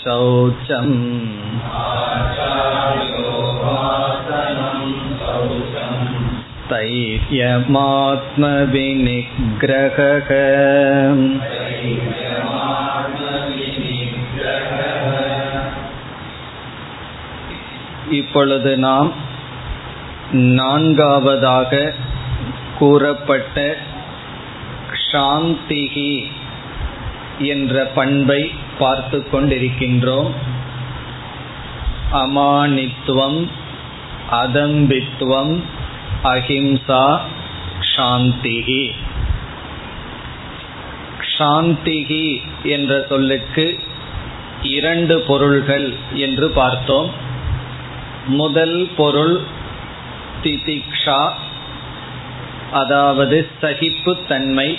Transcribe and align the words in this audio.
शौचम् 0.01 0.99
स्थैर्यमात्मविनिग्रहः 8.95 10.31
இப்பொழுது 18.11 18.77
நாம் 18.77 19.11
நான்காவதாக 20.33 21.93
கூறப்பட்ட 22.79 23.59
சாந்திகி 25.13 26.11
என்ற 27.39 27.85
பண்பை 27.95 28.41
பார்த்து 28.79 29.19
கொண்டிருக்கின்றோம் 29.33 30.31
அமானித்துவம் 32.14 33.48
அதம்பித்துவம் 34.32 35.60
அஹிம்சா 36.24 37.20
சாந்திகி 37.96 38.92
சாந்திகி 41.38 42.42
என்ற 42.64 43.06
சொல்லுக்கு 43.10 43.80
இரண்டு 44.62 45.22
பொருள்கள் 45.22 45.94
என்று 46.14 46.50
பார்த்தோம். 46.50 47.12
முதல் 48.26 48.90
பொருள் 48.98 49.42
திதிக்ஷா 50.44 51.32
அதாவது 52.72 53.50
சகிப்புத்தன்மை. 53.62 54.78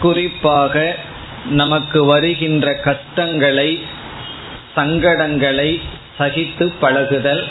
குறிப்பாக 0.00 0.98
நமக்கு 1.48 2.04
வருகின்ற 2.04 2.74
கஷ்டங்களை 2.74 3.82
சங்கடங்களை 4.80 5.80
சகித்து 6.18 6.72
பழகுதல் 6.80 7.44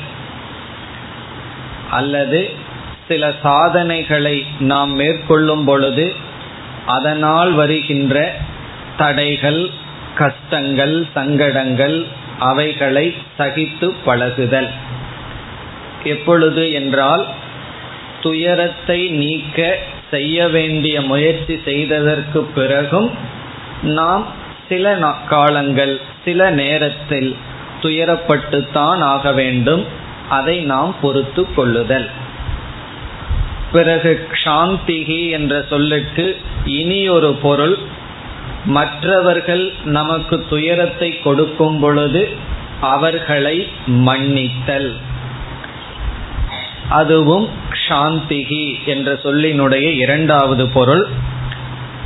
அல்லது 1.91 2.49
சில 3.07 3.33
சாதனைகளை 3.43 4.45
நாம் 4.59 4.91
மேற்கொள்ளும் 4.91 5.65
பொழுது 5.65 6.13
அதனால் 6.85 7.51
வருகின்ற 7.51 8.33
தடைகள் 8.97 9.69
கஷ்டங்கள் 10.15 11.07
சங்கடங்கள் 11.13 12.05
அவைகளை 12.39 13.15
சகித்து 13.37 13.95
பழகுதல். 14.05 14.69
எப்பொழுது 16.03 16.71
என்றால் 16.71 17.25
துயரத்தை 18.21 19.09
நீக்க 19.09 19.77
செய்ய 20.11 20.47
வேண்டிய 20.47 21.01
முயற்சி 21.01 21.59
செய்ததற்கு 21.65 22.43
பிறகும் 22.43 23.11
நாம் 23.83 24.25
சில 24.69 25.13
காலங்கள் 25.29 25.99
சில 26.25 26.49
நேரத்தில் 26.49 27.35
துயரப்பட்டுத்தான் 27.81 28.99
ஆக 28.99 29.31
வேண்டும். 29.31 29.85
அதை 30.29 30.59
நாம் 30.59 30.95
பொறுத்து 31.01 31.53
கொள்ளுதல். 31.53 32.09
பிறகு 33.71 34.27
சாந்திகி 34.43 35.29
என்ற 35.29 35.65
சொல்லுக்கு 35.69 36.37
இனி 36.65 37.09
ஒரு 37.09 37.33
பொருள். 37.33 37.77
மற்றவர்கள் 38.65 39.73
நமக்கு 39.85 40.45
துயரத்தை 40.49 41.19
கொடுக்கும் 41.19 41.79
பொழுது 41.79 42.29
அவர்களை 42.81 43.67
மன்னித்தல். 43.85 44.95
அதுவும் 46.89 47.49
சாந்திகி 47.87 48.85
என்ற 48.85 49.19
சொல்லினுடைய 49.23 49.95
இரண்டாவது 49.95 50.69
பொருள். 50.69 51.07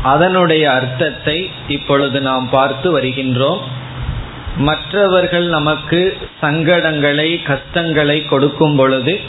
அதனுடைய 0.03 0.71
அர்த்தத்தை 0.71 1.49
இப்பொழுது 1.67 2.21
நாம் 2.21 2.49
பார்த்து 2.49 2.99
வருகின்றோம். 2.99 3.81
மற்றவர்கள் 4.57 5.45
நமக்கு 5.45 6.17
சங்கடங்களை 6.41 7.43
கஷ்டங்களை 7.43 8.25
கொடுக்கும் 8.25 8.75
பொழுது 8.75 9.19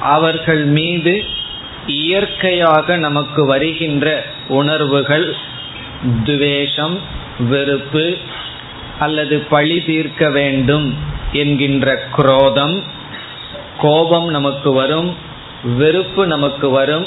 அவர்கள் 0.00 0.64
மீது 0.64 1.24
இயற்கையாக 1.86 2.96
நமக்கு 2.96 3.46
வருகின்ற 3.46 4.24
உணர்வுகள் 4.48 5.36
துவேஷம் 6.24 6.98
வெறுப்பு 7.38 8.16
அல்லது 8.98 9.38
பழி 9.38 9.84
தீர்க்க 9.84 10.30
வேண்டும் 10.30 10.94
என்கின்ற 11.32 12.04
குரோதம் 12.12 12.82
கோபம் 13.78 14.30
நமக்கு 14.30 14.72
வரும் 14.72 15.14
வெறுப்பு 15.76 16.26
நமக்கு 16.26 16.70
வரும் 16.70 17.06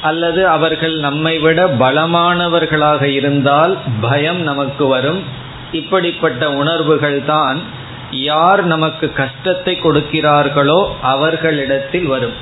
அல்லது 0.00 0.48
அவர்கள் 0.48 0.96
நம்மை 0.96 1.38
விட 1.38 1.66
பலமானவர்களாக 1.66 3.02
இருந்தால் 3.02 3.78
பயம் 4.00 4.40
நமக்கு 4.40 4.86
வரும். 4.86 5.44
இப்படிப்பட்ட 5.72 6.50
உணர்வுகள் 6.52 7.24
தான் 7.24 7.60
யார் 8.10 8.64
நமக்கு 8.64 9.12
கஷ்டத்தை 9.12 9.78
கொடுக்கிறார்களோ 9.82 10.90
அவர்களிடத்தில் 11.00 12.06
வரும். 12.06 12.36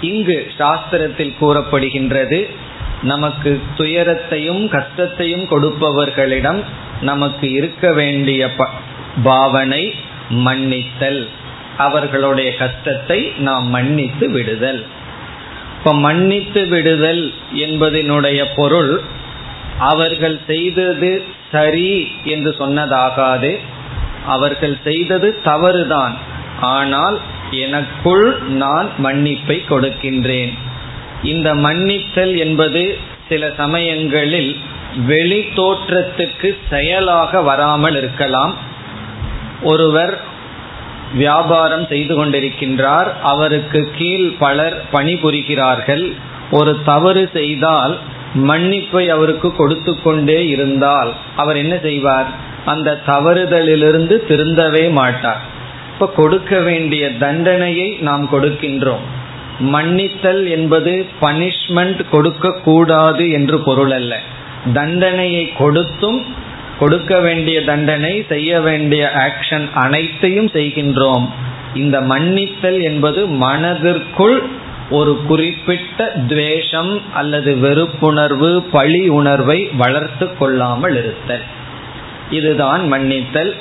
இங்கு 0.00 0.52
சாஸ்திரத்தில் 0.58 1.34
கூறப்படுகின்றது 1.40 2.50
நமக்கு 3.02 3.60
துயரத்தையும் 3.76 4.68
கஷ்டத்தையும் 4.68 5.46
கொடுப்பவர்களிடம் 5.50 6.64
நமக்கு 7.00 7.52
இருக்க 7.52 7.92
வேண்டிய 7.92 8.50
பாவனை 9.22 9.94
மன்னித்தல். 10.30 11.26
அவர்களுடைய 11.76 12.56
கஷ்டத்தை 12.56 13.32
நாம் 13.36 13.66
மன்னித்து 13.66 14.30
விடுதல். 14.30 14.84
இப்ப 15.78 15.94
மன்னித்து 15.94 16.66
விடுதல் 16.66 17.32
என்பதனுடைய 17.54 18.44
பொருள் 18.56 19.00
அவர்கள் 19.78 20.38
செய்தது 20.46 21.24
சரி 21.52 22.08
என்று 22.24 22.50
சொன்னதாகாது 22.58 23.52
அவர்கள் 24.26 24.76
செய்தது 24.84 25.28
தவறுதான். 25.44 26.14
ஆனால் 26.60 27.16
எனக்குள் 27.50 28.26
நான் 28.62 28.88
மன்னிப்பை 28.98 29.56
கொடுக்கின்றேன். 29.68 30.52
இந்த 31.22 31.48
மன்னித்தல் 31.54 32.34
என்பது 32.36 32.82
சில 33.28 33.52
சமயங்களில் 33.56 34.56
வெளி 35.06 35.40
தோற்றத்துக்கு 35.56 36.48
செயலாக 36.70 37.40
வராமல் 37.40 37.96
இருக்கலாம். 37.96 38.54
ஒருவர் 39.62 40.14
வியாபாரம் 41.14 41.86
செய்து 41.86 42.14
கொண்டிருக்கின்றார் 42.14 43.08
அவருக்கு 43.22 43.80
கீழ் 43.96 44.28
பலர் 44.38 44.76
பணிபுரிகிறார்கள். 44.92 46.04
ஒரு 46.50 46.72
தவறு 46.84 47.30
செய்தால் 47.32 47.94
மன்னிப்பை 48.34 49.08
அவருக்கு 49.08 49.56
கொடுத்து 49.56 50.02
கொண்டே 50.02 50.48
இருந்தால் 50.48 51.14
அவர் 51.36 51.56
என்ன 51.56 51.78
செய்வார்? 51.82 52.26
அந்த 52.64 53.00
தவறுதலிலிருந்து 53.06 54.24
திருந்தவே 54.28 54.90
மாட்டார். 54.90 55.40
இப்ப 55.92 56.08
கொடுக்க 56.08 56.60
வேண்டிய 56.60 57.16
தண்டனையை 57.16 57.96
நாம் 58.00 58.28
கொடுக்கின்றோம். 58.32 59.04
மன்னித்தல் 59.60 60.48
என்பது 60.48 61.06
பனிஷ்மெண்ட் 61.20 62.08
கொடுக்க 62.10 62.52
கூடாது 62.64 63.30
என்று 63.30 63.58
பொருள் 63.58 63.90
அல்ல. 63.90 64.20
தண்டனையை 64.72 65.52
கொடுத்தும் 65.52 66.24
கொடுக்க 66.78 67.20
வேண்டிய 67.20 67.64
தண்டனை 67.64 68.24
செய்ய 68.28 68.60
வேண்டிய 68.60 69.10
ஆக்ஷன் 69.14 69.68
அனைத்தையும் 69.74 70.46
செய்கின்றோம். 70.46 71.28
இந்த 71.74 72.00
மன்னித்தல் 72.00 72.82
என்பது 72.82 73.26
மனதிற்குள் 73.26 74.42
ஒரு 74.90 75.20
குறிப்பிட்ட 75.28 76.12
துவேஷம் 76.28 77.02
அல்லது 77.14 77.54
வெறுப்புணர்வு 77.54 78.64
பழி 78.70 79.08
உணர்வை 79.08 79.70
வளர்த்து 79.76 80.36
கொள்ளாமல் 80.36 80.96
இருத்தல். 80.96 81.42
இதுதான் 82.30 82.92
மன்னித்தல். 82.92 83.56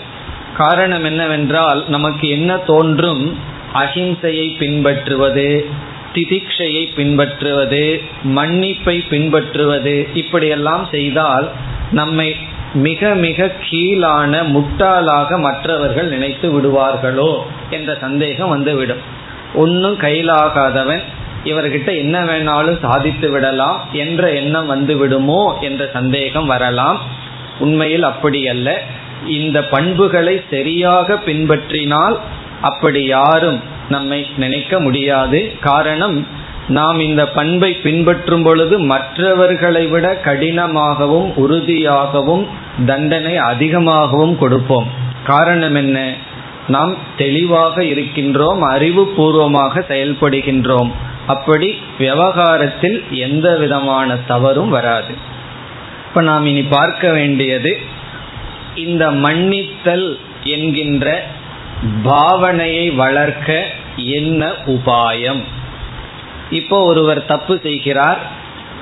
காரணம் 0.57 1.03
என்னவென்றால் 1.03 1.85
நமக்கு 1.87 2.29
என்ன 2.29 2.57
தோன்றும்? 2.57 3.37
அஹிம்சையை 3.73 4.57
பின்பற்றுவது 4.57 5.65
திதிக்ஷையை 6.13 6.93
பின்பற்றுவது 6.95 8.01
மன்னிப்பை 8.23 9.07
பின்பற்றுவது 9.09 10.07
இப்படியெல்லாம் 10.13 10.87
செய்தால் 10.91 11.49
நம்மை 11.91 12.35
மிக 12.73 13.15
மிக 13.15 13.51
கீழான 13.69 14.41
முட்டாளாக 14.41 15.39
மற்றவர்கள் 15.39 16.07
நினைத்து 16.07 16.51
விடுவார்களோ 16.51 17.37
என்ற 17.69 17.97
சந்தேகம் 18.01 18.49
வந்துவிடும். 18.49 19.17
ஒன்னும் 19.53 19.97
கையிலாகாதவன். 19.97 21.01
இவர்கிட்ட 21.43 21.97
என்ன 21.97 22.23
வேணாலும் 22.23 22.79
சாதித்து 22.79 23.29
விடலாம். 23.29 23.85
என்ற 23.93 24.31
எண்ணம் 24.31 24.67
வந்து 24.67 24.97
விடுமோ 24.97 25.57
என்ற 25.61 25.89
சந்தேகம் 25.93 26.45
வரலாம். 26.45 27.01
உண்மையில் 27.59 28.03
அப்படி 28.03 28.47
அல்ல. 28.47 28.81
இந்த 29.27 29.63
பண்புகளை 29.63 30.41
சரியாக 30.49 31.19
பின்பற்றினால் 31.25 32.17
அப்படி 32.61 33.05
யாரும் 33.05 33.61
நம்மை 33.89 34.27
நினைக்க 34.37 34.79
முடியாது. 34.79 35.53
காரணம் 35.59 36.27
நாம் 36.67 36.99
இந்த 36.99 37.27
பண்பை 37.27 37.73
பின்பற்றும் 37.73 38.43
பொழுது 38.43 38.79
மற்றவர்களை 38.79 39.87
விட 39.87 40.21
கடினமாகவும் 40.25 41.33
உறுதியாகவும் 41.35 42.47
தண்டனை 42.85 43.37
அதிகமாகவும் 43.37 44.37
கொடுப்போம். 44.37 44.87
காரணம் 45.25 45.75
என்ன? 45.75 46.13
நாம் 46.69 46.93
தெளிவாக 47.17 47.83
இருக்கின்றோம் 47.83 48.61
அறிவுபூர்வமாக 48.73 49.83
செயல்படுகின்றோம். 49.91 50.91
அப்படி 51.27 51.69
விவகாரத்தில் 51.97 52.97
எந்த 53.17 53.47
விதமான 53.57 54.17
தவறும் 54.31 54.69
வராது. 54.69 55.13
இப்ப 56.07 56.21
நாம் 56.21 56.45
இனி 56.45 56.63
பார்க்க 56.63 57.11
வேண்டியது 57.11 57.71
இந்த 58.75 59.11
மன்னித்தல் 59.25 60.07
என்கின்ற 60.43 61.05
பாவனையை 62.03 62.95
வளர்க்க 62.95 63.49
என்ன 64.17 64.51
உபாயம்? 64.65 65.41
இப்போ 66.49 66.77
ஒருவர் 66.83 67.21
தப்பு 67.25 67.55
செய்கிறார் 67.63 68.21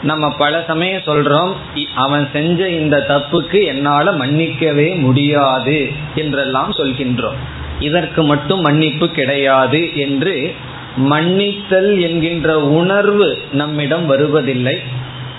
நம்ம 0.04 0.26
பல 0.32 0.64
சமயம் 0.68 1.06
சொல்றோம் 1.06 1.54
அவன் 1.96 2.26
செஞ்ச 2.34 2.70
இந்த 2.70 2.98
தப்புக்கு 3.10 3.60
என்னால 3.66 4.12
மன்னிக்கவே 4.12 4.90
முடியாது 4.96 5.78
என்றெல்லாம் 6.16 6.72
சொல்கின்றோம். 6.72 7.40
இதற்கு 7.80 8.24
மட்டும் 8.24 8.62
மன்னிப்பு 8.62 9.10
கிடையாது 9.10 9.98
என்று 9.98 10.54
மன்னித்தல் 10.98 12.00
என்கின்ற 12.00 12.60
உணர்வு 12.60 13.38
நம்மிடம் 13.52 14.06
வருவதில்லை. 14.06 14.80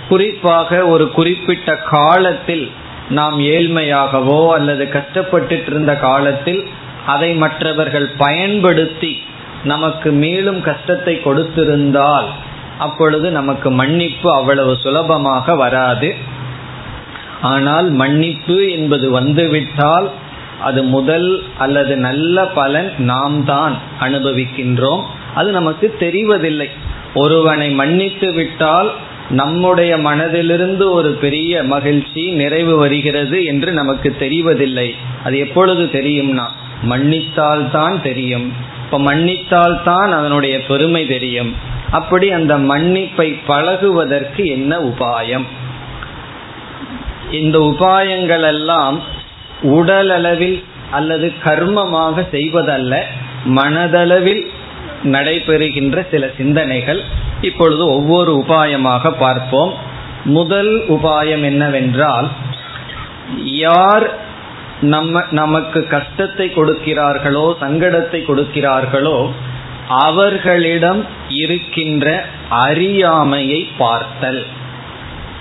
குறிப்பாக 0.09 0.87
ஒரு 0.87 1.11
குறிப்பிட்ட 1.11 1.77
காலத்தில் 1.77 2.71
நாம் 3.09 3.39
ஏழ்மையாகவோ 3.39 4.49
அல்லது 4.49 4.89
கஷ்டப்பட்டு 4.89 5.63
இருந்த 5.67 5.97
காலத்தில் 5.97 6.67
அதை 7.07 7.35
மற்றவர்கள் 7.35 8.11
பயன்படுத்தி 8.19 9.23
நமக்கு 9.65 10.11
மேலும் 10.13 10.61
கஷ்டத்தை 10.61 11.15
கொடுத்திருந்தால் 11.15 12.27
அப்பொழுது 12.79 13.31
நமக்கு 13.31 13.71
மன்னிப்பு 13.71 14.35
அவ்வளவு 14.35 14.77
சுலபமாக 14.77 15.55
வராது. 15.55 16.15
ஆனால் 17.41 17.91
மன்னிப்பு 17.91 18.71
என்பது 18.71 19.11
வந்துவிட்டால் 19.11 20.11
அது 20.61 20.83
முதல் 20.83 21.43
அல்லது 21.59 21.97
நல்ல 21.97 22.47
பலன் 22.47 22.93
நாம் 22.99 23.45
தான் 23.45 23.75
அனுபவிக்கின்றோம். 24.01 25.03
அது 25.35 25.51
நமக்கு 25.51 25.97
தெரிவதில்லை. 25.99 26.69
ஒருவனை 27.15 27.71
மன்னித்து 27.71 28.33
விட்டால் 28.33 28.93
நம்முடைய 29.31 29.97
மனதிலிருந்து 29.97 30.91
ஒரு 30.91 31.11
பெரிய 31.11 31.63
மகிழ்ச்சி 31.63 32.31
நிறைவு 32.31 32.77
வருகிறது 32.77 33.45
என்று 33.45 33.73
நமக்கு 33.73 34.17
தெரிவதில்லை. 34.21 34.95
அது 35.25 35.39
எப்பொழுது 35.39 35.83
தெரியும்னா 35.83 36.47
மன்னித்தால் 36.83 37.71
தான் 37.71 38.03
தெரியும். 38.03 38.53
இப்ப 38.85 38.99
மன்னித்தால் 38.99 39.83
தான் 39.83 40.13
அதனுடைய 40.13 40.63
பெருமை 40.67 41.07
தெரியும். 41.07 41.55
அப்படி 41.91 42.31
அந்த 42.31 42.59
மன்னிப்பை 42.59 43.39
பழகுவதற்கு 43.47 44.47
என்ன 44.47 44.79
உபாயம்? 44.79 45.45
இந்த 47.31 47.59
உபாயங்கள் 47.59 48.43
எல்லாம் 48.43 49.03
உடல் 49.63 50.11
அளவில் 50.11 50.65
அல்லது 50.91 51.33
கர்மமாக 51.45 52.27
செய்வதல்ல 52.31 53.03
மனதளவில் 53.45 54.47
நடைபெறுகின்ற 55.05 56.07
சில 56.11 56.31
சிந்தனைகள். 56.37 57.03
இப்பொழுது 57.41 57.87
ஒவ்வொரு 57.87 58.45
உபாயமாக 58.49 59.13
பார்ப்போம். 59.19 59.73
முதல் 60.25 60.85
உபாயம் 60.89 61.45
என்னவென்றால் 61.45 62.29
யார் 63.45 64.11
நம்ம 64.81 65.23
நமக்கு 65.31 65.87
கஷ்டத்தை 65.87 66.51
கொடுக்கிறார்களோ 66.55 67.53
சங்கடத்தை 67.61 68.21
கொடுக்கிறார்களோ 68.25 69.31
அவர்களிடம் 69.89 71.07
இருக்கின்ற 71.29 72.25
அறியாமையை 72.49 73.69
பார்த்தல். 73.79 74.47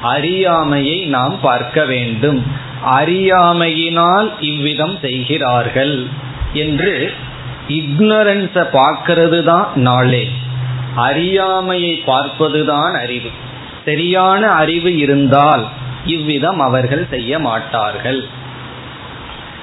அறியாமையை 0.02 1.06
நாம் 1.06 1.40
பார்க்க 1.42 1.86
வேண்டும். 1.86 2.66
அறியாமையினால் 2.84 4.32
இவ்விதம் 4.40 5.00
செய்கிறார்கள் 5.00 6.08
என்று 6.54 7.14
இக்னரன்ஸை 7.68 8.66
பார்க்கறது 8.74 9.44
தான் 9.44 9.68
நாலேஜ் 9.76 10.36
அறியாமையை 10.96 11.96
பார்ப்பது 12.06 12.66
தான் 12.66 12.94
அறிவு. 12.94 13.30
சரியான 13.86 14.52
அறிவு 14.52 14.98
இருந்தால் 14.98 15.68
இவ்விதம் 16.06 16.60
அவர்கள் 16.60 17.08
செய்ய 17.10 17.40
மாட்டார்கள். 17.40 18.28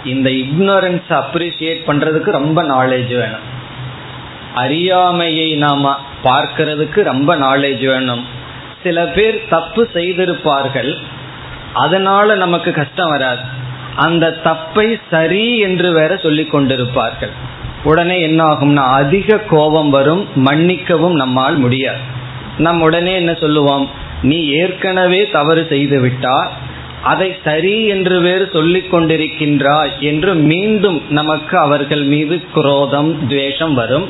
இந்த 0.04 0.30
இக்னரன்ஸ் 0.30 1.10
அப்ரிசியேட் 1.10 1.82
பண்றதுக்கு 1.86 2.30
ரொம்ப 2.30 2.62
நாலேஜ் 2.62 3.16
வேணும். 3.16 3.46
அறியாமையை 4.54 5.54
நாம 5.54 5.98
பார்க்கறதுக்கு 6.24 7.02
ரொம்ப 7.02 7.36
நாலேஜ் 7.36 7.86
வேணும். 7.86 8.24
சில 8.82 9.06
பேர் 9.06 9.48
தப்பு 9.48 9.90
செய்திருப்பார்கள். 9.92 10.98
அதனால 11.74 12.34
நமக்கு 12.34 12.72
கஷ்டம் 12.72 13.08
வராது. 13.08 13.40
அந்த 13.96 14.40
தப்பை 14.44 15.00
சரி 15.10 15.58
என்று 15.58 15.92
வேற 15.92 16.16
சொல்லி 16.16 16.48
கொண்டிருப்பார்கள். 16.52 17.34
உடனே 17.84 18.20
என்ன 18.20 18.44
ஆகும்னா 18.44 18.84
அதிக 18.92 19.38
கோபம் 19.38 19.90
வரும் 19.90 20.28
மன்னிக்கவும் 20.34 21.14
நம்மால் 21.14 21.56
முடியாது. 21.56 21.98
நம் 22.58 22.80
உடனே 22.80 23.14
என்ன 23.14 23.34
சொல்லுவோம்? 23.34 23.90
நீ 24.22 24.48
ஏற்கனவே 24.48 25.30
தவறு 25.30 25.66
செய்து 25.68 26.00
விட்டால் 26.00 26.50
அதை 27.02 27.36
சரி 27.44 27.86
என்று 27.86 28.20
வேறு 28.20 28.50
சொல்லிக் 28.52 28.94
கொண்டிருக்கின்றாய் 28.94 29.98
என்று 30.00 30.34
மீண்டும் 30.34 31.02
நமக்கு 31.10 31.58
அவர்கள் 31.58 32.02
மீது 32.02 32.44
குரோதம் 32.54 33.28
துவேஷம் 33.28 33.74
வரும். 33.74 34.08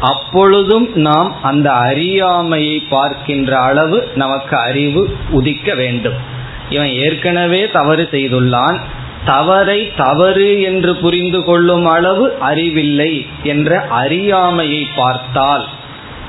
அப்பொழுதும் 0.00 0.88
நாம் 0.94 1.34
அந்த 1.42 1.72
அறியாமையை 1.72 2.82
பார்க்கின்ற 2.90 3.58
அளவு 3.58 4.08
நமக்கு 4.14 4.56
அறிவு 4.56 5.16
உதிக்க 5.30 5.74
வேண்டும். 5.74 6.38
இவன் 6.70 6.92
ஏற்கனவே 6.94 7.70
தவறு 7.70 8.08
செய்துள்ளான். 8.12 8.78
தவறை 9.24 9.92
தவறு 9.96 10.62
என்று 10.62 10.96
புரிந்து 10.96 11.44
கொள்ளும் 11.44 11.86
அளவு 11.86 12.36
அறிவில்லை 12.40 13.26
என்ற 13.42 13.80
அறியாமையை 13.88 14.88
பார்த்தால் 14.96 15.66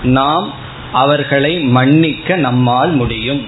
நாம் 0.03 0.53
அவர்களை 0.93 1.59
மன்னிக்க 1.59 2.35
நம்மால் 2.35 2.91
முடியும். 2.91 3.41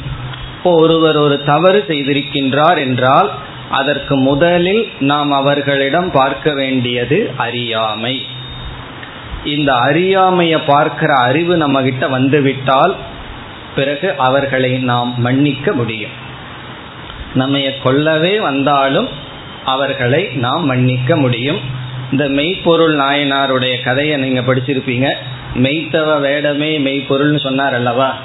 இப்போ 0.58 0.72
ஒருவர் 0.76 1.18
ஒரு 1.18 1.44
தவறு 1.44 1.86
செய்திருக்கின்றார் 1.88 2.78
என்றால் 2.78 3.32
அதற்கு 3.70 4.16
முதலில் 4.18 4.84
நாம் 5.00 5.32
அவர்களிடம் 5.32 6.12
பார்க்க 6.12 6.54
வேண்டியது 6.54 7.32
அறியாமை. 7.38 8.16
இந்த 9.44 9.74
அறியாமையை 9.74 10.60
பார்க்கிற 10.60 11.14
அறிவு 11.14 11.58
நம்ம 11.58 11.82
கிட்ட 11.82 12.08
வந்துவிட்டால் 12.08 12.96
பிறகு 13.76 14.10
அவர்களை 14.18 14.72
நாம் 14.92 15.14
மன்னிக்க 15.18 15.72
முடியும். 15.74 16.16
நம்மைய 17.36 17.70
கொல்லவே 17.84 18.42
வந்தாலும் 18.42 19.10
அவர்களை 19.66 20.30
நாம் 20.36 20.66
மன்னிக்க 20.66 21.16
முடியும். 21.16 21.60
இந்த 22.12 22.30
மெய்ப்பொருள் 22.30 22.96
நாயனாருடைய 22.96 23.84
கதையை 23.84 24.18
நீங்க 24.18 24.42
படிச்சிருப்பீங்க. 24.42 25.14
மெய்த்தவ 25.56 26.20
வேடமே 26.20 26.72
மெய்ப்பொருள்னு 26.80 27.40
சொன்னார் 27.40 27.74
அல்லவா? 27.74 28.16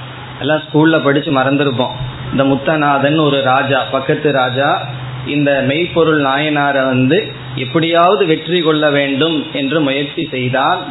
எல்லாம் 0.40 0.60
ஸ்கூல்ல 0.60 1.02
படிச்சு 1.02 1.30
மறந்துருப்போம். 1.32 1.94
இந்த 2.30 2.44
முத்தநாதன் 2.44 3.20
ஒரு 3.20 3.42
ராஜா 3.42 3.84
பக்கத்து 3.90 4.32
ராஜா 4.32 4.86
இந்த 5.26 5.62
மெய்ப்பொருள் 5.66 6.22
நாயனாரை 6.22 6.84
வந்து 6.84 7.32
எப்படியாவது 7.56 8.26
வெற்றி 8.26 8.60
கொள்ள 8.60 8.90
வேண்டும் 8.90 9.46
என்று 9.52 9.80
முயற்சி 9.80 10.28
செய்தால் 10.30 10.84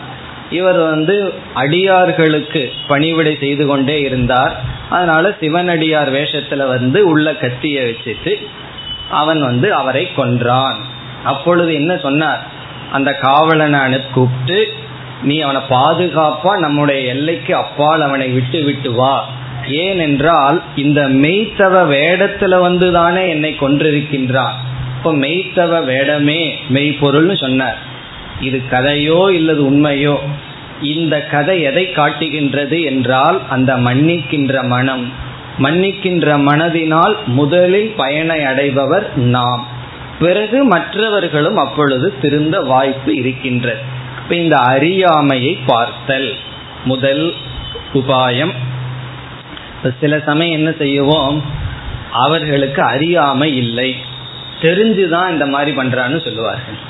இவர் 0.50 0.78
வந்து 0.78 1.34
அடியார்களுக்கு 1.54 2.72
பணிவிடை 2.88 3.38
செய்து 3.40 3.66
கொண்டே 3.66 4.02
இருந்தார். 4.02 4.62
அதனால 4.90 5.36
சிவனடியார் 5.40 6.12
வேஷத்துல 6.12 6.68
வந்து 6.68 7.08
உள்ள 7.08 7.32
கத்திய 7.32 7.94
வச்சுட்டு 7.94 8.48
அவன் 9.10 9.42
வந்து 9.42 9.74
அவரை 9.74 10.08
கொன்றான். 10.16 10.78
அப்பொழுது 11.24 11.74
என்ன 11.74 11.98
சொன்னார்? 11.98 12.46
அந்த 12.92 13.12
காவலனை 13.12 13.80
அனு 13.80 14.02
கூப்பிட்டு 14.14 14.74
நீ 15.24 15.40
அவனை 15.40 15.62
பாதுகாப்பா 15.70 16.58
நம்முடைய 16.58 17.02
எல்லைக்கு 17.02 17.56
அப்பால் 17.56 18.02
அவனை 18.02 18.28
விட்டு 18.28 18.64
விட்டு 18.64 18.92
வா. 18.92 19.30
ஏனென்றால் 19.68 20.64
இந்த 20.76 21.02
மெய்த்தவ 21.02 21.90
வேடத்துல 21.94 22.60
வந்து 22.60 22.92
தானே 22.92 23.30
என்னை 23.30 23.56
கொன்றிருக்கின்றான். 23.60 24.52
இப்ப 24.98 25.14
மெய்த்தவ 25.14 25.86
வேடமே 25.86 26.54
மெய்ப்பொருள்னு 26.74 27.36
சொன்னார். 27.36 27.96
இது 28.42 28.62
கதையோ 28.72 29.32
இல்லது 29.32 29.72
உண்மையோ 29.72 30.18
இந்த 30.82 31.22
கதை 31.22 31.62
எதை 31.62 31.92
காட்டுகின்றது 31.92 32.84
என்றால் 32.84 33.42
அந்த 33.50 33.78
மன்னிக்கின்ற 33.78 34.64
மனம். 34.64 35.12
மன்னிக்கின்ற 35.60 36.38
மனதினால் 36.38 37.16
முதலில் 37.26 37.94
பயனை 37.98 38.40
அடைபவர் 38.40 39.16
நாம். 39.16 39.68
பிறகு 40.20 40.64
மற்றவர்களும் 40.64 41.58
அப்பொழுது 41.58 42.20
திருந்த 42.20 42.62
வாய்ப்பு 42.62 43.16
இருக்கின்றது. 43.16 43.80
இப்ப 44.24 44.36
இந்த 44.36 44.58
அறியாமையை 44.58 45.58
பார்த்தல். 45.66 46.36
முதல் 46.86 47.34
உபாயம். 47.94 48.54
சில 50.00 50.20
சமயம் 50.20 50.54
என்ன 50.54 50.72
செய்வோம்? 50.78 51.44
அவர்களுக்கு 52.12 52.82
அறியாமை 52.82 53.56
இல்லை. 53.56 53.96
தெரிஞ்சுதான் 54.62 55.30
இந்த 55.30 55.46
மாதிரி 55.46 55.78
பண்றான்னு 55.78 56.24
சொல்லுவார்கள். 56.24 56.87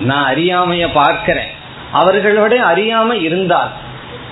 நான் 0.00 0.34
அறியாமைய 0.34 0.88
பார்க்கிறேன். 0.92 1.48
அவர்களோட 1.94 2.56
அறியாம 2.74 3.12
இருந்தால் 3.12 3.72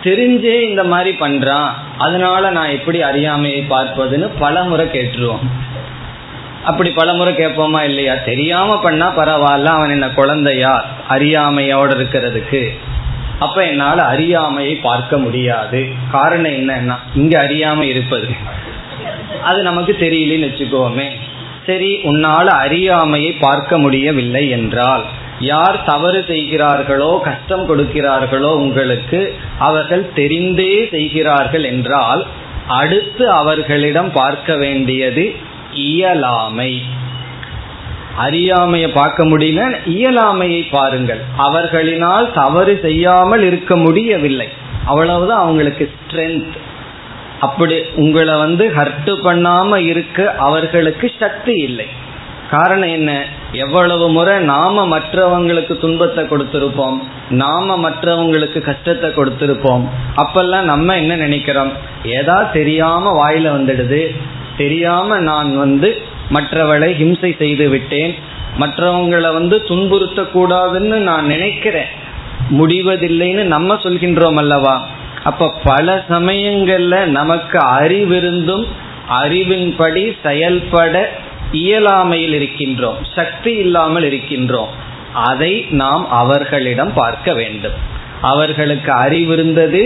தெரிஞ்சே 0.03 0.61
இந்த 0.61 0.85
மாதிரி 0.85 1.17
பண்றான். 1.21 1.69
அதனால 1.99 2.51
நான் 2.51 2.69
எப்படி 2.69 3.03
அறியாமையை 3.03 3.67
பார்ப்பதுன்னு 3.71 4.31
பல 4.39 4.63
முறை 4.63 4.87
கேட்டுருவோம். 4.87 5.51
அப்படி 6.65 6.91
பல 6.91 7.13
முறை 7.13 7.35
கேட்போமா 7.35 7.83
இல்லையா? 7.83 8.15
தெரியாம 8.15 8.81
பண்ணா 8.81 9.17
பரவாயில்ல 9.17 9.65
அவன் 9.65 9.91
என்ன 9.91 10.09
குழந்தையா? 10.09 10.85
அறியாமையோட 11.11 11.91
இருக்கிறதுக்கு. 11.91 12.79
அப்ப 13.39 13.67
என்னால 13.67 14.03
அறியாமையை 14.03 14.75
பார்க்க 14.75 15.19
முடியாது. 15.19 15.93
காரணம் 16.11 16.51
என்னன்னா 16.51 16.97
இங்க 17.15 17.43
அறியாம 17.43 17.83
இருப்பது. 17.83 18.29
அது 19.45 19.63
நமக்கு 19.63 19.97
தெரியலன்னு 20.01 20.51
வச்சுக்கோமே. 20.51 21.09
சரி 21.67 21.97
உன்னால 21.97 22.45
அறியாமையை 22.45 23.33
பார்க்க 23.33 23.79
முடியவில்லை 23.79 24.51
என்றால் 24.51 25.05
யார் 25.41 25.85
தவறு 25.85 26.25
செய்கிறார்களோ 26.27 27.21
கஷ்டம் 27.25 27.69
கொடுக்கிறார்களோ 27.69 28.51
உங்களுக்கு 28.55 29.35
அவர்கள் 29.59 30.11
தெரிந்தே 30.15 30.91
செய்கிறார்கள் 30.91 31.65
என்றால் 31.65 32.27
அடுத்து 32.67 33.31
அவர்களிடம் 33.31 34.13
பார்க்க 34.13 34.57
வேண்டியது 34.57 35.35
இயலாமை. 35.73 36.83
அறியாமையை 38.17 38.91
பார்க்க 38.91 39.25
முடியல 39.25 39.77
இயலாமையை 39.87 40.67
பாருங்கள். 40.71 41.21
அவர்களினால் 41.39 42.33
தவறு 42.33 42.79
செய்யாமல் 42.83 43.43
இருக்க 43.43 43.77
முடியவில்லை. 43.77 44.49
அவ்வளவுதான் 44.85 45.39
அவங்களுக்கு 45.39 45.91
ஸ்ட்ரென்த் 45.95 46.57
அப்படி 47.41 47.83
உங்களை 47.95 48.35
வந்து 48.35 48.73
ஹர்ட் 48.77 49.13
பண்ணாம 49.25 49.77
இருக்க 49.77 50.35
அவர்களுக்கு 50.39 51.13
சக்தி 51.19 51.53
இல்லை. 51.53 51.87
காரணம் 52.55 52.89
என்ன? 52.89 53.11
எவ்வளவு 53.53 54.09
முறை 54.09 54.39
நாம 54.45 54.99
மற்றவங்களுக்கு 54.99 55.75
துன்பத்தை 55.81 56.25
கொடுத்திருப்போம். 56.25 56.99
நாம 57.31 57.89
மற்றவங்களுக்கு 57.89 58.61
கஷ்டத்தை 58.61 59.11
கொடுத்திருப்போம். 59.11 59.85
அப்பெல்லாம் 60.17 60.63
நம்ம 60.63 60.97
என்ன 60.97 61.17
நினைக்கிறோம்? 61.17 61.73
ஏதா 62.05 62.43
தெரியாம 62.43 63.13
வாயில 63.21 63.47
வந்துடுது. 63.57 64.03
தெரியாம 64.57 65.19
நான் 65.19 65.59
வந்து 65.59 66.03
மற்றவளை 66.29 66.89
ஹிம்சை 66.93 67.37
செய்து 67.37 67.69
விட்டேன். 67.69 68.15
மற்றவங்களை 68.59 69.33
வந்து 69.33 69.57
துன்புறுத்த 69.69 70.23
கூடாதுன்னு 70.35 70.99
நான் 71.11 71.27
நினைக்கிறேன். 71.27 71.91
முடிவதில்லைன்னு 72.51 73.43
நம்ம 73.45 73.75
சொல்கின்றோம் 73.75 74.39
அல்லவா? 74.39 74.87
அப்ப 75.25 75.53
பல 75.65 76.05
சமயங்கள்ல 76.11 77.05
நமக்கு 77.05 77.59
அறிவிருந்தும் 77.59 78.65
அறிவின்படி 79.23 80.03
செயல்பட 80.23 81.11
இயலாமையில் 81.63 82.35
இருக்கின்றோம் 82.39 83.01
சக்தி 83.15 83.53
இல்லாமல் 83.65 84.07
இருக்கின்றோம். 84.11 84.73
அதை 85.29 85.53
நாம் 85.81 86.05
அவர்களிடம் 86.21 86.93
பார்க்க 86.93 87.33
வேண்டும். 87.35 87.77
அவர்களுக்கு 88.21 88.91
அறிவு 89.05 89.33
இருந்தது 89.33 89.83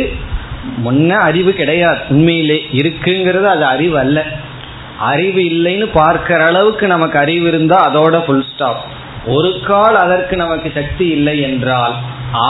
முன்ன 0.85 1.11
அறிவு 1.29 1.53
கிடையாது. 1.53 2.01
உண்மையிலே 2.09 2.59
இருக்குங்கிறது 2.73 3.49
அது 3.55 3.65
அறிவு 3.65 3.97
அல்ல. 3.99 4.19
அறிவு 5.11 5.41
இல்லைன்னு 5.51 5.87
பார்க்கிற 5.93 6.41
அளவுக்கு 6.45 6.87
நமக்கு 6.87 7.19
அறிவு 7.19 7.47
இருந்தால் 7.49 7.87
அதோட 7.89 8.17
ஃபுல் 8.25 8.47
ஸ்டாப் 8.53 8.81
ஒரு 9.27 9.51
கால் 9.67 9.97
அதற்கு 9.97 10.35
நமக்கு 10.37 10.69
சக்தி 10.75 11.07
இல்லை 11.09 11.35
என்றால் 11.41 11.95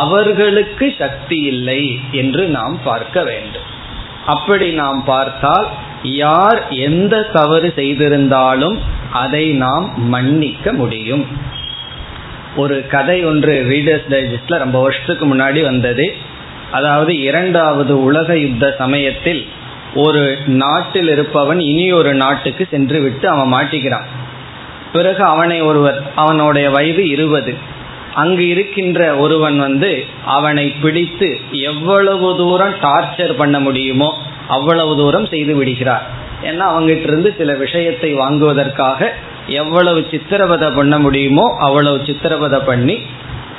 அவர்களுக்கு 0.00 0.86
சக்தி 0.98 1.38
இல்லை 1.52 1.82
என்று 2.12 2.42
நாம் 2.56 2.76
பார்க்க 2.84 3.22
வேண்டும். 3.22 3.66
அப்படி 4.26 4.68
நாம் 4.72 5.00
பார்த்தால் 5.04 5.66
யார் 6.20 6.58
எந்த 6.86 7.14
தவறு 7.32 7.68
செய்திருந்தாலும் 7.76 8.76
அதை 9.12 9.50
நாம் 9.50 10.08
மன்னிக்க 10.08 10.72
முடியும். 10.72 11.26
ஒரு 12.56 12.86
கதை 12.86 13.24
ஒன்று 13.24 13.66
ரீடர்ஸ் 13.68 14.12
டைஜஸ்ட்ல 14.12 14.58
ரொம்ப 14.58 14.82
வருஷத்துக்கு 14.82 15.34
முன்னாடி 15.34 15.62
வந்தது. 15.62 16.16
அதாவது 16.70 17.20
இரண்டாவது 17.20 18.02
உலக 18.02 18.38
யுத்த 18.38 18.74
சமயத்தில் 18.78 19.46
ஒரு 19.94 20.38
நாட்டில் 20.46 21.08
இருப்பவன் 21.08 21.60
இனி 21.60 21.92
ஒரு 21.92 22.14
நாட்டுக்கு 22.14 22.66
சென்று 22.70 23.00
விட்டு 23.00 23.28
அவன் 23.28 23.52
மாட்டிக்கிறான். 23.52 24.06
பிறகு 24.92 25.24
அவனை 25.24 25.60
ஒருவர் 25.60 26.02
அவனுடைய 26.14 26.70
வயது 26.70 27.08
இருபது. 27.08 27.54
அங்கு 28.14 28.48
இருக்கின்ற 28.48 29.16
ஒருவன் 29.16 29.58
வந்து 29.58 30.04
அவனை 30.24 30.70
பிடித்து 30.70 31.40
எவ்வளவு 31.50 32.36
தூரம் 32.36 32.74
டார்ச்சர் 32.82 33.32
பண்ண 33.32 33.60
முடியுமோ 33.60 34.22
அவ்வளவு 34.48 34.96
தூரம் 34.96 35.26
செய்து 35.26 35.54
விடுகிறார். 35.54 36.26
ஏன்னா 36.42 36.64
அவங்ககிட்ட 36.74 37.02
இருந்து 37.02 37.34
சில 37.38 37.54
விஷயத்தை 37.54 38.14
வாங்குவதற்காக 38.14 39.12
எவ்வளவு 39.46 40.06
சித்திரவதை 40.10 40.70
பண்ண 40.70 40.98
முடியுமோ 40.98 41.56
அவ்வளவு 41.58 42.02
சித்திரவதை 42.06 42.60
பண்ணி 42.60 43.02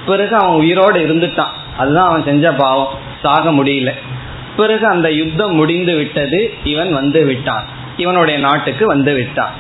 பிறகு 0.06 0.36
அவன் 0.36 0.56
உயிரோடு 0.56 1.00
இருந்துட்டான். 1.00 1.54
அதுதான் 1.78 2.08
அவன் 2.08 2.24
செஞ்ச 2.24 2.52
பாவம். 2.52 2.94
சாக 3.22 3.52
முடியல. 3.52 3.92
பிறகு 4.58 4.88
அந்த 4.88 5.12
யுத்தம் 5.12 5.56
முடிந்து 5.56 5.96
விட்டது 5.96 6.54
இவன் 6.64 6.94
வந்து 6.94 7.26
விட்டான். 7.26 7.68
இவனுடைய 7.98 8.40
நாட்டுக்கு 8.40 8.86
வந்து 8.86 9.14
விட்டான். 9.14 9.52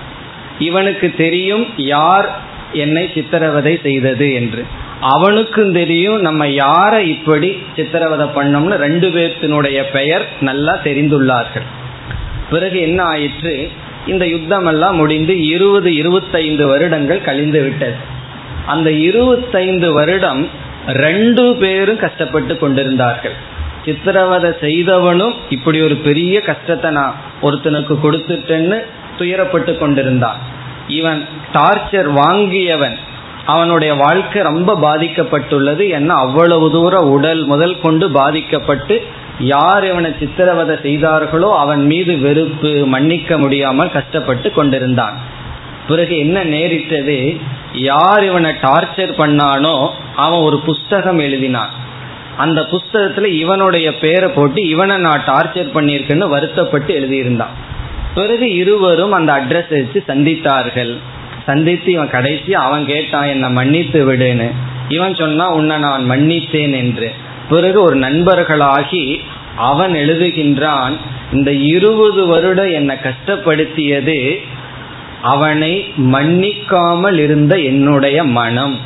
இவனுக்கு 0.60 1.14
தெரியும் 1.18 1.66
யார் 1.78 2.40
என்னை 2.74 3.12
சித்திரவதை 3.14 3.80
செய்தது 3.84 4.34
என்று. 4.34 4.66
அவனுக்கும் 5.02 5.74
தெரியும் 5.74 6.22
நம்ம 6.22 6.48
யாரை 6.48 7.10
இப்படி 7.10 7.64
சித்திரவதை 7.76 8.28
பண்ணோம்னு 8.28 8.76
ரெண்டு 8.76 9.10
பேர்த்தினுடைய 9.10 9.84
பெயர் 9.92 10.28
நல்லா 10.42 10.80
தெரிந்துள்ளார்கள். 10.84 11.68
பிறகு 12.50 12.80
என்ன 12.80 13.04
ஆயிற்று? 13.04 13.70
இந்த 14.08 14.28
யுத்தம் 14.28 14.66
எல்லாம் 14.66 14.96
முடிந்து 14.96 15.46
இருபது 15.46 15.96
இருபத்தைந்து 15.96 16.68
வருடங்கள் 16.68 17.22
கழிந்து 17.22 17.62
விட்டது. 17.62 17.96
அந்த 18.66 18.92
இருபத்தைந்து 18.92 19.94
வருடம் 19.94 20.48
ரெண்டு 20.88 21.56
பேரும் 21.56 21.98
கஷ்டப்பட்டு 21.98 22.58
கொண்டிருந்தார்கள். 22.58 23.34
சித்திரவதை 23.86 24.52
செய்தவனும் 24.62 25.34
இப்படி 25.50 25.82
ஒரு 25.82 25.96
பெரிய 25.96 26.42
கஷ்டத்தை 26.42 26.92
நான் 26.92 27.16
ஒருத்தனுக்கு 27.42 27.96
கொடுத்துட்டேன்னு 28.04 28.78
துயரப்பட்டு 29.20 29.78
கொண்டிருந்தான். 29.78 30.40
இவன் 30.88 31.26
டார்ச்சர் 31.54 32.10
வாங்கியவன் 32.14 32.98
அவனுடைய 33.50 33.94
வாழ்க்கை 33.94 34.42
ரொம்ப 34.42 34.72
பாதிக்கப்பட்டுள்ளது. 34.82 35.90
என்ன? 35.90 36.14
அவ்வளவு 36.14 36.72
தூரம் 36.72 37.10
உடல் 37.10 37.44
முதல் 37.46 37.82
கொண்டு 37.82 38.12
பாதிக்கப்பட்டு 38.12 38.96
யார் 39.40 39.84
இவனை 39.88 40.12
சித்திரவதை 40.20 40.78
செய்தார்களோ 40.82 41.50
அவன் 41.58 41.86
மீது 41.86 42.18
வெறுப்பு 42.18 42.72
மன்னிக்க 42.86 43.38
முடியாமல் 43.38 43.92
கஷ்டப்பட்டு 43.92 44.52
கொண்டிருந்தான். 44.52 45.18
பிறகு 45.88 46.18
என்ன 46.18 46.44
நேரிட்டது? 46.44 47.18
யார் 47.74 48.24
இவனை 48.24 48.52
டார்ச்சர் 48.62 49.14
பண்ணானோ 49.22 49.76
அவன் 50.16 50.40
ஒரு 50.40 50.58
புஸ்தகம் 50.60 51.20
எழுதினான். 51.20 51.72
அந்த 52.38 52.62
புஸ்தகத்துல 52.62 53.26
இவனுடைய 53.26 53.88
பேரை 53.96 54.30
போட்டு 54.30 54.68
இவனை 54.68 54.98
நான் 54.98 55.26
டார்ச்சர் 55.28 55.76
பண்ணியிருக்கேன்னு 55.76 56.30
வருத்தப்பட்டு 56.30 56.92
எழுதியிருந்தான். 57.00 57.56
பிறகு 58.14 58.48
இருவரும் 58.54 59.12
அந்த 59.12 59.32
அட்ரஸ் 59.34 59.72
வச்சு 59.72 60.04
சந்தித்தார்கள். 60.08 60.94
சந்தித்து 61.50 61.90
இவன் 61.92 62.10
கடைசி 62.10 62.54
அவன் 62.66 62.84
கேட்டான் 62.86 63.28
என்னை 63.28 63.50
மன்னித்து 63.50 64.00
விடுன்னு. 64.10 64.48
இவன் 64.90 65.16
சொன்னா 65.16 65.46
உன்னை 65.52 65.78
நான் 65.78 66.10
மன்னித்தேன் 66.10 66.76
என்று. 66.76 67.10
பிறகு 67.50 67.78
ஒரு 67.82 67.96
நண்பர்களாகி 67.96 69.06
அவன் 69.56 69.94
எழுதுகின்றான் 69.94 70.96
இந்த 71.34 71.52
இருபது 71.72 72.22
வருடம் 72.26 72.72
என்னை 72.72 72.96
கஷ்டப்படுத்தியது 73.04 74.20
அவனை 75.22 75.72
மன்னிக்காமல் 76.14 77.18
இருந்த 77.18 77.54
என்னுடைய 77.72 78.18
மனம். 78.40 78.78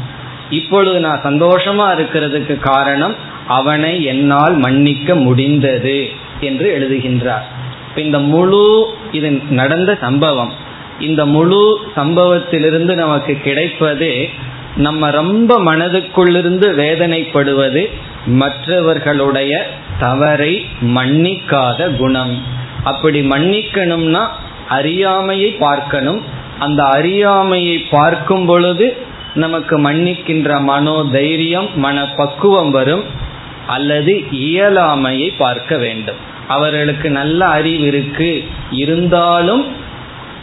இப்பொழுது 0.50 0.98
நான் 1.00 1.24
சந்தோஷமா 1.24 1.88
இருக்கிறதுக்கு 1.96 2.56
காரணம் 2.60 3.16
அவனை 3.48 3.94
என்னால் 4.04 4.56
மன்னிக்க 4.58 5.16
முடிந்தது 5.16 5.98
என்று 6.40 6.68
எழுதுகின்றார். 6.78 7.48
இந்த 7.96 8.18
முழு 8.32 8.64
இது 9.12 9.30
நடந்த 9.50 9.92
சம்பவம். 10.02 10.54
இந்த 11.04 11.26
முழு 11.26 11.78
சம்பவத்திலிருந்து 11.96 12.96
நமக்கு 12.96 13.34
கிடைப்பது 13.34 14.30
நம்ம 14.76 15.10
ரொம்ப 15.10 15.60
மனதுக்குள்ளிருந்து 15.60 16.68
வேதனைப்படுவது 16.74 17.90
மற்றவர்களுடைய 18.26 19.54
தவறை 20.00 20.66
மன்னிக்காத 20.82 21.96
குணம். 21.98 22.42
அப்படி 22.84 23.20
மன்னிக்கணும்னா 23.30 24.28
அறியாமையை 24.70 25.50
பார்க்கணும். 25.50 26.22
அந்த 26.60 26.84
அறியாமையை 26.84 27.78
பார்க்கும் 27.78 28.46
பொழுது 28.46 28.98
நமக்கு 29.34 29.92
மன்னிக்கின்ற 29.92 30.60
மனோ 30.62 31.06
தைரியம் 31.12 31.70
மன 31.76 32.06
பக்குவம் 32.16 32.72
வரும். 32.72 33.04
அல்லது 33.68 34.14
இயலாமையை 34.32 35.30
பார்க்க 35.38 35.78
வேண்டும். 35.78 36.22
அவர்களுக்கு 36.48 37.10
நல்ல 37.10 37.46
அறிவு 37.46 37.86
இருக்கு. 37.86 38.44
இருந்தாலும் 38.72 39.64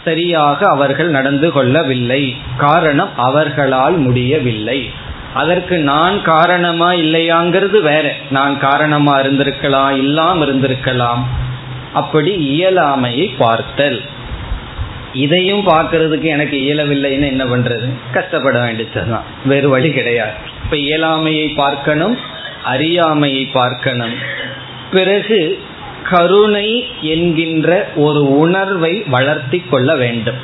சரியாக 0.05 0.65
அவர்கள் 0.65 1.09
நடந்து 1.09 1.51
கொள்ளவில்லை. 1.51 2.35
காரணம் 2.57 3.09
அவர்களால் 3.17 3.97
முடியவில்லை. 3.97 4.91
அதற்கு 5.33 5.77
நான் 5.77 6.21
காரணமா 6.21 6.91
இல்லையாங்கிறது 6.91 7.81
வேற. 7.81 8.15
நான் 8.29 8.59
காரணமா 8.59 9.19
இருந்திருக்கலாம் 9.19 9.97
இல்லாம 9.97 10.45
இருந்திருக்கலாம். 10.45 11.23
அப்படி 11.93 12.61
இயலாமையை 12.61 13.33
பார்த்தல். 13.37 14.01
இதையும் 15.13 15.67
பார்க்கறதுக்கு 15.67 16.21
எனக்கு 16.21 16.57
இயலவில்லைன்னு 16.57 17.25
என்ன 17.25 17.45
பண்றது? 17.45 17.89
கஷ்டப்பட 18.13 18.59
வேண்டியதுதான். 18.59 19.23
வேறு 19.45 19.69
வழி 19.69 19.91
கிடையாது. 19.91 20.31
இப்ப 20.63 20.75
இயலாமையை 20.75 21.55
பார்க்கணும் 21.55 22.17
அறியாமையை 22.63 23.45
பார்க்கணும். 23.45 24.13
பிறகு 24.91 25.59
கருணை 26.11 26.85
என்கின்ற 27.01 27.89
ஒரு 27.95 28.21
உணர்வை 28.37 29.03
வளர்த்தி 29.07 29.59
கொள்ள 29.69 29.95
வேண்டும். 29.95 30.39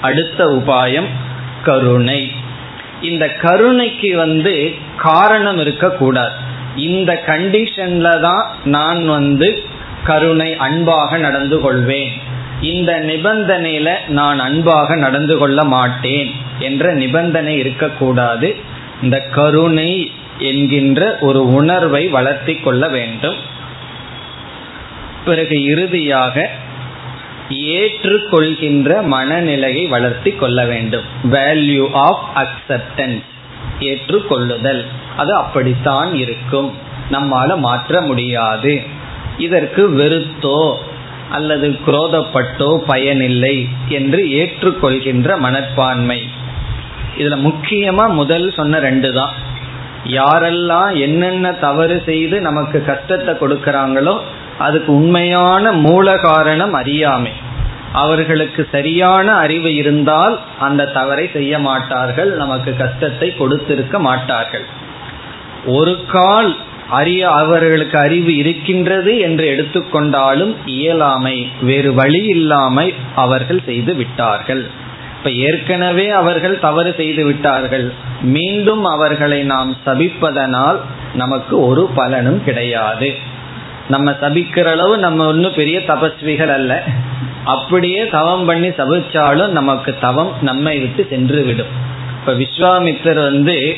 அடுத்த 0.00 0.44
உபாயம் 0.46 1.10
கருணை. 1.64 2.20
இந்த 3.02 3.24
கருணைக்கு 3.28 4.16
வந்து 4.16 4.74
காரணம் 4.96 5.58
இருக்கக்கூடாது. 5.58 6.34
இந்த 6.76 7.22
கண்டிஷன்ல 7.26 8.20
தான் 8.20 8.46
நான் 8.64 9.06
வந்து 9.08 9.62
கருணை 10.04 10.56
அன்பாக 10.56 11.18
நடந்து 11.18 11.60
கொள்வேன். 11.60 12.12
இந்த 12.60 12.92
நிபந்தனையில 13.00 13.88
நான் 14.08 14.38
அன்பாக 14.38 14.96
நடந்து 14.96 15.36
கொள்ள 15.38 15.64
மாட்டேன் 15.64 16.30
என்ற 16.58 16.94
நிபந்தனை 16.94 17.58
இருக்கக்கூடாது. 17.58 18.56
இந்த 19.02 19.18
கருணை 19.34 20.12
என்கின்ற 20.38 21.18
ஒரு 21.20 21.48
உணர்வை 21.48 22.08
வளர்த்தி 22.08 22.54
கொள்ள 22.54 22.88
வேண்டும். 22.88 23.36
பிறகு 25.24 25.64
இறுதியாக 25.64 26.50
ஏற்றுக்கொள்கின்ற 27.48 29.02
மனநிலையை 29.02 29.86
வளர்த்தி 29.86 30.30
கொள்ள 30.30 30.64
வேண்டும். 30.64 31.02
வேல்யூ 31.24 31.88
ஆஃப் 31.92 32.24
அக்செப்டன்ஸ் 32.34 33.22
ஏற்றுக்கொள்ளுதல். 33.80 34.84
அது 35.16 35.34
அப்படித்தான் 35.34 36.14
இருக்கும். 36.14 36.72
நம்மால 37.10 37.58
மாற்ற 37.58 38.00
முடியாது. 38.00 38.82
இதற்கு 39.38 39.90
வெறுத்தோ 39.90 40.74
அல்லது 41.30 41.78
குரோதப்பட்டோ 41.86 42.76
பயனில்லை 42.86 43.68
என்று 43.88 44.22
ஏற்றுக்கொள்கின்ற 44.30 45.38
மனப்பான்மை. 45.38 46.28
இதுல 47.18 47.36
முக்கியமா 47.48 48.12
முதல் 48.12 48.52
சொன்ன 48.52 48.78
ரெண்டு 48.78 49.12
தான். 49.12 49.32
யாரெல்லாம் 50.06 51.00
என்னென்ன 51.00 51.52
தவறு 51.52 52.02
செய்து 52.06 52.40
நமக்கு 52.40 52.84
கஷ்டத்தை 52.84 53.34
கொடுக்கறாங்களோ 53.34 54.20
அதுக்கு 54.66 54.90
உண்மையான 54.94 55.72
மூல 55.86 56.16
காரணம் 56.24 56.74
அறியாமை. 56.80 57.32
அவர்களுக்கு 58.02 58.62
சரியான 58.72 59.28
அறிவு 59.44 59.70
இருந்தால் 59.74 60.34
அந்த 60.58 60.90
தவறை 60.98 61.24
செய்ய 61.32 61.54
மாட்டார்கள் 61.68 62.30
நமக்கு 62.36 62.70
கஷ்டத்தை 62.76 63.28
கொடுத்திருக்க 63.36 63.96
மாட்டார்கள். 64.08 64.66
ஒரு 65.78 65.94
கால் 66.14 66.50
அறிய 66.90 67.22
அவர்களுக்கு 67.40 67.96
அறிவு 67.98 68.32
இருக்கின்றது 68.36 69.12
என்று 69.18 69.44
எடுத்துக்கொண்டாலும் 69.54 70.54
இயலாமை 70.76 71.36
வேறு 71.60 71.90
வழி 71.94 72.22
இல்லாமல் 72.36 72.92
அவர்கள் 73.14 73.60
செய்து 73.66 73.92
விட்டார்கள். 73.94 74.62
இப்ப 75.16 75.30
ஏற்கனவே 75.46 76.06
அவர்கள் 76.20 76.56
தவறு 76.58 76.92
செய்து 76.96 77.24
விட்டார்கள். 77.24 77.86
மீண்டும் 78.36 78.84
அவர்களை 78.84 79.40
நாம் 79.52 79.70
சபிப்பதனால் 79.86 80.80
நமக்கு 81.14 81.54
ஒரு 81.68 81.84
பலனும் 81.94 82.40
கிடையாது. 82.44 83.10
நம்ம 83.88 84.10
சபிக்கிற 84.10 84.66
அளவு 84.70 84.98
நம்ம 84.98 85.26
ஒன்றும் 85.26 85.54
பெரிய 85.54 85.78
தபஸ்விகள் 85.78 86.52
அல்ல. 86.52 86.82
அப்படியே 87.44 88.08
தவம் 88.08 88.44
பண்ணி 88.44 88.68
சபிச்சாலும் 88.68 89.48
நமக்கு 89.48 89.96
தவம் 90.00 90.32
நம்மை 90.40 90.78
விட்டு 90.78 91.06
சென்று 91.10 91.42
விடும் 91.42 91.72
இப்ப 92.20 92.32
விஸ்வாமித்தர் 92.32 93.22
வந்து 93.22 93.76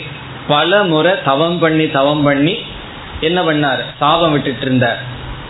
பல 0.48 0.82
முறை 0.82 1.12
தவம் 1.24 1.58
பண்ணி 1.58 1.90
தவம் 1.90 2.22
பண்ணி 2.22 2.58
என்ன 3.20 3.42
பண்ணார்? 3.42 3.82
சாபம் 3.98 4.32
விட்டுட்டு 4.32 4.60
இருந்தார் 4.60 4.98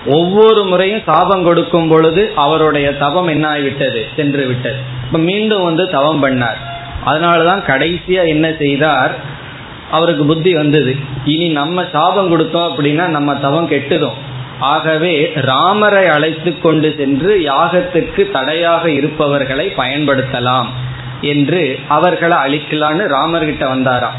ஒவ்வொரு 0.07 0.65
முறையும் 0.65 1.03
சாபம் 1.07 1.45
கொடுக்கும் 1.45 1.89
பொழுது 1.89 2.33
அவருடைய 2.37 2.97
தவம் 2.97 3.27
என்ன 3.27 3.49
ஆகிவிட்டது 3.55 4.01
சென்று 4.17 4.47
விட்டது 4.47 4.77
இப்ப 5.07 5.19
மீண்டும் 5.19 5.65
வந்து 5.65 5.89
தவம் 5.89 6.23
பண்ணார். 6.25 6.61
அதனாலதான் 7.07 7.63
கடைசியா 7.67 8.27
என்ன 8.27 8.53
செய்தார்? 8.59 9.15
அவருக்கு 9.91 10.25
புத்தி 10.25 10.55
வந்தது. 10.55 10.97
இனி 11.25 11.49
நம்ம 11.49 11.85
சாபம் 11.93 12.31
கொடுத்தோம் 12.31 12.71
அப்படின்னா 12.71 13.07
நம்ம 13.07 13.35
தவம் 13.35 13.71
கெட்டுடும். 13.71 14.15
ஆகவே 14.59 15.33
ராமரை 15.35 16.07
அழைத்து 16.07 16.61
கொண்டு 16.61 16.95
சென்று 16.97 17.39
யாகத்துக்கு 17.39 18.31
தடையாக 18.31 18.91
இருப்பவர்களை 18.91 19.73
பயன்படுத்தலாம் 19.77 20.67
என்று 21.21 21.79
அவர்களை 21.89 22.37
அழிக்கலான்னு 22.37 23.05
ராமர்கிட்ட 23.05 23.65
வந்தாராம். 23.75 24.19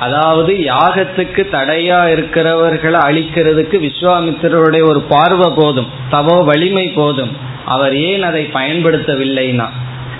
அதாவது 0.00 0.52
யாகத்துக்கு 0.52 1.42
தடையா 1.52 2.06
இருக்கிறவர்களை 2.06 3.00
அழிக்கிறதுக்கு 3.00 3.90
விஸ்வாமித்திரருடைய 3.90 4.82
ஒரு 4.88 5.00
பார்வை 5.00 5.52
போதும் 5.56 5.86
தவோ 6.12 6.44
வலிமை 6.44 6.88
போதும். 6.88 7.36
அவர் 7.66 7.96
ஏன் 7.96 8.22
அதை 8.22 8.50
பயன்படுத்தவில்லைனா? 8.54 9.66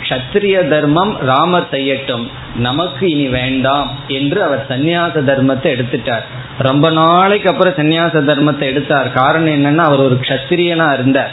கஷத்திரிய 0.07 0.69
தர்மம் 0.69 1.17
ராமர் 1.21 1.69
செய்யட்டும். 1.71 2.25
நமக்கு 2.57 3.11
இனி 3.11 3.27
வேண்டாம் 3.27 3.91
என்று 4.09 4.43
அவர் 4.43 4.67
சந்நியாச 4.69 5.23
தர்மத்தை 5.31 5.69
எடுத்துட்டார். 5.77 6.25
ரொம்ப 6.59 6.91
நாளைக்கு 6.91 7.49
அப்புறம் 7.51 7.75
சந்நியாச 7.75 8.23
தர்மத்தை 8.31 8.61
எடுத்தார். 8.61 9.13
காரணம் 9.13 9.55
என்னன்னா 9.55 9.85
அவர் 9.85 9.99
ஒரு 9.99 10.19
கஷத்திரியனா 10.21 10.93
இருந்தார். 10.93 11.33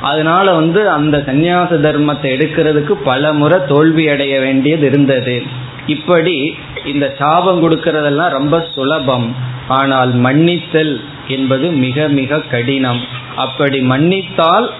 அதனால 0.00 0.52
வந்து 0.52 0.90
அந்த 0.90 1.18
சந்நியாச 1.18 1.78
தர்மத்தை 1.86 2.28
எடுக்கிறதுக்கு 2.36 2.92
பல 2.92 3.32
முறை 3.32 3.58
தோல்வி 3.68 4.08
அடைய 4.08 4.40
வேண்டியது 4.40 4.86
இருந்தது. 4.86 5.42
இப்படி 5.86 6.56
இந்த 6.84 7.14
சாபம் 7.18 7.62
கொடுக்கறதெல்லாம் 7.64 8.28
ரொம்ப 8.28 8.68
சுலபம். 8.74 9.34
ஆனால் 9.68 10.12
மன்னித்தல் 10.14 11.00
என்பது 11.28 11.70
மிக 11.70 12.08
மிக 12.08 12.40
கடினம். 12.40 13.00
அப்படி 13.36 13.80
மன்னித்தால் 13.80 14.70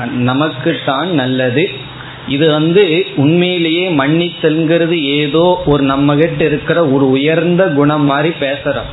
நமக்குத்தான் 0.00 1.10
நல்லது. 1.10 1.85
இது 2.28 2.46
வந்து 2.50 2.84
உண்மையிலேயே 3.16 3.88
மன்னித்தல்ங்கிறது 3.88 4.96
ஏதோ 5.20 5.62
ஒரு 5.66 5.82
நம்ம 5.82 6.16
கிட்ட 6.16 6.44
இருக்கிற 6.44 6.78
ஒரு 6.88 7.10
உயர்ந்த 7.10 7.64
குணம் 7.68 8.04
மாதிரி 8.04 8.30
பேசுறோம். 8.40 8.90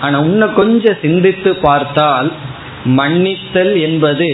ஆனா 0.00 0.18
இன்னும் 0.18 0.54
கொஞ்சம் 0.54 1.00
சிந்தித்து 1.02 1.50
பார்த்தால் 1.56 2.32
மன்னித்தல் 2.84 3.72
என்பது 3.80 4.30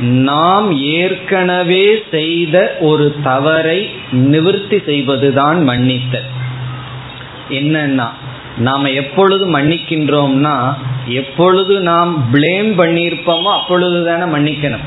நாம் 0.00 0.68
ஏற்கனவே 0.78 1.84
செய்த 2.10 2.56
ஒரு 2.80 3.06
தவறை 3.22 3.78
நிவர்த்தி 4.12 4.78
செய்வதுதான் 4.86 5.58
மன்னித்தல். 5.68 6.28
என்னன்னா 7.50 8.08
நாம 8.58 8.90
எப்பொழுது 8.90 9.44
மன்னிக்கின்றோம்னா 9.58 10.56
எப்பொழுது 11.06 11.74
நாம் 11.80 12.10
பிளேம் 12.32 12.72
பண்ணியிருப்போமோ 12.80 13.50
அப்பொழுது 13.58 14.00
தானே 14.04 14.26
மன்னிக்கணும். 14.34 14.86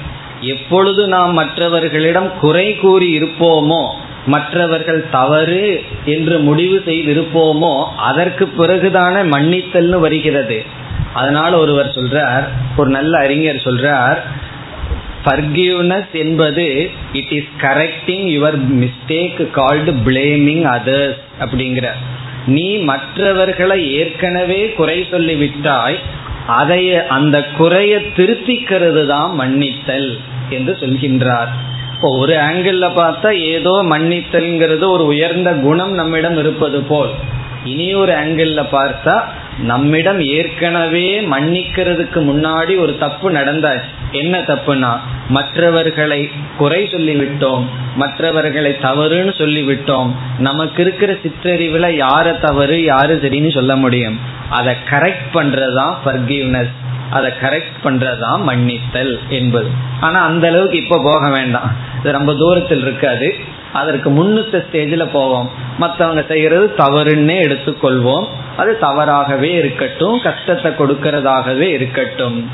எப்பொழுது 0.54 1.02
நாம் 1.16 1.34
மற்றவர்களிடம் 1.40 2.30
குறை 2.42 2.68
கூறி 2.76 3.08
இருப்போமோ 3.18 3.84
மற்றவர்கள் 4.34 5.02
தவறு 5.12 5.66
என்று 6.14 6.36
முடிவு 6.40 6.78
செய்திருப்போமோ 6.86 7.74
அதற்கு 8.08 8.46
பிறகுதானே 8.58 9.22
மன்னித்தல்னு 9.34 10.00
வருகிறது. 10.06 10.58
அதனால் 11.14 11.54
ஒருவர் 11.54 11.96
சொல்றார் 11.98 12.46
ஒரு 12.78 12.90
நல்ல 12.90 13.14
அறிஞர் 13.18 13.66
சொல்றார் 13.66 14.20
ஃபர்கிவ்னஸ் 15.24 16.12
என்பது 16.24 16.66
it 17.20 17.32
is 17.38 17.52
correcting 17.62 18.28
your 18.36 18.58
mistake 18.82 19.42
called 19.52 19.94
blaming 20.08 20.66
others 20.76 21.22
அப்படிங்கிற 21.40 21.88
நீ 22.48 22.68
மற்றவர்களை 22.90 23.80
ஏற்கனவே 24.02 24.62
குறை 24.80 24.98
சொல்லிவிட்டாய் 25.14 25.98
அதைய 26.58 26.90
அந்த 27.16 27.36
குறைய 27.58 27.94
திருத்திக்கிறது 28.18 29.04
தான் 29.06 29.32
மன்னித்தல். 29.40 30.10
என்று 30.56 30.74
சொல்கின்றார். 30.82 31.52
இப்போ 31.94 32.10
ஒரு 32.18 32.34
ஆங்கிள் 32.50 32.82
பார்த்தா 33.00 33.30
ஏதோ 33.54 33.74
மன்னித்தல்ங்கிறது 33.92 34.86
ஒரு 34.96 35.06
உயர்ந்த 35.06 35.52
குணம் 35.66 35.94
நம்மிடம் 35.94 36.38
இருப்பது 36.38 36.80
போல். 36.82 37.14
இனி 37.64 37.88
ஒரு 37.94 38.14
ஆங்கிள் 38.14 38.52
பார்த்தா 38.74 39.14
நம்மிடம் 39.62 40.20
ஏற்கனவே 40.36 41.06
மன்னிக்கிறதுக்கு 41.34 42.20
முன்னாடி 42.30 42.74
ஒரு 42.78 42.94
தப்பு 43.04 43.28
நடந்தாச்சு. 43.32 43.90
என்ன 44.12 44.36
தப்புனா 44.40 44.92
மற்றவர்களை 45.30 46.20
குறை 46.58 46.82
சொல்லிவிட்டோம் 46.86 47.64
மற்றவர்களை 47.96 48.72
தவறுன்னு 48.82 49.34
சொல்லிவிட்டோம். 49.42 50.10
நமக்கு 50.40 50.82
இருக்கிற 50.82 51.12
சிற்றறிவுல 51.24 51.90
யார 52.04 52.36
தவறு 52.40 52.78
யாரு 52.84 53.16
சரின்னு 53.24 53.52
சொல்ல 53.54 53.76
முடியும். 53.76 54.18
அதை 54.50 54.74
கரெக்ட் 54.90 55.30
பண்றதுதான் 55.34 55.96
ஃபர்கிவ்னஸ் 56.04 56.74
அதை 57.10 57.32
கரெக்ட் 57.42 57.84
பண்றதுதான் 57.84 58.44
மன்னித்தல் 58.44 59.20
என்பது. 59.30 59.68
ஆனா 60.00 60.26
அந்த 60.26 60.48
அளவுக்கு 60.48 60.84
இப்ப 60.84 61.02
போக 61.04 61.30
வேண்டாம். 61.30 61.72
இது 62.00 62.12
ரொம்ப 62.12 62.36
தூரத்தில் 62.36 62.82
இருக்காது. 62.82 63.36
அதற்கு 63.74 64.10
முன்னுத்த 64.10 64.64
ஸ்டேஜில் 64.72 65.10
போவோம். 65.12 65.50
மற்றவங்க 65.80 66.26
செய்கிறது 66.26 66.74
தவறுன்னே 66.78 67.42
எடுத்துக்கொள்வோம். 67.42 68.28
அது 68.58 68.80
தவறாகவே 68.80 69.52
இருக்கட்டும் 69.52 70.22
கஷ்டத்தை 70.22 70.72
கொடுக்கறதாகவே 70.72 71.62
இருக்கட்டும். 71.62 72.50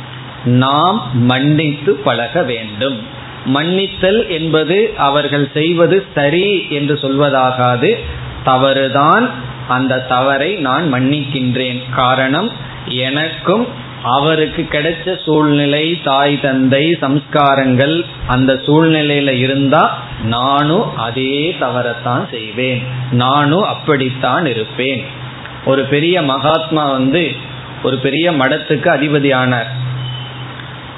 நாம் 0.45 1.09
மன்னித்து 1.13 1.93
பழக 1.93 2.43
வேண்டும். 2.43 2.99
மன்னித்தல் 3.45 4.27
என்பது 4.27 4.93
அவர்கள் 4.97 5.49
செய்வது 5.53 6.05
சரி 6.15 6.67
என்று 6.69 6.93
சொல்வதாகாது. 6.93 7.99
தவறுதான் 8.43 9.29
அந்த 9.67 9.99
தவறை 9.99 10.53
நான் 10.53 10.93
மன்னிக்கின்றேன். 10.93 11.81
காரணம் 11.95 12.51
எனக்கும் 12.85 13.80
அவருக்கு 14.03 14.67
கிடைச்ச 14.71 15.21
சூழ்நிலை 15.23 16.01
தாய் 16.03 16.41
தந்தை 16.41 16.97
சம்ஸ்காரங்கள் 17.01 18.05
அந்த 18.27 18.53
சூழ்நிலையில 18.53 19.29
இருந்தா 19.29 20.03
நானும் 20.23 20.97
அதே 20.97 21.55
தவறத்தான் 21.61 22.29
செய்வேன். 22.29 22.83
நானும் 23.11 23.63
அப்படித்தான் 23.63 24.45
இருப்பேன். 24.45 25.05
ஒரு 25.65 25.83
பெரிய 25.83 26.21
மகாத்மா 26.21 26.91
வந்து 26.91 27.31
ஒரு 27.83 27.97
பெரிய 27.97 28.31
மடத்துக்கு 28.31 28.87
அதிபதி 28.95 29.33
ஆனார் 29.33 29.67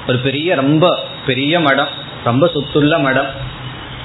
ஒரு 0.08 0.18
பெரிய 0.18 0.54
ரொம்ப 0.54 1.04
பெரிய 1.26 1.60
மடம் 1.60 1.88
ரொம்ப 2.24 2.50
சொத்துள்ள 2.54 3.00
மடம். 3.00 3.26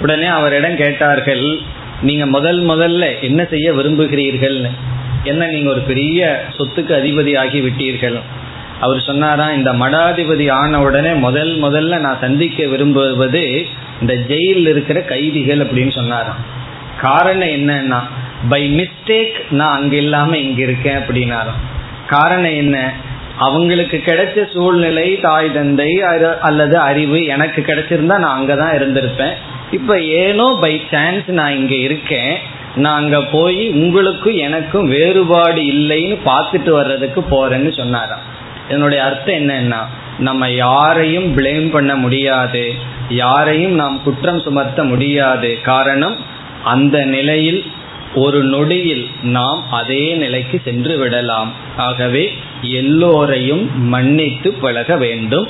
உடனே 0.01 0.25
அவரிடம் 0.25 0.75
கேட்டார்கள் 0.75 1.59
நீங்க 2.01 2.25
முதல் 2.25 2.65
முதல்ல 2.65 3.19
என்ன 3.21 3.43
செய்ய 3.43 3.73
விரும்புகிறீர்கள்னு? 3.73 4.69
என்ன 5.23 5.47
நீங்க 5.47 5.69
ஒரு 5.69 5.79
பெரிய 5.79 6.45
சொத்துக்கு 6.57 6.93
அதிபதி 7.01 7.37
ஆகி 7.37 7.61
விட்டீர்கள்? 7.61 8.19
அவர் 8.79 9.01
சொன்னாராம் 9.01 9.55
இந்த 9.55 9.73
மடாதிபதி 9.73 10.51
ஆன 10.51 10.81
உடனே 10.81 11.11
முதல் 11.13 11.61
முதல்ல 11.61 11.99
நான் 11.99 12.17
சந்திக்க 12.21 12.67
விரும்புவது 12.67 13.65
இந்த 14.01 14.15
ஜெயிலில் 14.15 14.67
இருக்கிற 14.67 15.01
கைதிகள் 15.01 15.57
அப்படின்னு 15.57 15.91
சொன்னாராம். 15.91 16.37
காரணம் 17.01 17.47
என்னன்னா 17.47 17.99
பை 18.49 18.63
மிஸ்டேக் 18.77 19.51
நான் 19.51 19.77
அங்க 19.77 19.95
இல்லாம 19.95 20.37
இங்க 20.37 20.61
இருக்கேன் 20.61 20.97
அப்படின்னாராம். 20.97 21.59
காரணம் 22.07 22.55
என்ன? 22.55 22.93
அவங்களுக்கு 23.37 24.01
கிடைச்ச 24.05 24.51
சூழ்நிலை 24.51 25.19
தாய் 25.19 25.53
தந்தை 25.53 26.01
அல்லது 26.41 26.77
அறிவு 26.77 27.25
எனக்கு 27.25 27.61
கிடைச்சிருந்தா 27.61 28.17
நான் 28.17 28.39
அங்கதான் 28.41 28.77
இருந்திருப்பேன். 28.79 29.33
இப்ப 29.71 30.01
ஏனோ 30.01 30.57
பை 30.61 30.81
சான்ஸ் 30.91 31.27
நான் 31.27 31.55
இங்க 31.55 31.75
இருக்கேன். 31.75 32.37
நான் 32.75 33.03
அங்க 33.03 33.21
போய் 33.21 33.69
உங்களுக்கும் 33.69 34.35
எனக்கும் 34.35 34.87
வேறுபாடு 34.87 35.61
இல்லைன்னு 35.61 36.17
பார்த்துட்டு 36.25 36.69
வர்றதுக்கு 36.69 37.21
போறேன்னு 37.21 37.77
சொன்னாராம். 37.77 38.37
என்னுடைய 38.69 39.03
அர்த்தம் 39.03 39.35
என்னன்னா 39.35 39.81
நம்ம 40.19 40.49
யாரையும் 40.49 41.37
பிளேம் 41.37 41.69
பண்ண 41.69 41.95
முடியாது 41.95 42.73
யாரையும் 43.09 43.71
நாம் 43.71 44.03
குற்றம் 44.03 44.39
சுமத்த 44.39 44.83
முடியாது. 44.83 45.61
காரணம் 45.61 46.15
அந்த 46.63 47.05
நிலையில் 47.05 47.65
ஒரு 48.15 48.43
நொடியில் 48.43 49.09
நாம் 49.23 49.63
அதே 49.71 50.13
நிலைக்கு 50.13 50.61
சென்று 50.63 50.97
விடலாம். 50.97 51.51
ஆகவே 51.77 52.33
எல்லோரையும் 52.61 53.87
மன்னித்து 53.87 54.53
பழக 54.53 54.97
வேண்டும். 54.97 55.47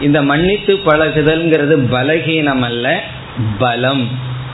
இந்த 0.00 0.22
மன்னித்து 0.22 0.80
பழகுதல்ங்கிறது 0.86 1.76
பலகீனம் 1.90 2.60
அல்ல 2.60 3.02
பலம். 3.58 4.08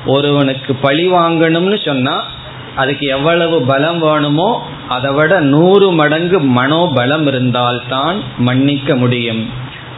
ஒருவனுக்கு 0.07 0.75
பழி 0.75 1.13
வாங்கணும்னு 1.13 1.85
சொன்னா 1.85 2.27
அதுக்கு 2.77 3.07
எவ்வளவு 3.07 3.63
பலம் 3.63 3.99
வேணுமோ 3.99 4.67
அதை 4.89 5.13
விட 5.13 5.41
நூறு 5.41 5.93
மடங்கு 5.93 6.41
மனோபலம் 6.41 7.27
இருந்தால்தான் 7.27 8.23
மன்னிக்க 8.39 8.97
முடியும். 8.97 9.51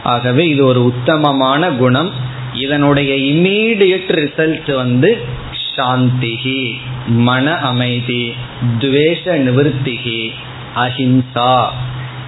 ஆகவே 0.03 0.49
இது 0.49 0.65
ஒரு 0.65 0.83
உத்தமமான 0.83 1.69
குணம். 1.69 2.11
இதனுடைய 2.53 3.15
இம்மீடியட் 3.15 4.11
ரிசல்ட் 4.11 4.75
வந்து 4.75 5.25
சாந்திகி 5.77 6.73
மன 7.07 7.55
அமைதி 7.55 8.33
துவேஷ 8.79 9.21
நிவர்த்திகி 9.25 10.31
அஹிம்சா. 10.75 11.65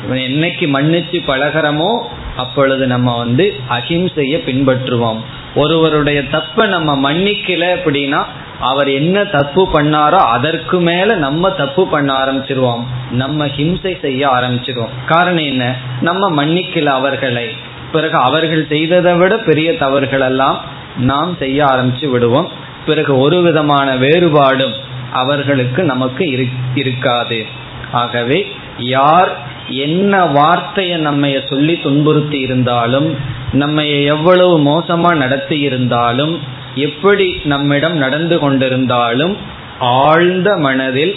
என்னைக்கு 0.09 0.65
மன்னிச்சு 0.73 1.19
பழகிறோமோ 1.27 1.99
அப்பொழுது 2.37 2.87
நம்ம 2.87 3.17
வந்து 3.17 3.53
அஹிம்சையை 3.69 4.39
பின்பற்றுவோம். 4.47 5.19
ஒருவருடைய 5.55 6.21
தப்பை 6.21 6.67
நம்ம 6.67 7.11
மன்னிக்கல 7.11 7.65
அப்படின்னா 7.75 8.25
அவர் 8.59 8.89
என்ன 8.89 9.23
தப்பு 9.23 9.67
பண்ணாரோ 9.73 10.15
அதற்கு 10.15 10.79
மேல 10.79 11.15
நம்ம 11.15 11.49
தப்பு 11.49 11.87
பண்ண 11.87 12.13
ஆரம்பிச்சிருவோம். 12.13 12.83
நம்ம 13.11 13.45
ஹிம்சை 13.45 13.99
செய்ய 13.99 14.27
ஆரம்பிச்சிருவோம். 14.27 14.89
காரணம் 15.07 15.43
என்ன? 15.43 15.75
நம்ம 16.01 16.45
மன்னிக்கல 16.45 16.85
அவர்களை. 16.85 17.49
பிறகு 17.91 18.17
அவர்கள் 18.17 18.65
செய்ததை 18.67 19.13
விட 19.13 19.37
பெரிய 19.37 19.77
தவறுகள் 19.77 20.21
எல்லாம் 20.21 20.61
நாம் 20.97 21.35
செய்ய 21.39 21.65
ஆரம்பிச்சு 21.65 22.09
விடுவோம். 22.09 22.49
பிறகு 22.85 23.17
ஒரு 23.17 23.41
விதமான 23.41 23.95
வேறுபாடும் 23.95 24.73
அவர்களுக்கு 25.11 25.83
நமக்கு 25.83 26.49
இருக்காது. 26.75 27.45
ஆகவே 27.91 28.51
யார் 28.77 29.29
என்ன 29.67 30.25
வார்த்தையை 30.25 30.97
நம்ம 30.97 31.27
சொல்லி 31.49 31.79
துன்புறுத்தி 31.79 32.39
இருந்தாலும் 32.39 33.15
நம்ம 33.51 33.85
எவ்வளவு 33.85 34.59
மோசமா 34.59 35.15
நடத்தி 35.15 35.59
இருந்தாலும் 35.59 36.63
எப்படி 36.75 37.27
நம்மிடம் 37.43 37.95
நடந்து 37.97 38.37
கொண்டிருந்தாலும் 38.39 39.35
ஆழ்ந்த 39.79 40.49
மனதில் 40.57 41.15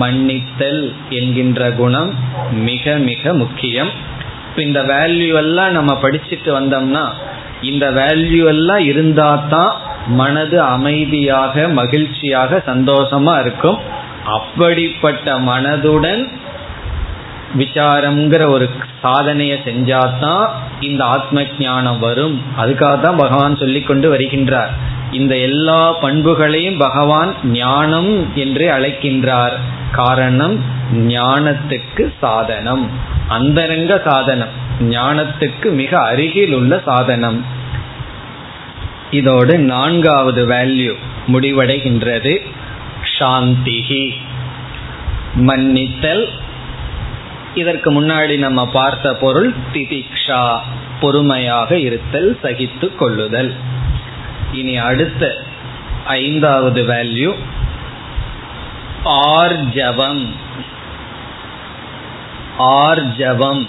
மன்னித்தல் 0.00 0.92
என்கின்ற 1.10 1.70
குணம் 1.70 2.14
மிக 2.50 2.96
மிக 3.08 3.32
முக்கியம். 3.32 3.90
இந்த 4.56 4.80
வேல்யூ 4.82 5.34
எல்லாம் 5.34 5.72
நம்ம 5.72 5.92
படிச்சுட்டு 6.02 6.50
வந்தோம்னா 6.58 7.04
இந்த 7.62 7.90
வேல்யூ 7.90 8.46
எல்லாம் 8.46 8.84
இருந்தா 8.84 9.30
தான் 9.50 9.72
மனது 10.06 10.62
அமைதியாக 10.62 11.68
மகிழ்ச்சியாக 11.68 12.62
சந்தோஷமா 12.66 13.40
இருக்கும். 13.40 13.78
அப்படிப்பட்ட 14.24 15.38
மனதுடன் 15.38 16.22
விசாரம்ங்கிற 17.56 18.48
ஒரு 18.48 18.70
சாதனையை 19.02 19.58
செஞ்சாதான் 19.64 20.48
இந்த 20.80 21.04
ஆத்ம 21.04 21.42
ஞானம் 21.58 21.98
வரும். 21.98 22.42
அதுக்காக 22.58 23.00
தான் 23.00 23.16
பகவான் 23.16 23.56
சொல்லி 23.56 23.82
கொண்டு 23.82 24.14
வருகின்றார். 24.14 24.68
இந்த 25.10 25.36
எல்லா 25.36 25.92
பண்புகளையும் 25.92 26.76
பகவான் 26.76 27.34
ஞானம் 27.44 28.36
என்று 28.36 28.70
அழைக்கின்றார். 28.70 29.52
காரணம் 29.92 30.64
ஞானத்துக்கு 30.94 32.12
சாதனம். 32.20 32.90
அந்தரங்க 33.28 34.02
சாதனம். 34.04 34.48
ஞானத்துக்கு 34.80 35.70
மிக 35.70 35.98
அருகில் 35.98 36.54
உள்ள 36.54 36.82
சாதனம். 36.84 37.44
இதோடு 39.10 39.58
நான்காவது 39.58 40.46
வேல்யூ 40.46 40.94
முடிவடைகின்றது. 41.32 42.36
சாந்திகி 43.18 44.10
மன்னித்தல் 45.34 46.28
இதற்கு 47.58 47.88
முன்னாடி 47.92 48.38
நம்ம 48.38 48.66
பார்த்த 48.66 49.14
பொருள் 49.14 49.50
திதிக்ஷா 49.72 50.42
பொறுமையாக 51.00 51.78
இருத்தல் 51.78 52.38
சகித்து 52.42 52.88
கொள்ளுதல். 52.96 53.50
இனி 54.52 54.76
அடுத்த 54.76 55.30
ஐந்தாவது 56.06 56.82
வேல்யூ 56.82 57.30
ஆர்ஜவம். 59.36 60.22
ஆர்ஜவம் 62.58 63.62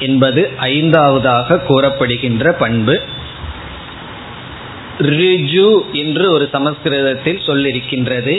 என்பது 0.00 0.42
ஐந்தாவதாக 0.56 1.58
கூறப்படுகின்ற 1.58 2.52
பண்பு. 2.52 2.96
ரிஜு 4.98 5.68
என்று 5.92 6.24
ஒரு 6.32 6.48
சமஸ்கிருதத்தில் 6.52 7.40
சொல்லிருக்கின்றது. 7.46 8.34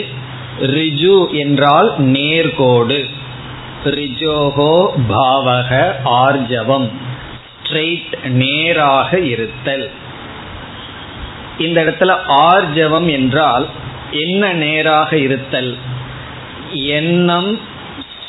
ரிஜு 0.74 1.16
என்றால் 1.32 1.90
நேர்கோடு. 2.00 3.00
ரிஜோகோ 3.84 4.90
பாவக 5.08 5.92
ஆர்ஜவம். 6.04 6.90
ஸ்ட்ரெயிட் 7.62 8.28
நேராக 8.28 9.18
இருத்தல். 9.18 9.90
இந்த 11.58 11.84
இடத்துல 11.84 12.16
ஆர்ஜவம் 12.28 13.10
என்றால் 13.10 13.66
என்ன 14.10 14.52
நேராக 14.52 15.18
இருத்தல்? 15.18 15.76
எண்ணம் 16.72 17.60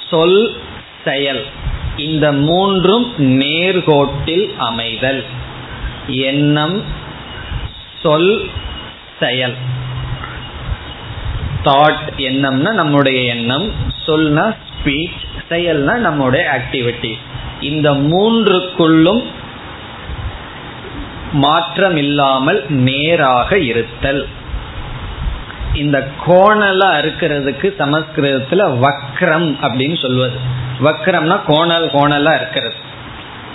சொல் 0.10 0.62
செயல். 1.04 1.46
இந்த 1.98 2.32
மூன்றும் 2.32 3.14
நேர்கோட்டில் 3.18 4.58
அமைதல். 4.58 5.24
எண்ணம் 6.08 6.84
சொல் 8.02 8.50
செயல். 9.20 9.56
தாட் 11.64 12.10
எண்ணம்னா 12.18 12.72
நம்முடைய 12.72 13.22
எண்ணம். 13.22 13.72
சொல்னா 14.06 14.56
ஸ்பீச் 14.70 15.28
செயல்னா 15.50 15.96
நம்முடைய 15.96 16.60
ஆக்டிவிட்டி 16.60 17.14
இந்த 17.60 17.92
மூன்றுக்குள்ளும் 17.92 19.24
மாற்றம் 21.32 21.98
இல்லாமல் 21.98 22.66
நேராக 22.70 23.60
இருத்தல். 23.60 24.28
இந்த 25.74 26.08
கோணலா 26.28 26.98
இருக்கிறதுக்கு 26.98 27.74
சமஸ்கிருதத்துல 27.80 28.80
வக்ரம் 28.80 29.56
அப்படின்னு 29.62 30.02
சொல்வது. 30.02 30.38
வக்ரம்னா 30.84 31.40
கோணல் 31.48 31.90
கோணலா 31.90 32.36
இருக்கிறது. 32.36 32.74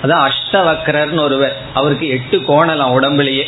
அதான் 0.02 0.30
அஷ்டவக்கரர்னு 0.30 1.20
ஒருவர். 1.20 1.56
அவருக்கு 1.74 2.08
எட்டு 2.08 2.40
கோணலாம் 2.40 3.02
உடம்புலயே. 3.02 3.44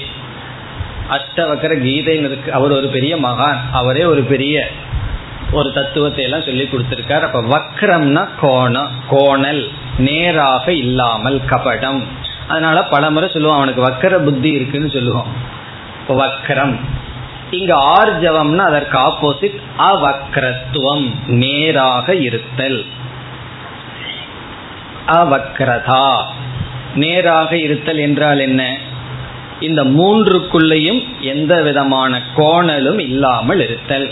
அஷ்டவக்கர 1.11 1.79
கீதைன்னு 1.79 2.25
இருக்கு. 2.25 2.53
அவர் 2.53 2.73
ஒரு 2.73 2.89
பெரிய 2.89 3.17
மகான். 3.17 3.57
அவரே 3.73 4.05
ஒரு 4.05 4.23
பெரிய 4.23 4.69
ஒரு 5.53 5.73
தத்துவத்தை 5.73 6.25
எல்லாம் 6.25 6.43
சொல்லி 6.43 6.63
கொடுத்திருக்கார். 6.63 7.21
அப்ப 7.21 7.43
வக்ரம்னா 7.43 8.29
கோணம் 8.43 8.89
கோணல் 9.09 9.69
நேராக 9.99 10.73
இல்லாமல் 10.73 11.41
கபடம். 11.51 12.03
அதனால 12.49 12.83
பல 12.83 13.11
முறை 13.11 13.29
சொல்லுவோம் 13.29 13.57
அவனுக்கு 13.57 13.83
வக்கர 13.83 14.25
புத்தி 14.25 14.51
இருக்குன்னு 14.51 14.91
சொல்லுவோம். 14.91 15.27
இப்போ 16.01 16.27
வக்ரம். 16.27 16.75
இங்க 17.51 17.75
ஆர்ஜவம்னா 17.75 18.57
அதற்கு 18.57 18.99
ஆப்போசிட் 18.99 19.61
அவக்ரத்துவம் 19.79 21.15
நேராக 21.27 22.15
இருத்தல். 22.15 22.85
அவக்ரதா. 25.07 26.23
நேராக 26.95 27.57
இருத்தல் 27.57 27.99
என்றால் 27.99 28.39
என்ன? 28.39 28.77
இந்த 29.61 29.85
மூன்றுக்குள்ளேயும் 29.85 31.07
எந்த 31.21 31.63
விதமான 31.63 32.23
கோணலும் 32.37 32.99
இல்லாமல் 32.99 33.61
இருத்தல். 33.61 34.11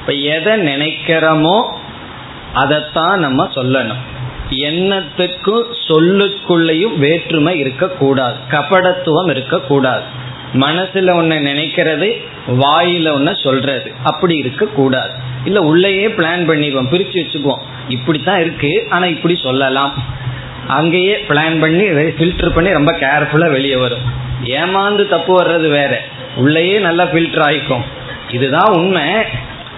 இப்ப 0.00 0.12
எதை 0.12 0.52
நினைக்கிறோமோ 0.52 1.64
அதைத்தான் 2.54 3.20
நம்ம 3.20 3.48
சொல்லணும். 3.54 4.00
எண்ணத்துக்கும் 4.50 5.62
சொல்லுக்குள்ளேயும் 5.88 6.98
வேற்றுமை 6.98 7.58
இருக்கக்கூடாது. 7.58 8.36
கபடத்துவம் 8.50 9.30
இருக்கக்கூடாது. 9.30 10.02
மனசுல 10.54 11.10
ஒன்ன 11.20 11.34
நினைக்கிறது 11.40 12.22
வாயில 12.48 13.08
ஒன்ன 13.18 13.42
சொல்றது. 13.42 13.92
அப்படி 14.02 14.36
இருக்க 14.36 14.66
கூடாது 14.66 15.10
இல்ல 15.44 15.62
உள்ளேயே 15.62 16.08
பிளான் 16.08 16.48
பண்ணிடுவோம் 16.48 16.90
பிரிச்சு 16.90 17.22
வச்சுக்குவோம். 17.22 17.62
இப்படித்தான் 17.88 18.40
இருக்கு 18.40 18.86
ஆனா 18.90 19.06
இப்படி 19.06 19.36
சொல்லலாம். 19.42 20.04
அங்கேயே 20.66 21.24
பிளான் 21.28 21.60
பண்ணி 21.60 21.84
ஃபில்டர் 21.84 22.54
பண்ணி 22.54 22.70
ரொம்ப 22.70 22.92
கேர்ஃபுல்லா 22.92 23.50
வெளியே 23.50 23.76
வரும். 23.76 24.02
ஏமாந்து 24.44 25.08
தப்பு 25.08 25.42
வர்றது 25.42 25.68
வேற. 25.68 26.00
உள்ளேயே 26.36 26.78
நல்லா 26.78 27.04
ஃபில்டர் 27.04 27.50
ஆயிக்கும். 27.50 27.82
இதுதான் 28.30 28.72
உண்மை. 28.72 29.02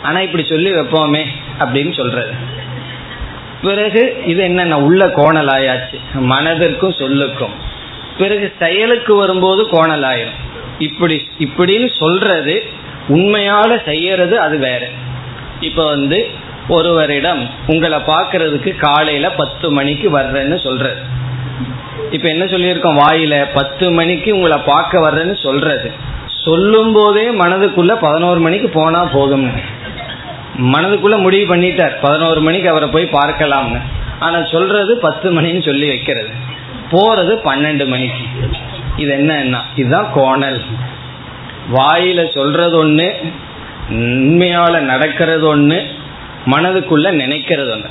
ஆனா 0.02 0.20
இப்படி 0.20 0.44
சொல்லி 0.44 0.70
வைப்போமே 0.70 1.24
அப்படின்னு 1.60 1.96
சொல்றது. 1.96 2.32
பிறகு 3.62 4.22
இது 4.26 4.42
என்னென்ன 4.42 4.80
உள்ள 4.80 5.10
கோணல் 5.10 5.46
ஆயாச்சு 5.46 5.98
மனதிற்கும் 6.14 6.98
சொல்லுக்கும். 6.98 7.54
பிறகு 8.18 8.52
செயலுக்கு 8.58 9.14
வரும்போது 9.14 9.68
கோணல் 9.68 10.02
ஆயிரும் 10.02 10.40
இப்படி 10.78 11.28
இப்படின்னு 11.38 11.88
சொல்றது 11.98 12.62
உண்மையால 13.08 13.84
செய்யறது 13.84 14.40
அது 14.40 14.58
வேற. 14.58 14.88
இப்ப 15.60 15.84
வந்து 15.84 16.30
ஒருவரிடம் 16.68 17.48
உங்களை 17.66 17.98
பார்க்கறதுக்கு 17.98 18.76
காலையில 18.76 19.30
பத்து 19.30 19.70
மணிக்கு 19.70 20.18
வர்றேன்னு 20.18 20.62
சொல்றது. 20.62 21.00
இப்ப 22.10 22.28
என்ன 22.28 22.44
சொல்லியிருக்கோம்? 22.44 23.00
வாயில 23.08 23.46
பத்து 23.54 23.90
மணிக்கு 23.90 24.34
உங்களை 24.34 24.58
பார்க்க 24.58 25.10
வர்றேன்னு 25.10 25.42
சொல்றது. 25.42 25.92
சொல்லும் 26.44 26.92
போதே 26.92 27.30
மனதுக்குள்ள 27.30 27.96
பதினோரு 28.00 28.40
மணிக்கு 28.40 28.68
போனா 28.68 29.04
போதும்னு. 29.04 29.62
மனதுக்குள்ள 30.58 31.20
முடிவு 31.20 31.56
பண்ணிட்டார். 31.56 31.92
பதினோரு 32.00 32.40
மணிக்கு 32.40 32.68
அவரை 32.68 32.88
போய் 32.88 33.08
பார்க்கலாம்னு. 33.12 33.80
ஆனா 34.18 34.44
சொல்றது 34.44 34.98
பத்து 34.98 35.40
மணின்னு 35.40 35.62
சொல்லி 35.62 35.88
வைக்கிறது. 35.88 36.28
போறது 36.90 37.32
பன்னெண்டு 37.44 37.86
மணிக்கு. 37.86 38.24
இது 38.96 39.12
என்ன 39.12 39.60
இதுதான் 39.76 40.10
கோணல். 40.14 40.62
வாயில 41.72 42.28
சொல்றது 42.28 42.84
ஒண்ணு 42.84 43.14
உண்மையால 43.90 44.80
நடக்கிறது 44.80 45.56
ஒண்ணு 45.56 45.86
மனதுக்குள்ள 46.46 47.08
நினைக்கிறது 47.22 47.70
ஒண்ணு. 47.76 47.86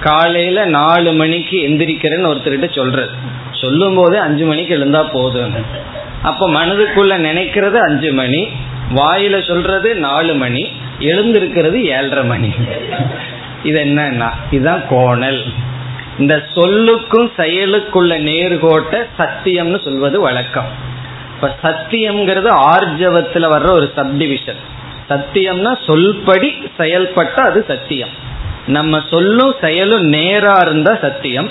காலையில 0.00 0.64
நாலு 0.64 1.12
மணிக்கு 1.12 1.56
எந்திரிக்கிறேன்னு 1.56 2.30
ஒருத்தர்கிட்ட 2.30 2.74
சொல்றது. 2.74 3.10
சொல்லும் 3.52 3.94
போதே 3.94 4.16
அஞ்சு 4.16 4.44
மணிக்கு 4.44 4.78
எழுந்தா 4.78 5.08
போதும் 5.12 5.54
அப்ப 6.22 6.48
மனதுக்குள்ள 6.48 7.14
நினைக்கிறது 7.18 7.74
அஞ்சு 7.74 8.12
மணி 8.12 8.48
வாயில 8.94 9.46
சொல்றது 9.46 9.94
நாலு 9.94 10.34
மணி 10.34 10.72
எழுந்திருக்கிறது 11.00 11.84
ஏழரை 11.84 12.24
மணி. 12.24 12.52
இது 13.62 13.84
என்னன்னா 13.84 14.30
இதுதான் 14.50 14.82
கோணல். 14.88 15.44
இந்த 16.18 16.46
சொல்லுக்கும் 16.54 17.30
செயலுக்குள்ள 17.36 18.18
நேர்கோட்ட 18.22 19.06
சத்தியம்னு 19.18 19.84
சொல்வது 19.84 20.20
வழக்கம். 20.20 20.66
இப்ப 21.34 21.56
சத்தியம்ங்கிறது 21.62 22.50
ஆர்ஜவத்துல 22.76 23.46
வர்ற 23.54 23.70
ஒரு 23.70 23.92
சப்டிவிஷன் 23.96 24.60
சத்தியம்னா 25.10 25.76
சொல்படி 25.86 26.70
செயல்பட்ட 26.78 27.34
அது 27.34 27.64
சத்தியம். 27.68 28.08
நம்ம 28.66 29.00
சொல்லும் 29.10 29.54
செயலும் 29.60 30.02
நேரா 30.02 30.58
இருந்தா 30.60 30.98
சத்தியம். 31.00 31.48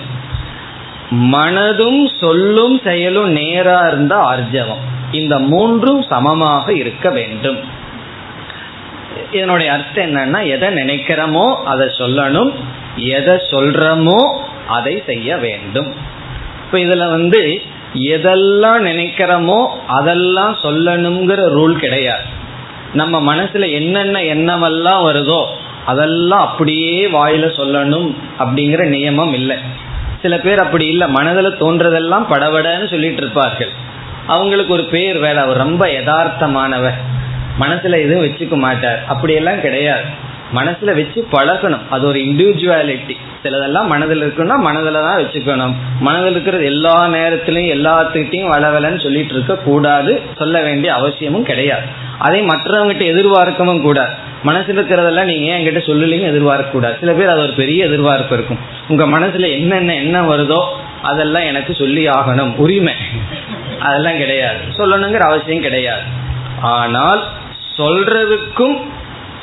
மனதும் 1.11 2.09
சொல்லும் 2.19 2.79
செயலும் 2.83 3.31
நேரா 3.31 3.87
இருந்தா 3.87 4.35
ஆர்ஜவம். 4.35 4.83
இந்த 5.11 5.39
மூன்றும் 5.39 6.01
சமமாக 6.01 6.73
இருக்க 6.73 7.09
வேண்டும். 7.09 7.57
இதனுடைய 9.31 9.71
அர்த்தம் 9.71 10.05
என்னன்னா 10.05 10.39
எதை 10.47 10.69
நினைக்கிறோமோ 10.69 11.45
அதை 11.63 11.85
சொல்லணும் 11.97 12.51
எதை 12.95 13.35
சொல்றமோ 13.51 14.19
அதை 14.67 15.03
செய்ய 15.05 15.37
வேண்டும். 15.37 15.89
இப்ப 16.65 16.77
இதுல 16.77 17.09
வந்து 17.09 17.61
எதெல்லாம் 17.93 18.81
நினைக்கிறோமோ 18.89 19.67
அதெல்லாம் 19.85 20.55
சொல்லணுங்கிற 20.63 21.41
ரூல் 21.57 21.75
கிடையாது. 21.75 22.25
நம்ம 22.93 23.35
மனசுல 23.35 23.71
என்னென்ன 23.71 24.21
எண்ணமெல்லாம் 24.23 25.03
வருதோ 25.09 25.41
அதெல்லாம் 25.85 26.41
அப்படியே 26.41 27.07
வாயில 27.07 27.45
சொல்லணும் 27.57 28.09
அப்படிங்கிற 28.39 28.83
நியமம் 28.89 29.33
இல்லை. 29.33 29.57
சில 30.21 30.37
பேர் 30.39 30.59
அப்படி 30.59 30.87
இல்லை 30.87 31.07
மனதில் 31.07 31.59
தோன்றதெல்லாம் 31.59 32.25
படபடன்னு 32.29 32.89
சொல்லிட்டு 32.89 33.21
இருப்பார்கள். 33.21 33.71
அவங்களுக்கு 34.27 34.73
ஒரு 34.73 34.85
பேர் 34.85 35.17
வேலை 35.17 35.43
அவர் 35.43 35.57
ரொம்ப 35.57 35.87
யதார்த்தமானவர். 35.87 36.99
மனசுல 37.59 38.01
எதுவும் 38.01 38.25
வச்சுக்க 38.25 38.57
மாட்டார். 38.57 39.03
அப்படியெல்லாம் 39.07 39.61
கிடையாது. 39.61 40.31
மனசுல 40.55 40.85
வச்சு 40.85 41.27
பழகணும். 41.31 41.79
அது 41.89 42.07
ஒரு 42.07 42.19
இண்டிவிஜுவாலிட்டி 42.19 43.15
சிலதெல்லாம் 43.43 43.87
மனதில் 43.87 44.21
இருக்குன்னா 44.21 44.55
மனதில் 44.55 44.93
தான் 44.93 45.21
வச்சுக்கணும். 45.21 45.73
மனதில் 45.99 46.31
இருக்கிறது 46.31 46.65
எல்லா 46.65 47.07
நேரத்திலையும் 47.07 47.73
எல்லாத்துக்கிட்டையும் 47.73 48.51
வளவலன்னு 48.51 49.01
சொல்லிட்டு 49.01 49.33
இருக்க 49.33 49.55
கூடாது. 49.55 50.21
சொல்ல 50.37 50.61
வேண்டிய 50.61 50.93
அவசியமும் 50.93 51.43
கிடையாது. 51.43 51.81
அதை 52.17 52.41
மற்றவங்ககிட்ட 52.41 53.03
எதிர்பார்க்கவும் 53.03 53.81
கூடாது. 53.81 54.13
மனசுல 54.45 54.77
இருக்கிறதெல்லாம் 54.79 55.23
நீங்க 55.23 55.51
ஏன் 55.51 55.67
என்கிட்ட 55.67 55.79
சொல்லலையும் 55.79 56.27
எதிர்பார்க்க 56.27 56.71
கூடாது 56.71 56.97
சில 56.99 57.13
பேர் 57.13 57.27
அது 57.27 57.41
ஒரு 57.41 57.53
பெரிய 57.53 57.85
எதிர்பார்ப்பு 57.85 58.35
இருக்கும். 58.35 58.59
உங்க 58.87 59.05
மனசுல 59.05 59.51
என்னென்ன 59.51 59.95
என்ன 59.95 60.21
வருதோ 60.21 60.65
அதெல்லாம் 61.01 61.43
எனக்கு 61.43 61.73
சொல்லி 61.73 62.07
ஆகணும். 62.07 62.55
உரிமை. 62.55 62.93
அதெல்லாம் 63.79 64.17
கிடையாது. 64.17 64.57
சொல்லணுங்கிற 64.77 65.19
அவசியம் 65.19 65.61
கிடையாது. 65.61 66.01
ஆனால் 66.61 67.23
சொல்றதுக்கும் 67.77 68.75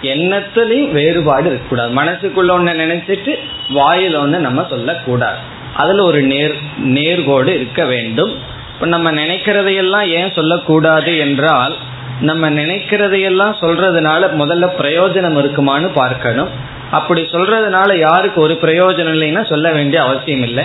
எண்ணத்துலையும் 0.02 0.92
வேறுபாடு 0.92 1.46
இருக்கக்கூடாது. 1.46 1.90
மனசுக்குள்ள 1.94 2.50
ஒன்று 2.50 2.72
நினைச்சிட்டு 2.72 3.38
வாயில் 3.70 4.14
ஒன்று 4.14 4.38
நம்ம 4.38 4.66
சொல்லக்கூடாது. 4.70 5.38
அதில் 5.74 5.98
ஒரு 5.98 6.22
நேர் 6.22 6.54
நேர்கோடு 6.84 7.46
இருக்க 7.46 7.84
வேண்டும். 7.84 8.32
இப்போ 8.72 8.86
நம்ம 8.86 9.12
நினைக்கிறதையெல்லாம் 9.12 10.06
ஏன் 10.08 10.32
சொல்லக்கூடாது 10.32 11.18
என்றால் 11.18 11.74
நம்ம 12.20 12.50
நினைக்கிறதையெல்லாம் 12.50 13.54
சொல்றதுனால 13.60 14.28
முதல்ல 14.38 14.66
பிரயோஜனம் 14.78 15.38
இருக்குமான்னு 15.42 15.88
பார்க்கணும். 15.94 16.48
அப்படி 16.90 17.20
சொல்றதுனால 17.20 17.98
யாருக்கு 17.98 18.40
ஒரு 18.40 18.58
பிரயோஜனம் 18.62 19.14
இல்லைன்னா 19.16 19.42
சொல்ல 19.44 19.72
வேண்டிய 19.72 20.02
அவசியம் 20.02 20.42
இல்லை. 20.42 20.64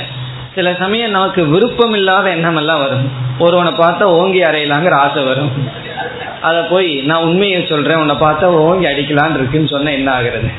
சில 0.55 0.73
சமயம் 0.73 1.11
நமக்கு 1.11 1.45
விருப்பம் 1.45 1.93
இல்லாத 1.93 2.29
எண்ணம் 2.29 2.55
எல்லாம் 2.55 2.79
வரும். 2.79 3.11
ஒருவனை 3.39 3.71
பார்த்தா 3.71 4.03
ஓங்கி 4.19 4.41
அறையலாங்கிற 4.41 4.95
ஆசை 4.95 5.23
வரும். 5.23 5.51
அதை 6.41 6.61
போய் 6.61 7.01
நான் 7.01 7.23
உண்மையை 7.23 7.65
சொல்றேன் 7.65 7.97
உன்னை 7.97 8.15
பார்த்தா 8.15 8.43
ஓங்கி 8.43 8.85
அடிக்கலான் 8.85 9.35
இருக்குன்னு 9.35 9.67
சொன்ன 9.67 9.91
என்ன 9.91 10.19
ஆகுறது? 10.19 10.53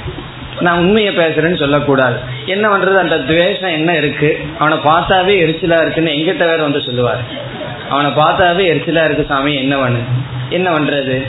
நான் 0.61 0.79
உண்மையை 0.79 1.17
பேசுறேன்னு 1.17 1.59
சொல்லக்கூடாது. 1.59 2.19
என்ன 2.47 2.69
பண்றது? 2.69 2.97
அந்த 2.97 3.19
துவேஷம் 3.19 3.71
என்ன 3.71 3.97
இருக்கு? 3.97 4.41
அவனை 4.59 4.79
பார்த்தாவே 4.79 5.47
எரிச்சலா 5.47 5.81
இருக்குன்னு 5.81 6.11
எங்கிட்ட 6.11 6.39
வேற 6.39 6.57
வந்து 6.57 6.81
சொல்லுவார். 6.81 7.21
அவனை 7.91 8.11
பார்த்தாவே 8.11 8.71
எரிச்சலா 8.71 9.05
இருக்கு 9.05 9.25
சாமி 9.29 9.55
என்ன 9.55 9.77
பண்ணு? 9.77 9.99
என்ன 10.51 10.71
பண்றது? 10.71 11.23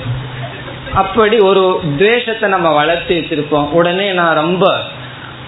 அப்படி 0.93 1.37
ஒரு 1.37 1.79
துவேஷத்தை 1.97 2.49
நம்ம 2.49 2.69
வளர்த்து 2.69 3.15
வச்சிருப்போம். 3.15 3.69
உடனே 3.69 4.11
நான் 4.11 4.35
ரொம்ப 4.35 4.77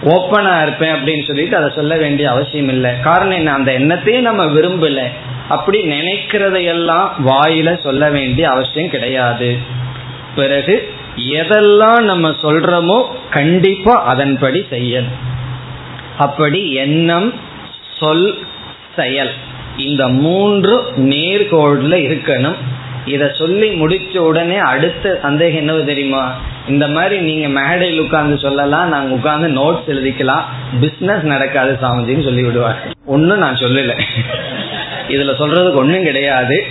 ஓப்பனா 0.04 0.62
இருப்பேன் 0.62 0.94
அப்படின்னு 0.94 1.28
சொல்லிட்டு 1.28 1.58
அதை 1.58 1.70
சொல்ல 1.76 1.96
வேண்டிய 1.96 2.30
அவசியம் 2.30 2.70
இல்லை. 2.70 2.92
காரணம் 3.02 3.38
என்ன? 3.38 3.54
அந்த 3.54 3.72
எண்ணத்தையும் 3.72 4.22
நம்ம 4.22 4.46
விரும்பல. 4.46 5.02
அப்படி 5.50 5.80
நினைக்கிறதையெல்லாம் 5.92 7.08
வாயில 7.26 7.70
சொல்ல 7.80 8.10
வேண்டிய 8.10 8.50
அவசியம் 8.50 8.94
கிடையாது. 8.96 9.50
பிறகு 10.36 10.76
எதெல்லாம் 11.40 12.02
நம்ம 12.02 12.30
சொல்றோமோ 12.30 12.98
கண்டிப்பா 13.30 13.94
அதன்படி 14.04 14.60
செய்யணும். 14.72 15.18
அப்படி 16.18 16.62
எண்ணம் 16.74 17.30
சொல் 18.00 18.28
செயல் 18.96 19.32
இந்த 19.78 20.08
மூன்று 20.08 20.76
நேர்கோடுல 20.98 21.96
இருக்கணும். 22.10 22.60
இத 23.06 23.28
சொல்லி 23.38 23.68
முடிச்ச 23.82 24.18
உடனே 24.18 24.58
அடுத்த 24.72 25.20
சந்தேகம் 25.22 25.60
என்னவோ 25.60 25.82
தெரியுமா? 25.82 26.24
இந்த 26.68 26.88
மாதிரி 26.88 27.18
நீங்க 27.20 27.48
மேடையில் 27.48 28.02
உட்கார்ந்து 28.02 28.38
சொல்லலாம் 28.38 28.90
நாங்க 28.90 29.14
உட்கார்ந்து 29.14 29.50
நோட்ஸ் 29.60 29.90
எழுதிக்கலாம். 29.94 30.46
பிசினஸ் 30.82 31.26
நடக்காது 31.34 31.72
சாமிஜின்னு 31.82 32.28
சொல்லி 32.30 32.44
விடுவார் 32.44 32.82
ஒன்னும் 33.06 33.38
நான் 33.38 33.62
சொல்லல. 33.66 33.96
இதுல 35.10 35.32
சொல்றதுக்கு 35.40 35.80
ஒன்றும் 35.84 36.04
கிடையாது. 36.04 36.66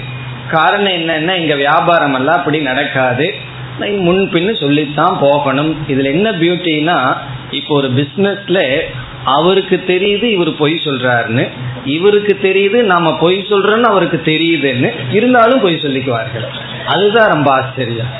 காரணம் 0.51 0.93
என்னன்னா 0.93 1.33
இங்க 1.33 1.55
வியாபாரம் 1.55 2.15
எல்லாம் 2.15 2.37
அப்படி 2.37 2.59
நடக்காது. 2.61 3.35
முன்பின்னு 3.81 4.61
சொல்லித்தான் 4.61 5.19
போகணும். 5.21 5.77
இதுல 5.89 6.05
என்ன 6.05 6.31
பியூட்டினா 6.33 7.17
இப்போ 7.51 7.75
ஒரு 7.75 7.89
பிசினஸ்ல 7.89 8.81
அவருக்கு 9.25 9.77
தெரியுது 9.87 10.23
இவர் 10.23 10.57
பொய் 10.57 10.81
சொல்றாருன்னு. 10.85 11.49
இவருக்கு 11.85 12.39
தெரியுது 12.43 12.83
நாம 12.83 13.19
பொய் 13.21 13.47
சொல்றோம்னு 13.51 13.91
அவருக்கு 13.93 14.21
தெரியுதுன்னு. 14.25 14.91
இருந்தாலும் 15.11 15.61
பொய் 15.61 15.81
சொல்லிக்குவார்கள். 15.83 16.47
அதுதான் 16.87 17.29
ரொம்ப 17.29 17.51
ஆச்சரியம். 17.53 18.11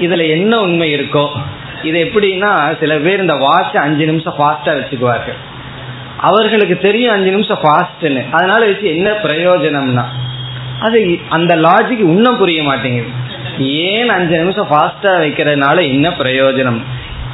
இதுல 0.00 0.28
என்ன 0.28 0.60
உண்மை 0.60 0.94
இருக்கோ 0.94 1.28
இது 1.82 1.98
எப்படின்னா 2.04 2.78
சில 2.80 2.96
பேர் 2.96 3.20
இந்த 3.20 3.34
வாட்ச் 3.34 3.76
அஞ்சு 3.76 4.04
நிமிஷம் 4.04 4.34
ஃபாஸ்டா 4.38 4.68
வச்சுக்குவார்கள். 4.78 5.38
அவர்களுக்கு 6.20 6.78
தெரியும் 6.78 7.12
அஞ்சு 7.12 7.30
நிமிஷம் 7.30 7.58
ஃபாஸ்ட்னு 7.62 8.24
அதனால 8.30 8.66
வச்சு 8.66 8.96
என்ன 8.96 9.10
பிரயோஜனம்னா 9.10 10.04
அது 10.80 11.18
அந்த 11.28 11.56
லாஜிக் 11.56 11.98
இன்னும் 11.98 12.36
புரிய 12.36 12.62
மாட்டேங்குது. 12.62 13.08
ஏன் 13.58 14.08
அஞ்சு 14.08 14.36
நிமிஷம் 14.36 14.70
ஃபாஸ்டா 14.70 15.12
வைக்கிறதுனால 15.22 15.82
என்ன 15.82 16.08
பிரயோஜனம்? 16.08 16.82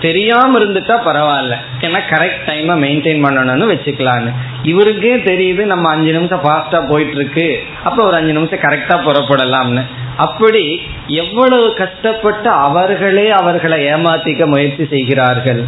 தெரியாம 0.01 0.59
இருந்துட்டா 0.59 0.97
பரவாயில்ல. 1.07 1.55
ஏன்னா 1.81 2.01
கரெக்ட் 2.11 2.42
டைமை 2.47 2.75
மெயின்டைன் 2.85 3.25
பண்ணணும்னு 3.25 3.71
வச்சுக்கலான்னு. 3.73 4.33
இவருக்கே 4.62 5.16
தெரியுது 5.16 5.64
நம்ம 5.64 5.90
அஞ்சு 5.90 6.12
நிமிஷம் 6.12 6.40
ஃபாஸ்டா 6.45 6.88
போயிட்டு 6.88 7.14
இருக்கு 7.14 7.62
அப்ப 7.85 8.05
ஒரு 8.05 8.16
அஞ்சு 8.16 8.33
நிமிஷம் 8.33 8.59
கரெக்டா 8.59 8.97
புறப்படலாம்னு. 9.07 9.83
அப்படி 10.16 10.81
எவ்வளவு 11.07 11.75
கஷ்டப்பட்டு 11.75 12.49
அவர்களே 12.49 13.31
அவர்களை 13.31 13.85
ஏமாத்திக்க 13.85 14.47
முயற்சி 14.47 14.87
செய்கிறார்கள். 14.90 15.64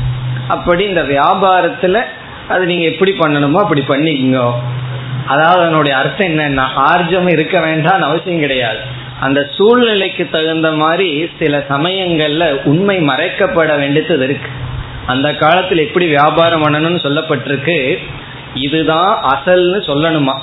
அப்படி 0.49 0.85
இந்த 0.85 1.03
வியாபாரத்துல 1.03 2.01
அது 2.49 2.67
நீங்க 2.67 2.85
எப்படி 2.85 3.11
பண்ணணுமோ 3.11 3.55
அப்படி 3.55 3.81
பண்ணிக்கோங்க. 3.81 4.53
அதாவது 5.27 5.61
அதனுடைய 5.61 5.97
அர்த்தம் 5.97 6.29
என்னன்னா 6.29 6.65
ஆர்ஜம் 6.75 7.29
இருக்க 7.29 7.61
வேண்டாம் 7.61 8.03
அவசியம் 8.03 8.41
கிடையாது. 8.41 8.79
அந்த 9.21 9.49
சூழ்நிலைக்கு 9.51 10.29
தகுந்த 10.31 10.73
மாதிரி 10.73 11.31
சில 11.39 11.65
சமயங்கள்ல 11.71 12.65
உண்மை 12.65 12.99
மறைக்கப்பட 12.99 13.79
வேண்டியது 13.79 14.25
இருக்கு. 14.25 14.49
அந்த 15.07 15.35
காலத்தில் 15.35 15.79
எப்படி 15.79 16.07
வியாபாரம் 16.07 16.63
பண்ணணும்னு 16.63 17.03
சொல்லப்பட்டிருக்கு. 17.03 17.97
இதுதான் 18.55 19.23
அசல்னு 19.23 19.81
சொல்லணுமா? 19.87 20.35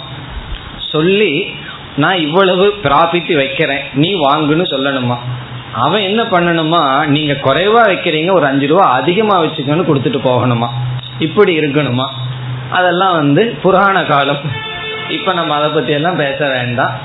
சொல்லி 0.91 1.55
நான் 1.97 2.17
இவ்வளவு 2.17 2.73
ப்ராஃபிட் 2.83 3.35
வைக்கிறேன். 3.35 3.79
நீ 3.93 4.15
வாங்குன்னு 4.15 4.65
சொல்லணுமா? 4.69 5.17
அவன் 5.73 6.01
என்ன 6.01 6.23
பண்ணணுமா? 6.23 7.05
நீங்க 7.05 7.33
குறைவா 7.33 7.87
வைக்கிறீங்க 7.87 8.31
ஒரு 8.31 8.45
அஞ்சு 8.45 8.67
ரூபா 8.67 8.91
அதிகமா 8.91 9.43
வச்சுக்கணும்னு 9.43 9.85
கொடுத்துட்டு 9.87 10.19
போகணுமா? 10.23 10.67
இப்படி 11.21 11.59
இருக்கணுமா? 11.59 12.07
அதெல்லாம் 12.69 13.13
வந்து 13.13 13.57
புராண 13.61 14.03
காலம். 14.03 14.39
இப்ப 15.09 15.33
நம்ம 15.33 15.55
அதை 15.55 15.69
பத்தி 15.69 15.91
எல்லாம் 15.91 16.15
பேச 16.15 16.49
வேண்டாம். 16.49 16.99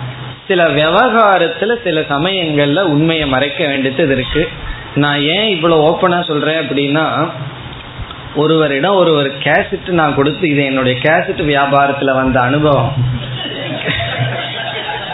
சில 0.49 0.69
விவகாரத்துல 0.69 1.77
சில 1.85 2.01
சமயங்கள்ல 2.01 2.81
உண்மையை 2.81 3.27
மறைக்க 3.29 3.67
வேண்டியது 3.67 4.13
இருக்கு. 4.13 4.49
நான் 4.95 5.21
ஏன் 5.21 5.49
இவ்வளவு 5.49 5.83
ஓப்பனா 5.89 6.27
சொல்றேன் 6.27 6.61
அப்படின்னா 6.61 7.31
ஒருவரிடம் 8.35 8.95
ஒரு 8.95 9.13
ஒரு 9.15 9.33
கேசட் 9.45 9.89
நான் 9.89 10.15
கொடுத்து 10.15 10.51
இது 10.51 10.65
என்னுடைய 10.65 10.99
கேசட் 11.03 11.41
வியாபாரத்துல 11.51 12.15
வந்த 12.15 12.41
அனுபவம். 12.41 12.93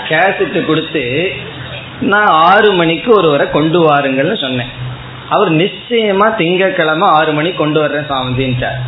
கேசட் 0.08 0.64
கொடுத்து 0.64 1.32
நான் 2.00 2.26
ஆறு 2.26 2.72
மணிக்கு 2.72 3.16
ஒருவரை 3.16 3.50
கொண்டு 3.50 3.78
வாருங்கள்னு 3.88 4.40
சொன்னேன். 4.40 4.90
அவர் 5.34 5.50
நிச்சயமா 5.62 6.26
திங்கக்கிழமை 6.40 7.06
ஆறு 7.18 7.32
மணிக்கு 7.38 7.58
கொண்டு 7.62 7.80
வர்றேன் 7.80 8.10
சாமிஜின்ட்டார் 8.12 8.80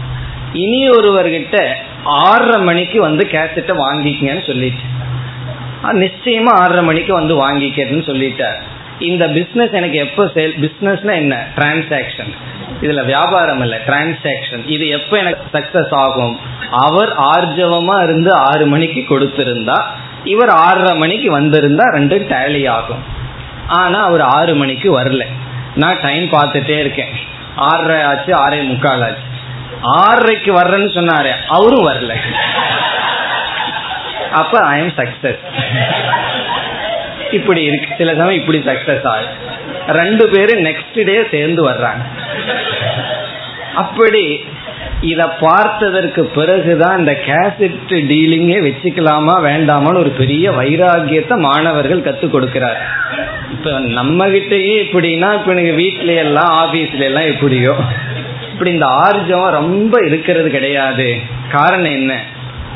இனி 0.63 0.81
ஒருவர்கிட்ட 0.91 1.59
ஆறரை 2.23 2.59
மணிக்கு 2.69 2.99
வந்து 3.01 3.25
கேசட்டை 3.31 3.75
வாங்கிக்கங்கன்னு 3.85 4.45
சொல்லிட்டு. 4.51 4.85
நிச்சயமா 6.03 6.53
ஆறரை 6.63 6.83
மணிக்கு 6.91 7.13
வந்து 7.21 7.35
வாங்கிக்கிறதுன்னு 7.41 8.09
சொல்லிட்டார். 8.11 8.59
இந்த 9.09 9.25
பிசினஸ் 9.37 9.73
எனக்கு 9.79 9.99
எப்போ 10.07 10.25
சேல் 10.35 10.53
பிசினஸ்னா 10.65 11.15
என்ன? 11.23 11.37
டிரான்சாக்ஷன் 11.57 12.33
இதுல 12.83 13.03
வியாபாரம் 13.05 13.63
இல்ல 13.65 13.77
டிரான்சாக்ஷன் 13.87 14.63
இது 14.67 14.85
எப்போ 14.99 15.15
எனக்கு 15.23 15.45
சக்சஸ் 15.57 15.95
ஆகும்? 16.05 16.35
அவர் 16.87 17.13
ஆர்ஜவமா 17.33 17.97
இருந்து 18.07 18.31
ஆறு 18.51 18.67
மணிக்கு 18.75 19.03
கொடுத்திருந்தா 19.11 19.79
இவர் 20.35 20.53
ஆறரை 20.67 20.95
மணிக்கு 20.99 21.31
வந்திருந்தா 21.39 21.87
ரெண்டும் 21.97 22.27
டேலி 22.33 22.63
ஆகும். 22.77 23.03
ஆனா 23.81 23.99
அவர் 24.09 24.25
ஆறு 24.37 24.55
மணிக்கு 24.55 24.89
வரல. 25.01 25.25
நான் 25.77 26.01
டைம் 26.03 26.33
பார்த்துட்டே 26.33 26.79
இருக்கேன். 26.79 27.15
ஆறரை 27.57 28.03
ஆச்சு 28.03 28.33
ஆறே 28.33 28.63
முக்கால் 28.63 29.03
ஆச்சு. 29.03 29.23
ஆறரைக்கு 29.83 30.57
வர்றேன்னு 30.59 30.91
சொன்னாரு. 30.95 31.33
அவரும் 31.49 31.89
வரல. 31.89 32.15
அப்ப 34.33 34.61
ஐ 34.61 34.81
எம் 34.81 34.93
சக்சஸ் 34.97 35.39
இப்படி 37.31 37.63
இருக்கு. 37.63 37.95
சில 37.99 38.15
சமயம் 38.15 38.41
இப்படி 38.41 38.59
சக்சஸ் 38.59 39.07
ஆகும் 39.07 39.53
ரெண்டு 39.87 40.29
பேரும் 40.29 40.65
நெக்ஸ்ட் 40.65 41.05
டே 41.05 41.27
சேர்ந்து 41.31 41.71
வர்றாங்க. 41.71 42.05
அப்படி 43.75 44.45
இத 45.01 45.29
பார்த்ததற்கு 45.29 46.25
பிறகுதான் 46.25 46.99
இந்த 46.99 47.19
கேசட் 47.27 47.77
டீலிங்கே 47.89 48.73
வச்சுக்கலாமா 48.73 49.35
வேண்டாமான்னு 49.43 49.99
ஒரு 49.99 50.11
பெரிய 50.11 50.51
வைராகியத்தை 50.51 51.39
மாணவர்கள் 51.39 52.01
கத்துக் 52.01 52.35
கொடுக்கிறார். 52.35 52.77
இப்ப 53.51 53.79
நம்ம 53.79 54.27
கிட்டயே 54.27 54.87
இப்படின்னா 54.93 55.35
இப்ப 55.35 55.55
நீங்க 55.55 55.71
வீட்ல 55.71 56.13
எல்லாம் 56.13 56.67
ஆபீஸ்ல 56.67 56.99
எல்லாம் 56.99 57.25
எப்படியோ 57.25 57.75
இப்படி 58.53 58.71
இந்த 58.71 58.87
ஆர்ஜம் 58.87 59.51
ரொம்ப 59.51 60.01
இருக்கிறது 60.07 60.51
கிடையாது. 60.51 61.19
காரணம் 61.51 61.93
என்ன? 61.93 62.21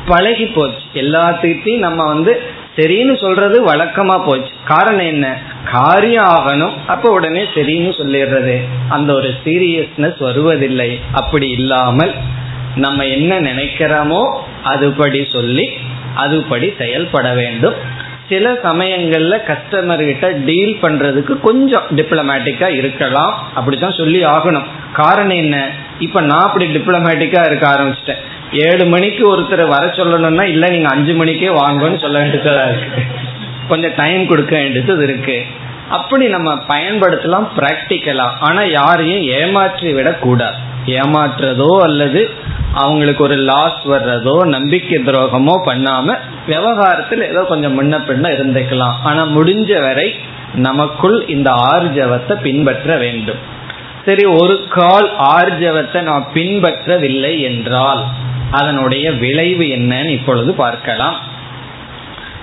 பழகி 0.06 0.44
போச்சு. 0.44 0.84
எல்லாத்துக்கிட்டையும் 0.94 1.78
நம்ம 1.78 2.06
வந்து 2.06 2.42
சரின்னு 2.78 3.14
சொல்றது 3.20 3.66
வழக்கமா 3.66 4.24
போச்சு. 4.24 4.52
காரணம் 4.64 5.06
என்ன? 5.06 5.38
காரியம் 5.72 6.24
ஆகணும் 6.24 6.74
அப்ப 6.86 7.10
உடனே 7.10 7.42
சரின்னு 7.42 7.92
சொல்லிடுறது. 8.00 8.56
அந்த 8.88 9.12
ஒரு 9.12 9.34
சீரியஸ்னஸ் 9.44 10.18
வருவதில்லை. 10.18 11.00
அப்படி 11.12 11.48
இல்லாமல் 11.48 12.14
நம்ம 12.76 13.06
என்ன 13.06 13.40
நினைக்கிறோமோ 13.40 14.22
அதுபடி 14.64 15.32
சொல்லி 15.32 15.68
அதுபடி 16.16 16.76
செயல்பட 16.78 17.32
வேண்டும். 17.32 17.74
சில 18.28 18.52
சமயங்கள்ல 18.52 19.34
கஸ்டமர் 19.48 20.04
கிட்ட 20.04 20.30
டீல் 20.30 20.78
பண்றதுக்கு 20.82 21.40
கொஞ்சம் 21.40 21.86
டிப்ளமேட்டிக்கா 21.96 22.68
இருக்கலாம். 22.68 23.48
அப்படித்தான் 23.54 23.98
சொல்லி 23.98 24.24
ஆகணும். 24.24 24.68
காரணம் 24.92 25.36
என்ன? 25.36 25.68
இப்ப 25.98 26.20
நான் 26.20 26.40
அப்படி 26.40 26.64
டிப்ளமேட்டிக்கா 26.64 27.46
இருக்க 27.46 27.68
ஆரம்பிச்சிட்டேன். 27.68 28.20
ஏழு 28.52 28.84
மணிக்கு 28.86 29.36
ஒருத்தர் 29.36 29.68
வர 29.68 29.86
சொல்லணும்னா 29.86 30.42
இல்ல 30.42 30.68
நீங்க 30.68 30.88
அஞ்சு 30.88 31.14
மணிக்கே 31.14 31.48
வாங்கன்னு 31.48 31.98
சொல்ல 31.98 32.18
வேண்டியதா 32.20 32.70
இருக்கு. 32.70 33.02
கொஞ்சம் 33.68 33.92
டைம் 33.96 34.26
கொடுக்க 34.26 34.56
வேண்டியது 34.56 35.02
இருக்கு. 35.02 35.44
அப்படி 35.88 36.26
நம்ம 36.26 36.54
பயன்படுத்தலாம் 36.68 37.46
பிராக்டிக்கலா 37.56 38.30
ஆனா 38.38 38.62
யாரையும் 38.62 39.22
ஏமாற்றி 39.22 39.92
விடக்கூடாது. 39.92 40.56
ஏமாற்றுறதோ 40.86 41.78
அல்லது 41.82 42.30
அவங்களுக்கு 42.74 43.22
ஒரு 43.24 43.36
லாஸ் 43.36 43.80
வர்றதோ 43.88 44.44
நம்பிக்கை 44.44 44.98
துரோகமோ 44.98 45.54
பண்ணாம 45.66 46.16
விவகாரத்தில் 46.46 47.28
ஏதோ 47.28 47.42
கொஞ்சம் 47.42 47.76
முன்ன 47.78 47.96
பின்ன 47.96 48.26
இருந்துக்கலாம். 48.38 48.96
ஆனா 49.02 49.24
முடிஞ்ச 49.26 49.80
வரை 49.80 50.14
நமக்குள் 50.54 51.26
இந்த 51.26 51.50
ஆர்ஜவத்தை 51.50 52.32
பின்பற்ற 52.32 52.96
வேண்டும். 52.96 53.56
சரி 54.08 54.24
ஒரு 54.24 54.54
கால் 54.68 55.08
ஆர்ஜவத்தை 55.16 56.00
நான் 56.02 56.26
பின்பற்றவில்லை 56.34 57.40
என்றால் 57.40 58.02
அதனுடைய 58.50 59.10
விளைவு 59.12 59.64
என்னன்னு 59.64 60.08
இப்பொழுது 60.08 60.52
பார்க்கலாம். 60.52 61.16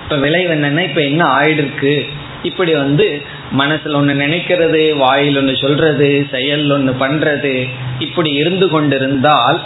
இப்ப 0.02 0.16
விளைவு 0.16 0.54
என்னன்னா 0.54 0.82
இப்ப 0.88 1.00
என்ன 1.00 1.22
ஆயிடுருக்கு? 1.38 1.94
இப்படி 2.42 2.72
வந்து 2.74 3.22
மனசுல 3.58 3.98
ஒண்ணு 4.00 4.14
நினைக்கிறது 4.24 4.96
வாயில் 4.96 5.38
ஒண்ணு 5.40 5.54
சொல்றது 5.60 6.26
செயல் 6.30 6.66
ஒண்ணு 6.66 6.92
பண்றது 7.00 7.68
இப்படி 7.98 8.30
இருந்து 8.32 8.68
கொண்டிருந்தால் 8.68 9.60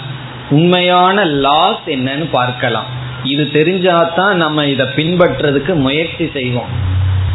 உண்மையான 0.50 1.24
லாஸ் 1.24 1.84
என்னன்னு 1.86 2.28
பார்க்கலாம். 2.30 2.88
இது 3.24 3.44
தெரிஞ்சாதான் 3.52 4.34
நம்ம 4.34 4.66
இதை 4.66 4.86
பின்பற்றுறதுக்கு 4.96 5.74
முயற்சி 5.74 6.30
செய்வோம். 6.32 6.70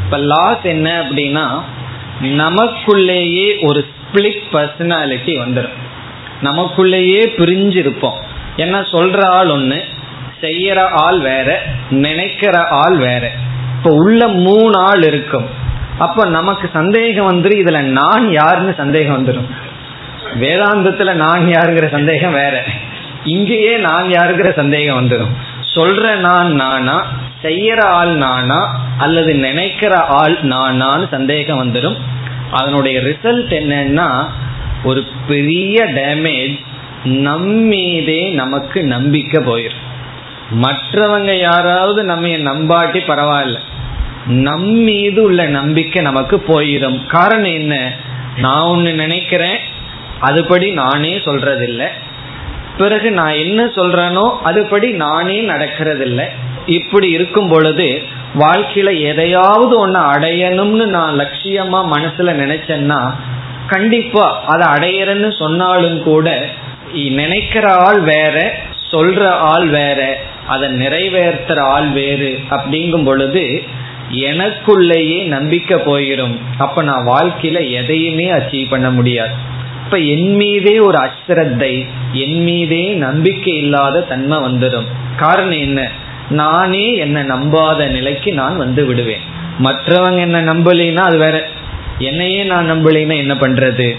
இப்ப 0.06 0.17
லாஸ் 0.17 0.65
என்ன 0.75 1.04
அப்படின்னா 1.04 1.47
நமக்குள்ளேயே 2.21 3.47
ஒரு 3.67 3.82
ஸ்பிளிட் 4.15 4.43
பர்சனாலிட்டி 4.51 5.34
வந்துடும் 5.43 5.78
நமக்குள்ளேயே 6.41 7.21
பிரிஞ்சு 7.38 7.78
இருப்போம் 7.78 8.17
என்ன 8.56 8.75
சொல்ற 8.91 9.19
ஆள் 9.28 9.49
ஒன்று 9.49 9.80
செய்யற 10.41 10.80
ஆள் 10.91 11.19
வேற 11.19 11.49
நினைக்கிற 11.89 12.56
ஆள் 12.69 12.97
வேற. 12.97 13.23
இப்போ 13.78 13.89
உள்ள 13.95 14.28
மூணு 14.28 14.75
ஆள் 14.80 15.04
இருக்கும். 15.04 15.47
அப்ப 15.97 16.25
நமக்கு 16.30 16.69
சந்தேகம் 16.73 17.30
வந்துடும் 17.32 17.62
இதுல 17.63 17.82
நான் 17.82 18.32
யாருன்னு 18.32 18.73
சந்தேகம் 18.78 19.17
வந்துடும் 19.17 19.49
வேதாந்தத்துல 20.39 21.13
நான் 21.13 21.43
யாருங்கிற 21.47 21.89
சந்தேகம் 21.91 22.32
வேற. 22.32 22.56
இங்கேயே 23.23 23.78
நான் 23.78 24.08
யாருங்கிற 24.08 24.56
சந்தேகம் 24.56 24.99
வந்துடும் 25.01 25.36
சொல்ற 25.75 26.15
நான் 26.19 26.51
நானா 26.54 26.97
செய்யற 27.43 27.80
ஆள் 27.99 28.15
நானா 28.15 28.62
அல்லது 28.97 29.34
நினைக்கிற 29.34 29.97
ஆள் 29.97 30.38
நானான்னு 30.43 31.08
சந்தேகம் 31.10 31.62
வந்துடும் 31.63 31.97
அதனுடைய 32.51 32.99
ரிசல்ட் 32.99 33.53
என்னன்னா 33.53 34.30
ஒரு 34.84 35.05
பெரிய 35.28 35.84
டேமேஜ் 35.84 36.59
நம்மீதே 37.03 38.32
நமக்கு 38.32 38.84
நம்பிக்கை 38.84 39.43
போயிடும் 39.43 39.84
மற்றவங்க 40.61 41.39
யாராவது 41.39 42.03
நம்ம 42.03 42.28
நம்பாட்டி 42.28 42.97
பரவாயில்ல. 43.07 43.59
நம் 44.26 44.69
மீது 44.69 45.24
உள்ள 45.24 45.45
நம்பிக்கை 45.45 46.01
நமக்கு 46.01 46.43
போயிடும் 46.47 47.05
காரணம் 47.05 47.53
என்ன? 47.53 47.91
நான் 48.38 48.63
ஒன்று 48.63 48.93
நினைக்கிறேன் 48.93 49.57
அதுபடி 50.22 50.74
நானே 50.74 51.17
சொல்றதில்லை. 51.17 51.88
பிறகு 52.78 53.11
நான் 53.11 53.34
என்ன 53.34 53.65
சொல்றேனோ 53.65 54.32
அதுபடி 54.45 54.91
நானே 54.91 55.41
நடக்கிறதில்லை. 55.41 56.26
இப்படி 56.65 57.09
இருக்கும் 57.09 57.49
பொழுது 57.49 58.03
வாழ்க்கையில 58.39 59.01
எதையாவது 59.01 59.79
ஒன்னு 59.79 59.99
அடையணும்னு 59.99 60.86
நான் 60.86 61.19
லட்சியமா 61.19 61.79
மனசுல 61.95 62.31
நினைச்சேன்னா 62.43 63.13
கண்டிப்பா 63.67 64.43
அதை 64.45 64.67
அடையறேன்னு 64.67 65.38
சொன்னாலும் 65.38 66.03
கூட 66.03 66.45
நினைக்கிற 66.93 67.73
ஆள் 67.73 67.99
வேற 67.99 68.55
சொல்ற 68.91 69.27
ஆள் 69.27 69.67
வேற 69.67 70.19
அதை 70.47 70.69
நிறைவேற்றுற 70.69 71.59
ஆள் 71.59 71.88
வேறு 71.88 72.39
அப்படிங்கும் 72.49 73.05
பொழுது 73.05 73.63
எனக்குள்ளேயே 74.11 75.23
நம்பிக்கை 75.25 75.77
போயிடும். 75.77 76.38
அப்ப 76.57 76.81
நான் 76.81 77.07
வாழ்க்கையில 77.07 77.71
எதையுமே 77.71 78.31
அச்சீவ் 78.31 78.69
பண்ண 78.69 78.89
முடியாது. 78.89 79.33
இப்ப 79.86 79.97
என் 79.97 80.36
மீதே 80.36 80.79
ஒரு 80.79 80.97
அஸ்ரத்தை 80.97 81.86
என் 82.11 82.43
மீதே 82.43 82.93
நம்பிக்கை 82.93 83.57
இல்லாத 83.57 84.01
தன்மை 84.01 84.38
வந்துடும். 84.38 84.86
காரணம் 85.17 85.59
என்ன? 85.59 85.91
நானே 86.30 86.95
என்னை 86.95 87.21
நம்பாத 87.21 87.91
நிலைக்கு 87.91 88.34
நான் 88.34 88.57
வந்து 88.57 88.86
விடுவேன். 88.86 89.21
மற்றவங்க 89.63 90.19
என்ன 90.19 90.41
நம்பலைன்னா 90.41 90.99
அது 90.99 91.17
வேற. 91.17 91.47
என்னையே 91.99 92.43
நான் 92.43 92.71
நம்பலைன்னா 92.71 93.15
என்ன 93.15 93.34
பண்றது? 93.34 93.97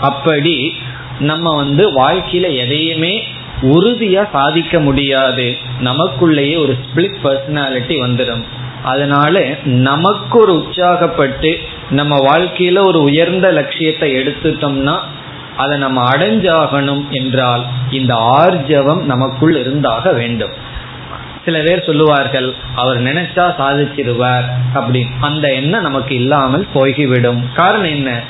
அப்படி 0.00 0.74
நம்ம 1.18 1.54
வந்து 1.54 2.02
வாழ்க்கையில 2.02 2.56
எதையுமே 2.56 3.22
உறுதியா 3.62 4.30
சாதிக்க 4.32 4.80
முடியாது. 4.80 5.56
நமக்குள்ளேயே 5.82 6.58
ஒரு 6.58 6.76
ஸ்பிளிட் 6.82 7.16
பர்சனாலிட்டி 7.24 7.96
வந்துடும் 7.96 8.42
அதனால 8.84 9.54
நமக்கு 9.64 10.38
ஒரு 10.38 10.56
உற்சாகப்பட்டு 10.56 11.58
நம்ம 11.90 12.16
வாழ்க்கையில 12.16 12.86
ஒரு 12.86 13.02
உயர்ந்த 13.02 13.52
லட்சியத்தை 13.52 14.16
எடுத்துட்டோம்னா 14.16 14.98
அதை 15.56 15.78
நம்ம 15.78 16.08
அடைஞ்சாகணும் 16.10 17.08
என்றால் 17.08 17.64
இந்த 17.90 18.14
ஆர்ஜவம் 18.14 19.02
நமக்குள் 19.02 19.56
இருந்தாக 19.56 20.12
வேண்டும். 20.12 20.65
சில 21.46 21.60
பேர் 21.60 21.86
சொல்லுவார்கள் 21.86 22.54
அவர் 22.74 23.02
நினைச்சா 23.02 23.44
சாதிச்சிருவார் 23.58 24.44
அப்படின்னு 24.74 25.10
அந்த 25.20 25.54
எண்ணம் 25.54 25.82
நமக்கு 25.82 26.14
இல்லாமல் 26.14 26.66
போய்விடும். 26.72 27.44
காரணம் 27.54 27.94
என்ன? 27.96 28.22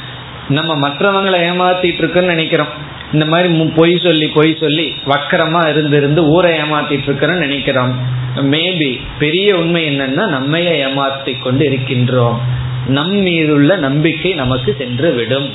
நம்ம 0.49 0.89
மற்றவங்களை 0.89 1.39
ஏமாத்திட்டு 1.51 1.99
இருக்குன்னு 1.99 2.29
நினைக்கிறோம். 2.29 2.69
இந்த 3.13 3.27
மாதிரி 3.27 3.65
பொய் 3.77 4.01
சொல்லி 4.03 4.27
பொய் 4.29 4.57
சொல்லி 4.61 4.95
வக்கரமா 5.07 5.61
இருந்திருந்து 5.73 6.17
ஊரை 6.17 6.59
ஏமாத்திட்டு 6.59 7.07
இருக்கிறோம்னு 7.07 7.39
நினைக்கிறோம். 7.39 7.95
மேபி 8.37 9.01
பெரிய 9.19 9.57
உண்மை 9.57 9.83
என்னன்னா 9.89 10.25
நம்மைய 10.37 10.71
ஏமாத்தி 10.87 11.43
கொண்டு 11.43 11.69
இருக்கின்றோம். 11.69 12.39
நம் 12.87 13.17
மீதுள்ள 13.17 13.77
நம்பிக்கை 13.77 14.33
நமக்கு 14.33 14.75
சென்று 14.79 15.13
விடும். 15.13 15.51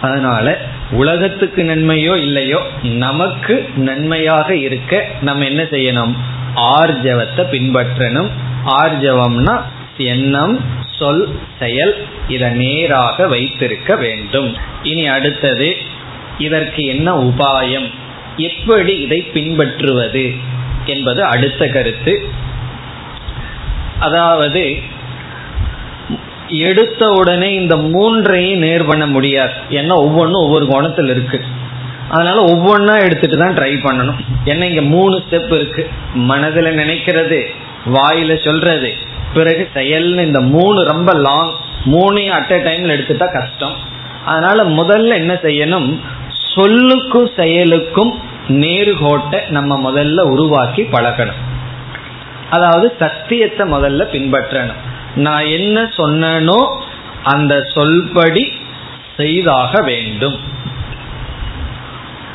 அதனால 0.00 0.58
உலகத்துக்கு 0.90 1.62
நன்மையோ 1.62 2.16
இல்லையோ 2.16 2.60
நமக்கு 2.82 3.68
நன்மையாக 3.76 4.56
இருக்க 4.56 5.06
நம்ம 5.20 5.44
என்ன 5.44 5.62
செய்யணும்? 5.62 6.14
ஆர்ஜவத்தை 6.60 7.44
பின்பற்றணும். 7.52 8.30
ஆர்ஜவம்னா 8.64 9.62
எண்ணம் 9.96 10.60
சொல் 10.98 11.38
செயல் 11.58 11.94
இதை 12.28 12.50
நேராக 12.50 13.26
வைத்திருக்க 13.26 13.96
வேண்டும். 13.96 14.56
இனி 14.82 15.06
அடுத்தது 15.06 15.76
இதற்கு 16.38 16.84
என்ன 16.84 17.14
உபாயம்? 17.14 17.88
எப்படி 18.36 18.94
இதை 19.00 19.20
பின்பற்றுவது 19.22 20.34
என்பது 20.84 21.24
அடுத்த 21.24 21.66
கருத்து. 21.66 22.14
அதாவது 23.98 24.78
எடுத்த 26.48 27.08
உடனே 27.08 27.54
இந்த 27.54 27.76
மூன்றையும் 27.76 28.58
நேர் 28.58 28.84
பண்ண 28.84 29.06
முடியாது. 29.06 29.52
ஏன்னா 29.70 29.94
ஒவ்வொன்றும் 29.94 30.42
ஒவ்வொரு 30.42 30.66
கோணத்தில் 30.66 31.08
இருக்கு. 31.08 31.40
அதனால 32.10 32.38
ஒவ்வொன்றா 32.52 32.94
எடுத்துட்டு 33.02 33.36
தான் 33.38 33.56
ட்ரை 33.56 33.72
பண்ணணும். 33.86 34.20
ஏன்னா 34.44 34.62
இங்க 34.62 34.82
மூணு 34.82 35.22
ஸ்டெப் 35.24 35.52
இருக்கு. 35.54 35.90
மனதில் 36.14 36.78
நினைக்கிறது 36.78 37.40
வாயில 37.86 38.48
சொல்றது. 38.48 38.90
பிறகு 39.34 39.68
செயல்னு 39.74 40.26
இந்த 40.26 40.40
மூணு 40.40 40.84
ரொம்ப 40.84 41.12
லாங் 41.12 41.52
மூணையும் 41.84 42.36
அட் 42.38 42.52
அ 42.52 42.56
டைம்ல 42.56 42.94
எடுத்துட்டா 42.96 43.32
கஷ்டம். 43.32 43.76
அதனால 44.24 44.64
முதல்ல 44.64 45.14
என்ன 45.14 45.34
செய்யணும்? 45.42 45.88
சொல்லுக்கும் 46.56 47.28
செயலுக்கும் 47.36 48.12
நேருகோட்டை 48.48 49.48
நம்ம 49.48 49.92
முதல்ல 49.92 50.20
உருவாக்கி 50.20 50.82
பழகணும். 50.82 51.40
அதாவது 52.50 52.96
சத்தியத்தை 52.98 53.72
முதல்ல 53.72 54.04
பின்பற்றணும். 54.12 54.80
நான் 55.16 55.46
என்ன 55.46 55.90
சொன்னனோ 55.96 56.60
அந்த 57.22 57.54
சொல்படி 57.74 58.44
செய்தாக 59.16 59.82
வேண்டும். 59.82 60.38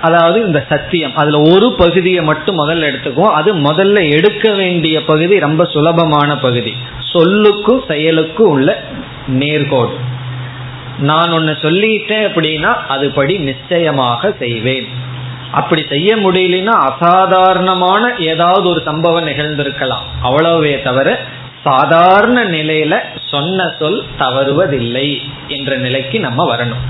அதாவது 0.05 0.37
இந்த 0.45 0.59
சத்தியம். 0.69 1.15
அதுல 1.15 1.39
ஒரு 1.53 1.67
பகுதியை 1.77 2.23
மட்டும் 2.23 2.59
முதல்ல 2.59 2.87
எடுத்துக்குவோம். 2.89 3.37
அது 3.39 3.49
முதல்ல 3.59 3.99
எடுக்க 4.09 4.51
வேண்டிய 4.51 4.95
பகுதி 5.05 5.35
ரொம்ப 5.39 5.65
சுலபமான 5.65 6.37
பகுதி. 6.37 6.73
சொல்லுக்கும் 7.13 7.85
செயலுக்கும் 7.87 8.47
உள்ள 8.47 8.69
நேர்கோடு. 9.39 9.95
நான் 10.99 11.31
ஒன்னு 11.31 11.51
சொல்லிட்டேன் 11.51 12.25
அப்படின்னா 12.27 12.71
அதுபடி 12.89 13.39
நிச்சயமாக 13.39 14.31
செய்வேன். 14.39 14.87
அப்படி 15.51 15.81
செய்ய 15.89 16.15
முடியலன்னா 16.15 16.75
அசாதாரணமான 16.89 18.03
ஏதாவது 18.31 18.65
ஒரு 18.69 18.81
சம்பவம் 18.85 19.27
நிகழ்ந்திருக்கலாம். 19.27 20.05
அவ்வளவே 20.23 20.73
தவிர 20.83 21.09
சாதாரண 21.63 22.37
நிலையில 22.45 22.95
சொன்ன 23.29 23.67
சொல் 23.79 23.99
தவறுவதில்லை 24.19 25.07
என்ற 25.47 25.77
நிலைக்கு 25.77 26.17
நம்ம 26.19 26.41
வரணும். 26.55 26.83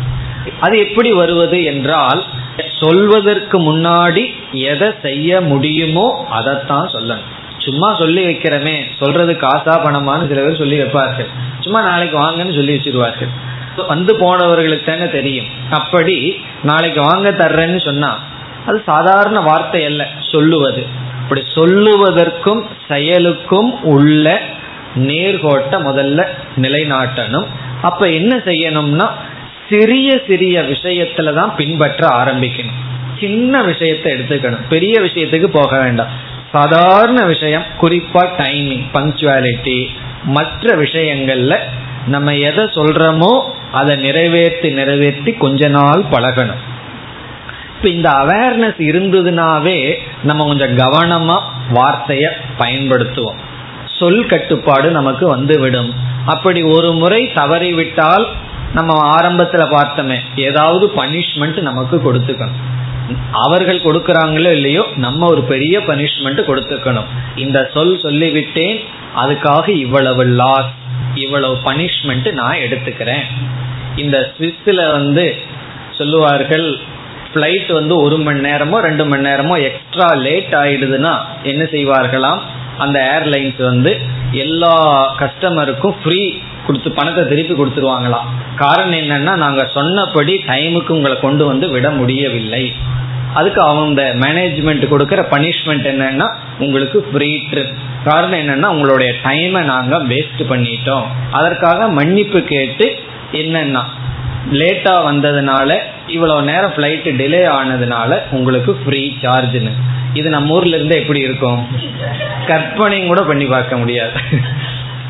அது 0.60 0.76
எப்படி 0.80 1.12
வருவது 1.12 1.64
என்றால் 1.64 2.22
சொல்வதற்கு 2.82 3.58
முன்னாடி 3.60 4.24
எதை 4.52 4.90
செய்ய 5.02 5.42
முடியுமோ 5.42 6.28
அதைத்தான் 6.30 6.90
சொல்லணும். 6.94 7.32
சும்மா 7.58 7.96
சொல்லி 7.96 8.22
வைக்கிறமே 8.26 8.76
சொல்றது 9.00 9.34
காசா 9.34 9.76
பணமான்னு 9.84 10.28
சில 10.28 10.42
பேர் 10.42 10.62
சொல்லி 10.62 10.78
வைப்பார்கள். 10.82 11.30
சும்மா 11.60 11.82
நாளைக்கு 11.82 12.18
வாங்கன்னு 12.24 12.56
சொல்லி 12.56 12.76
வச்சிருவார்கள். 12.76 13.32
வந்து 13.88 14.12
போனவர்களுக்கு 14.20 14.86
தானே 14.86 15.08
தெரியும். 15.10 15.46
அப்படி 15.72 16.18
நாளைக்கு 16.64 17.02
வாங்க 17.02 17.30
தர்றேன்னு 17.32 17.80
சொன்னா 17.86 18.12
அது 18.66 18.78
சாதாரண 18.86 19.40
வார்த்தை 19.40 19.86
அல்ல 19.86 20.04
சொல்லுவது. 20.32 20.84
அப்படி 21.22 21.42
சொல்லுவதற்கும் 21.56 22.62
செயலுக்கும் 22.88 23.72
உள்ள 23.94 24.42
நேர்கோட்டை 24.96 25.78
முதல்ல 25.88 26.28
நிலைநாட்டணும். 26.62 27.48
அப்ப 27.82 28.10
என்ன 28.10 28.36
செய்யணும்னா 28.36 29.08
சிறிய 29.70 30.22
சிறிய 30.28 30.62
விஷயத்துல 30.62 31.34
தான் 31.34 31.56
பின்பற்ற 31.56 32.08
ஆரம்பிக்கணும். 32.08 32.80
சின்ன 33.20 33.64
விஷயத்தை 33.64 34.14
எடுத்துக்கணும். 34.14 34.68
பெரிய 34.70 35.02
விஷயத்துக்கு 35.02 35.48
போக 35.52 35.80
வேண்டாம். 35.80 36.08
சாதாரண 36.52 37.26
விஷயம் 37.26 37.64
குறிப்பா 37.82 38.24
டைமிங் 38.38 38.86
பங்க்சுவாலிட்டி 38.94 39.88
மற்ற 40.24 40.76
விஷயங்கள்ல 40.76 41.56
நம்ம 42.08 42.36
எதை 42.36 42.64
சொல்றோமோ 42.64 43.42
அதை 43.72 43.96
நிறைவேற்றி 43.96 44.70
நிறைவேற்றி 44.70 45.32
கொஞ்ச 45.34 45.68
நாள் 45.68 46.04
பழகணும். 46.12 46.62
இப்ப 47.76 47.90
இந்த 47.90 48.10
அவேர்னஸ் 48.10 48.80
இருந்ததுனாவே 48.80 49.94
நம்ம 50.24 50.46
கொஞ்சம் 50.46 50.78
கவனமா 50.78 51.38
வார்த்தைய 51.74 52.26
பயன்படுத்துவோம். 52.60 53.42
சொல் 54.00 54.26
கட்டுப்பாடு 54.26 54.92
நமக்கு 54.92 55.28
வந்துவிடும். 55.28 55.94
அப்படி 56.26 56.62
ஒரு 56.62 56.94
முறை 56.94 57.32
தவறிவிட்டால் 57.36 58.26
நம்ம 58.78 58.94
ஆரம்பத்துல 59.18 59.64
பார்த்தோமே 59.74 60.18
ஏதாவது 60.48 60.86
பனிஷ்மெண்ட் 60.96 61.60
நமக்கு 61.70 61.98
கொடுத்துக்கணும். 62.06 62.62
அவர்கள் 63.32 63.86
கொடுக்கறாங்களோ 63.86 64.52
இல்லையோ 64.52 64.84
நம்ம 65.04 65.28
ஒரு 65.34 65.42
பெரிய 65.52 65.76
பனிஷ்மெண்ட் 65.90 66.42
கொடுத்துக்கணும். 66.50 67.10
இந்த 67.36 67.58
சொல் 67.74 67.94
சொல்லிவிட்டேன் 68.04 68.78
அதுக்காக 69.24 69.68
இவ்வளவு 69.86 70.24
லாஸ் 70.42 70.74
இவ்வளவு 71.24 71.56
பனிஷ்மெண்ட் 71.66 72.30
நான் 72.42 72.64
எடுத்துக்கிறேன். 72.66 73.26
இந்த 73.96 74.18
ஸ்விஸ்ல 74.38 74.92
வந்து 74.92 75.26
சொல்லுவார்கள் 75.92 76.68
ஃப்ளைட் 77.36 77.72
வந்து 77.74 77.94
ஒரு 78.02 78.18
மணி 78.18 78.40
நேரமோ 78.50 78.78
ரெண்டு 78.80 79.06
மணி 79.06 79.24
நேரமோ 79.30 79.56
எக்ஸ்ட்ரா 79.70 80.10
லேட் 80.26 80.54
ஆயிடுதுன்னா 80.64 81.14
என்ன 81.44 81.64
செய்வார்களாம்? 81.64 82.42
அந்த 82.78 82.98
ஏர்லைன்ஸ் 83.16 83.62
வந்து 83.64 83.92
எல்லா 84.32 84.76
கஸ்டமருக்கும் 85.20 85.96
ஃப்ரீ 86.04 86.20
கொடுத்து 86.66 86.92
பணத்தை 86.92 87.24
திருப்பி 87.28 87.54
கொடுத்துருவாங்களாம். 87.54 88.30
காரணம் 88.56 89.00
என்னன்னா 89.00 89.34
நாங்க 89.44 89.64
சொன்னபடி 89.74 90.34
டைமுக்கு 90.48 90.92
உங்களை 90.98 91.20
கொண்டு 91.20 91.46
வந்து 91.46 91.70
விட 91.70 91.90
முடியவில்லை. 91.90 92.74
அதுக்கு 93.34 93.62
அவங்க 93.62 94.02
மேனேஜ்மெண்ட் 94.24 94.84
கொடுக்குற 94.92 95.22
பனிஷ்மெண்ட் 95.34 95.86
என்னன்னா 95.92 96.28
உங்களுக்கு 96.60 97.00
ஃப்ரீ 97.12 97.30
ட்ரிப் 97.52 97.74
காரணம் 98.04 98.40
என்னன்னா 98.40 98.66
உங்களுடைய 98.66 99.14
டைமை 99.24 99.62
நாங்க 99.74 99.96
வேஸ்ட் 100.12 100.44
பண்ணிட்டோம். 100.50 101.06
அதற்காக 101.32 101.88
மன்னிப்பு 101.88 102.42
கேட்டு 102.54 102.88
என்னன்னா 103.32 103.84
லேட்டா 104.52 104.94
வந்ததுனால 105.10 105.80
இவ்வளவு 106.08 106.42
நேரம் 106.42 106.74
ஃபிளைட் 106.76 107.08
டிலே 107.22 107.58
ஆனதுனால 107.60 108.22
உங்களுக்கு 108.32 108.78
ஃப்ரீ 108.86 109.14
சார்ஜ்னு 109.22 109.72
இது 110.14 110.30
நம்ம 110.30 110.54
ஊர்ல 110.54 110.76
இருந்து 110.76 110.96
எப்படி 110.96 111.20
இருக்கும்? 111.20 111.68
கற்பனையும் 112.48 113.08
கூட 113.08 113.22
பண்ணி 113.22 113.46
பார்க்க 113.46 113.78
முடியாது. 113.78 114.12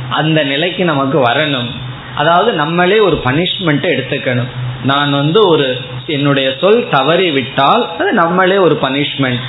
அந்த 0.10 0.44
நிலைக்கு 0.44 0.86
நமக்கு 0.86 1.24
வரணும். 1.24 1.70
அதாவது 2.16 2.54
நம்மளே 2.54 3.00
ஒரு 3.00 3.22
பனிஷ்மெண்ட்டை 3.26 3.90
எடுத்துக்கணும். 3.98 4.48
நான் 4.84 5.12
வந்து 5.12 5.48
ஒரு 5.48 5.78
என்னுடைய 6.08 6.56
சொல் 6.62 6.88
தவறி 6.92 7.32
விட்டால் 7.32 7.98
அது 7.98 8.14
நம்மளே 8.14 8.58
ஒரு 8.58 8.80
பனிஷ்மெண்ட் 8.82 9.40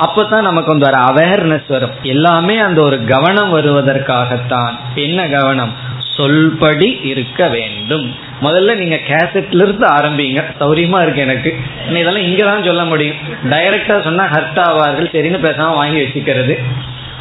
அப்பதான் 0.00 0.42
நமக்கு 0.42 0.78
வந்து 0.78 0.86
ஒரு 0.86 0.96
அவேர்னஸ் 0.96 1.64
வரும். 1.68 1.90
எல்லாமே 2.02 2.58
அந்த 2.58 2.80
ஒரு 2.80 3.04
கவனம் 3.04 3.54
வருவதற்காகத்தான். 3.54 4.72
என்ன 4.94 5.28
கவனம்? 5.28 5.72
சொல்படி 6.16 7.06
இருக்க 7.06 7.48
வேண்டும். 7.48 8.14
முதல்ல 8.42 8.76
நீங்க 8.76 8.96
கேசட்ல 9.08 9.64
இருந்து 9.66 9.86
ஆரம்பிங்க. 9.86 10.40
சௌரியமா 10.60 10.98
இருக்கு 11.02 11.20
எனக்கு. 11.20 11.50
இதெல்லாம் 11.88 12.26
இங்க 12.28 12.44
தான் 12.44 12.64
சொல்ல 12.64 12.84
முடியும். 12.84 13.16
டைரக்டா 13.50 13.96
சொன்னா 14.04 14.24
ஹர்ட் 14.32 14.60
ஆவார்கள் 14.68 15.12
சரின்னு 15.14 15.40
பேசாம 15.46 15.74
வாங்கி 15.74 16.00
வச்சுக்கிறது. 16.00 16.56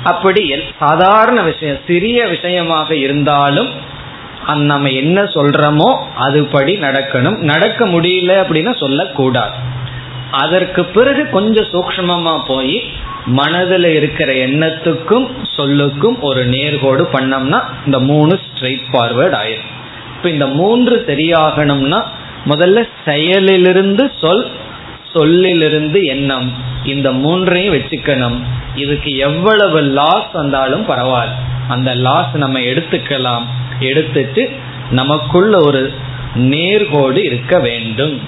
அப்படி 0.03 0.41
சாதாரண 0.79 1.41
விஷயம் 1.41 1.77
சிறிய 1.87 2.25
விஷயமாக 2.27 2.95
இருந்தாலும் 2.95 3.69
நம்ம 4.71 4.89
என்ன 4.89 5.23
சொல்றோமோ 5.23 5.87
அதுபடி 6.25 6.73
நடக்கணும். 6.87 7.37
நடக்க 7.51 7.85
முடியல 7.85 8.33
அப்படின்னா 8.41 8.73
சொல்லக்கூடாது. 8.79 9.55
அதற்கு 10.31 10.85
பிறகு 10.85 11.29
கொஞ்சம் 11.29 11.71
சூக்மமா 11.71 12.35
போய் 12.47 12.83
மனதில் 13.25 13.89
இருக்கிற 13.99 14.33
எண்ணத்துக்கும் 14.33 15.27
சொல்லுக்கும் 15.57 16.17
ஒரு 16.19 16.41
நேர்கோடு 16.49 17.03
பண்ணோம்னா 17.13 17.59
இந்த 17.85 17.99
மூணு 17.99 18.39
ஸ்ட்ரைட் 18.45 18.85
ஃபார்வேர்ட் 18.91 19.37
ஆயிரும். 19.41 19.71
இப்ப 20.25 20.37
இந்த 20.37 20.55
மூன்று 20.55 21.03
சரியாகணும்னா 21.07 22.03
முதல்ல 22.45 22.87
செயலிலிருந்து 23.05 24.11
சொல் 24.21 24.47
சொல்லிலிருந்து 25.13 26.03
எண்ணம். 26.03 26.51
இந்த 26.83 27.11
மூன்றையும் 27.11 27.73
வச்சுக்கணும். 27.73 28.39
இதுக்கு 28.75 29.17
எவ்வளவு 29.17 29.81
லாஸ் 29.81 30.31
வந்தாலும் 30.33 30.89
பரவாயில்ல. 30.89 31.29
அந்த 31.67 31.95
லாஸ் 31.95 32.35
நம்ம 32.35 32.59
எடுத்துக்கலாம். 32.59 33.43
எடுத்துட்டு 33.79 34.51
நமக்குள்ள 34.91 35.57
ஒரு 35.57 35.93
நேர்கோடு 36.35 37.17
இருக்க 37.17 37.59
வேண்டும். 37.59 38.19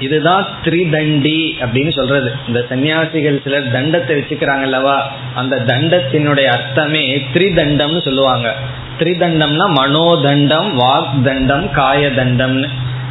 இதுதான் 0.00 0.46
திரிதண்டி 0.64 1.52
அப்படின்னு 1.60 1.92
சொல்றது. 1.92 2.34
இந்த 2.46 2.66
சன்னியாசிகள் 2.68 3.42
சிலர் 3.42 3.72
தண்டத்தை 3.72 4.10
வச்சுக்கிறாங்கல்லவா 4.10 5.00
அந்த 5.34 5.56
தண்டத்தினுடைய 5.56 6.44
அர்த்தமே 6.44 7.26
திரிதண்டம்னு 7.34 8.02
சொல்லுவாங்க. 8.02 8.54
திரிதண்டம்னா 8.98 9.66
மனோதண்டம் 9.80 10.70
வாக் 10.74 11.22
தண்டம் 11.24 11.70
காய 11.70 12.10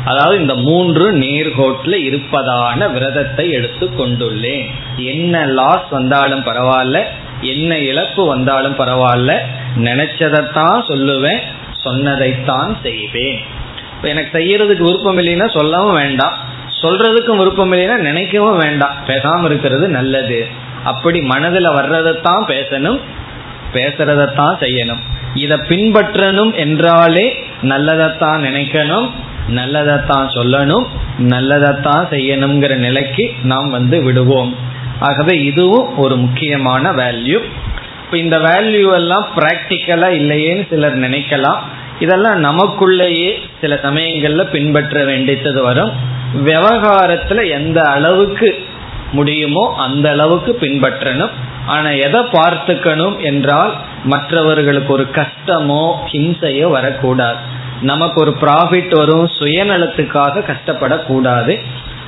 அதாவது 0.05 0.39
இந்த 0.39 0.55
மூன்று 0.55 1.13
நேர்கோட்டில் 1.13 1.95
இருப்பதான 1.95 2.87
விரதத்தை 2.87 3.51
எடுத்து 3.51 3.85
கொண்டுள்ளேன். 3.85 4.65
என்ன 4.97 5.45
லாஸ் 5.45 5.89
வந்தாலும் 5.89 6.39
பரவாயில்ல 6.39 7.03
என்ன 7.41 7.77
இழப்பு 7.77 8.25
வந்தாலும் 8.25 8.77
பரவாயில்ல 8.77 9.37
நினைச்சதைத்தான் 9.77 10.79
சொல்லுவேன் 10.87 11.39
சொன்னதைத்தான் 11.83 12.77
செய்வேன். 12.81 13.39
இப்போ 13.95 14.07
எனக்கு 14.07 14.37
செய்யறதுக்கு 14.37 14.83
விருப்பம் 14.83 15.17
இல்லைன்னா 15.17 15.57
சொல்லவும் 15.57 15.93
வேண்டாம். 15.93 16.37
சொல்றதுக்கும் 16.81 17.37
விருப்பம் 17.37 17.73
இல்லைன்னா 17.73 17.97
நினைக்கவும் 18.09 18.57
வேண்டாம். 18.57 18.95
பேசாம 19.07 19.45
இருக்கிறது 19.45 19.87
நல்லது. 19.87 20.47
அப்படி 20.83 21.21
மனதில் 21.21 21.69
வர்றதைத்தான் 21.69 22.43
பேசணும் 22.47 22.99
பேசுறதைத்தான் 23.73 24.57
செய்யணும். 24.59 25.03
இதை 25.43 25.57
பின்பற்றணும் 25.69 26.51
என்றாலே 26.63 27.25
நல்லதைத்தான் 27.71 28.39
நினைக்கணும் 28.47 29.07
நல்லதைத்தான் 29.57 30.27
சொல்லணும் 30.37 30.85
நல்லதைத்தான் 31.33 32.05
செய்யணுங்கிற 32.13 32.73
நிலைக்கு 32.85 33.25
நாம் 33.51 33.69
வந்து 33.77 33.97
விடுவோம். 34.07 34.51
ஆகவே 35.07 35.35
இதுவும் 35.49 35.87
ஒரு 36.03 36.15
முக்கியமான 36.25 36.91
வேல்யூ 37.01 37.39
இப்போ 38.03 38.17
இந்த 38.25 38.37
வேல்யூ 38.47 38.89
எல்லாம் 38.99 39.25
ப்ராக்டிக்கலா 39.37 40.09
இல்லையேன்னு 40.19 40.65
சிலர் 40.69 40.97
நினைக்கலாம். 41.05 41.61
இதெல்லாம் 42.03 42.39
நமக்குள்ளேயே 42.47 43.31
சில 43.61 43.75
சமயங்களில் 43.85 44.51
பின்பற்ற 44.53 44.97
வேண்டியது 45.09 45.61
வரும். 45.67 45.91
விவகாரத்தில் 46.47 47.43
எந்த 47.57 47.79
அளவுக்கு 47.95 48.49
முடியுமோ 49.17 49.65
அந்த 49.85 50.05
அளவுக்கு 50.15 50.51
பின்பற்றணும். 50.63 51.33
ஆனால் 51.73 52.01
எதை 52.07 52.21
பார்த்துக்கணும் 52.37 53.15
என்றால் 53.29 53.71
மற்றவர்களுக்கு 54.07 54.93
ஒரு 54.93 55.05
கஷ்டமோ 55.15 55.81
ஹிம்சையோ 56.11 56.67
வரக்கூடாது. 56.69 57.37
நமக்கு 57.81 58.21
ஒரு 58.21 58.33
ப்ராஃபிட் 58.41 58.95
வரும் 58.95 59.29
சுயநலத்துக்காக 59.39 60.43
கஷ்டப்படக்கூடாது. 60.51 61.53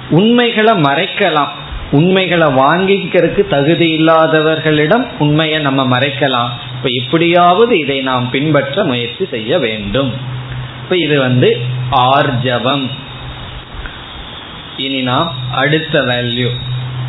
உண்மைகளை 0.10 0.74
மறைக்கலாம். 0.82 1.52
உண்மைகளை 1.92 2.48
வாங்கிக்கிறதுக்கு 2.48 3.44
தகுதி 3.48 3.88
இல்லாதவர்களிடம் 3.98 5.06
உண்மையை 5.20 5.60
நம்ம 5.60 5.98
மறைக்கலாம். 5.98 6.50
இப்ப 6.78 6.90
இப்படியாவது 6.90 7.80
இதை 7.80 8.02
நாம் 8.02 8.30
பின்பற்ற 8.30 8.84
முயற்சி 8.84 9.28
செய்ய 9.32 9.60
வேண்டும். 9.60 10.12
இப்ப 10.84 10.98
இது 10.98 11.20
வந்து 11.20 11.50
ஆர்ஜவம். 11.92 12.86
இனி 14.78 15.02
நாம் 15.02 15.34
அடுத்த 15.52 16.02
வேல்யூ 16.02 16.50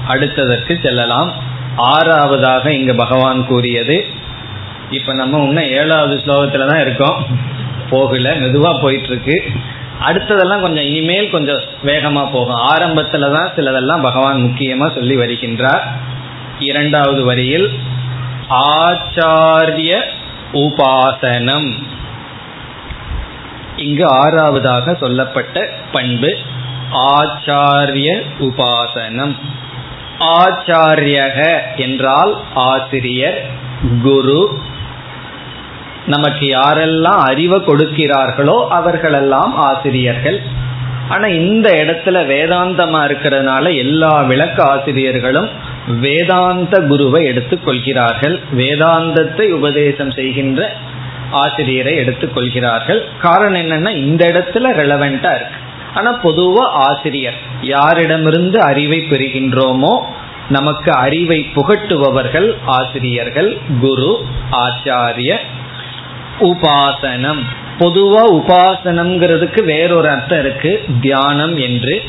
அடுத்ததற்கு 0.09 0.75
செல்லலாம். 0.83 1.33
ஆறாவதாக 1.77 2.67
இங்கு 2.67 2.95
பகவான் 2.95 3.47
கூறியது 3.47 4.07
இப்ப 4.91 5.15
நம்ம 5.15 5.39
இன்னும் 5.47 5.71
ஏழாவது 5.81 6.15
ஸ்லோகத்துல 6.25 6.67
தான் 6.67 6.81
இருக்கோம். 6.81 7.27
போகல 7.91 8.33
மெதுவா 8.35 8.83
போயிட்டு 8.83 9.07
இருக்கு 9.07 9.53
அடுத்ததெல்லாம் 10.09 10.61
கொஞ்சம் 10.61 10.85
இனிமேல் 10.85 11.31
கொஞ்சம் 11.31 11.61
வேகமா 11.85 12.23
போகும். 12.33 12.61
ஆரம்பத்துல 12.73 13.33
தான் 13.33 13.51
சிலதெல்லாம் 13.57 14.03
பகவான் 14.03 14.45
முக்கியமா 14.45 14.95
சொல்லி 14.95 15.17
வருகின்றார். 15.17 15.85
இரண்டாவது 16.59 17.25
வரியில் 17.25 17.69
ஆச்சாரிய 18.49 20.01
உபாசனம். 20.53 21.71
இங்கு 23.77 24.07
ஆறாவதாக 24.25 24.97
சொல்லப்பட்ட 24.97 25.69
பண்பு 25.93 26.37
ஆச்சாரிய 26.93 28.09
உபாசனம். 28.39 29.35
ஆச்சாரியக 30.39 31.39
என்றால் 31.77 32.33
ஆசிரியர் 32.55 33.39
குரு 34.03 34.59
நமக்கு 36.07 36.47
யாரெல்லாம் 36.47 37.21
அறிவை 37.29 37.59
கொடுக்கிறார்களோ 37.59 38.69
அவர்களெல்லாம் 38.69 39.57
ஆசிரியர்கள். 39.57 40.41
ஆனா 41.09 41.27
இந்த 41.27 41.71
இடத்துல 41.71 42.19
வேதாந்தமா 42.27 43.01
இருக்கிறதுனால 43.07 43.77
எல்லா 43.77 44.23
விளக்க 44.23 44.63
ஆசிரியர்களும் 44.65 45.49
வேதாந்த 45.87 46.81
குருவை 46.81 47.25
எடுத்துக்கொள்கிறார்கள் 47.25 48.41
வேதாந்தத்தை 48.53 49.51
உபதேசம் 49.51 50.11
செய்கின்ற 50.11 50.73
ஆசிரியரை 51.31 51.95
எடுத்துக்கொள்கிறார்கள் 51.97 53.05
காரணம் 53.21 53.63
என்னன்னா 53.63 53.97
இந்த 53.97 54.25
இடத்துல 54.27 54.73
ரெலவெண்டா 54.81 55.33
இருக்கு. 55.35 55.59
ஆனா 55.95 56.11
பொதுவா 56.23 56.65
ஆசிரியர் 56.89 57.35
யாரிடமிருந்து 57.61 58.57
அறிவை 58.57 58.99
பெறுகின்றோமோ 58.99 59.95
நமக்கு 60.49 60.93
அறிவை 60.93 61.47
புகட்டுபவர்கள் 61.55 62.55
ஆசிரியர்கள் 62.65 63.59
குரு 63.81 64.25
ஆச்சாரிய 64.51 65.39
உபாசனம். 66.41 67.43
பொதுவா 67.79 68.23
உபாசனம்ங்கிறதுக்கு 68.33 69.65
வேறொரு 69.65 70.09
அர்த்தம் 70.09 70.41
இருக்கு. 70.41 70.85
தியானம் 71.01 71.57
என்று. 71.57 72.03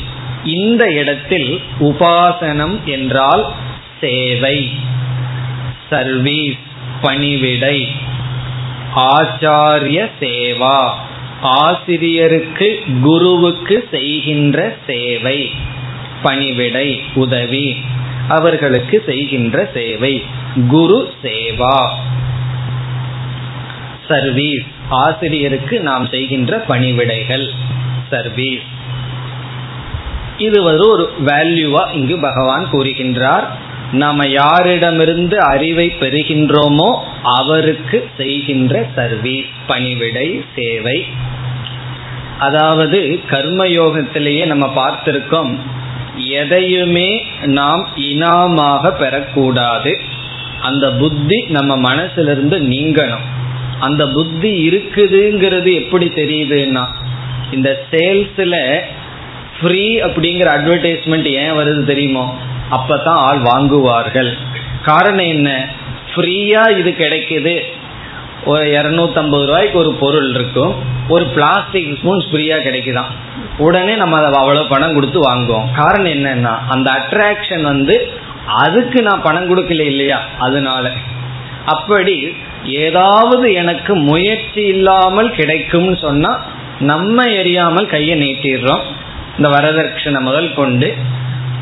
இந்த 0.44 0.90
இடத்தில் 0.90 1.60
உபாசனம் 1.80 2.84
என்றால் 2.84 3.46
சேவை. 4.00 4.70
சர்வீஸ் 5.90 6.56
பணிவிடை. 7.00 7.88
ஆச்சாரிய 8.96 10.10
சேவா. 10.20 10.90
ஆசிரியருக்கு 11.42 12.82
குருவுக்கு 13.02 13.88
செய்கின்ற 13.90 14.76
சேவை. 14.86 15.50
பணிவிடை 16.22 17.02
உதவி. 17.14 17.76
அவர்களுக்கு 18.28 19.02
செய்கின்ற 19.06 19.70
சேவை. 19.74 20.22
குரு 20.68 21.12
சேவா. 21.22 21.90
சர்வீஸ் 24.08 24.64
ஆசிரியருக்கு 24.88 25.80
நாம் 25.80 26.08
செய்கின்ற 26.10 26.64
பணிவிடைகள். 26.68 27.48
சர்வீஸ் 28.10 28.62
இது 30.38 30.62
ஒரு 30.62 30.88
ஒரு 30.88 31.12
வேல்யூவா 31.24 31.92
இங்கு 31.92 32.18
பகவான் 32.18 32.68
கூறுகின்றார். 32.72 33.44
நாம 33.92 34.24
யாரிடமிருந்து 34.24 35.34
அறிவை 35.34 35.92
பெறுகின்றோமோ 36.00 36.98
அவருக்கு 37.22 38.10
செய்கின்ற 38.16 38.86
சர்வீஸ் 38.94 39.50
பணிவிடை 39.66 40.44
சேவை. 40.56 41.06
அதாவது 42.38 43.20
கர்மயோகத்திலேயே 43.30 44.46
நம்ம 44.46 44.72
பார்த்திருக்கோம். 44.76 45.56
எதையுமே 46.16 47.24
நாம் 47.42 47.86
இனாமாக 47.96 48.92
பெறக்கூடாது. 48.98 50.00
அந்த 50.62 50.92
புத்தி 50.92 51.44
நம்ம 51.48 51.94
மனசிலிருந்து 51.94 52.58
நீங்கணும். 52.72 53.26
அந்த 53.82 54.06
புத்தி 54.06 54.68
இருக்குதுங்கிறது 54.68 55.74
எப்படி 55.74 56.06
தெரியுதுன்னா 56.06 56.84
இந்த 57.50 57.82
சேல்ஸ்ல 57.90 58.78
ஃப்ரீ 59.60 60.00
அப்படிங்கிற 60.00 60.48
அட்வர்டைஸ்மெண்ட் 60.48 61.24
ஏன் 61.24 61.52
வருது 61.52 61.84
தெரியுமோ 61.84 62.38
அப்பதான் 62.70 63.04
ஆள் 63.04 63.38
வாங்குவார்கள். 63.38 64.36
காரணம் 64.82 65.26
என்ன? 65.26 65.68
ஃப்ரீயா 66.14 66.78
இது 66.78 66.90
கிடைக்குது. 66.90 67.60
ஒரு 68.44 68.64
இரநூத்தம்பது 68.64 69.46
ரூபாய்க்கு 69.46 69.78
ஒரு 69.78 69.92
பொருள் 69.92 70.34
இருக்கும். 70.34 70.74
ஒரு 71.08 71.24
பிளாஸ்டிக் 71.24 71.98
ஸ்பூன்ஸ் 72.02 72.24
ஃப்ரீயா 72.32 72.56
கிடைக்குதான். 72.58 73.10
உடனே 73.58 73.94
நம்ம 73.94 74.24
அதை 74.24 74.42
அவ்வளோ 74.42 74.68
பணம் 74.68 74.94
கொடுத்து 74.94 75.20
வாங்குவோம். 75.30 75.72
காரணம் 75.74 76.12
என்னன்னா 76.12 76.58
அந்த 76.68 76.90
அட்ராக்ஷன் 76.90 77.62
வந்து 77.62 78.08
அதுக்கு 78.46 79.02
நான் 79.02 79.22
பணம் 79.22 79.56
கொடுக்கல 79.56 79.80
இல்லையா? 79.80 80.20
அதனால. 80.38 80.90
அப்படி 81.64 82.36
ஏதாவது 82.64 83.52
எனக்கு 83.52 83.94
முயற்சி 83.94 84.62
இல்லாமல் 84.64 85.34
கிடைக்கும்னு 85.34 85.96
சொன்னா 85.96 86.42
நம்ம 86.78 87.24
எரியாமல் 87.26 87.86
கையை 87.86 88.20
நீட்டிடுறோம். 88.20 88.80
இந்த 89.36 89.48
வரதட்சணை 89.48 90.20
முதல் 90.20 90.54
கொண்டு 90.54 90.94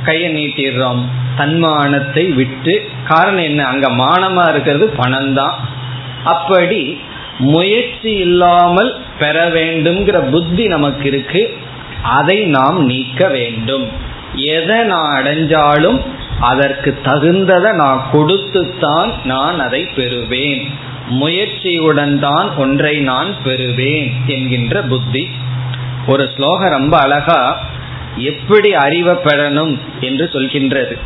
கையை 0.03 0.35
நீட்டிடுறோம். 0.35 1.05
தன்மானத்தை 1.37 2.25
விட்டு 2.33 2.91
காரணம் 3.05 3.43
என்ன? 3.43 3.67
அங்க 3.67 3.89
மானமா 3.89 4.49
இருக்கிறது 4.49 4.89
பணம் 4.89 5.35
தான் 5.35 5.55
அப்படி 6.25 7.01
முயற்சி 7.39 8.13
இல்லாமல் 8.13 8.97
பெற 9.19 9.49
வேண்டும்ங்கிற 9.49 10.31
புத்தி 10.31 10.67
நமக்கு 10.67 11.09
இருக்கு. 11.09 11.59
அதை 12.03 12.39
நாம் 12.45 12.85
நீக்க 12.85 13.29
வேண்டும். 13.29 13.89
எதை 14.35 14.77
நான் 14.77 15.23
அடைஞ்சாலும் 15.23 16.01
அதற்கு 16.41 16.99
தகுந்ததை 17.05 17.73
நான் 17.73 18.07
கொடுத்துத்தான் 18.13 19.13
நான் 19.25 19.61
அதை 19.61 19.89
பெறுவேன். 19.97 20.71
முயற்சியுடன் 21.11 22.19
தான் 22.19 22.57
ஒன்றை 22.57 23.01
நான் 23.01 23.37
பெறுவேன் 23.45 24.11
என்கின்ற 24.27 24.83
புத்தி. 24.83 25.31
ஒரு 26.07 26.31
ஸ்லோகம் 26.37 26.71
ரொம்ப 26.71 26.99
அழகா 26.99 27.61
எப்படி 28.17 28.75
அறிவை 28.75 29.15
பெறணும் 29.15 29.79
என்று 30.01 30.31
சொல்கின்றது. 30.33 30.99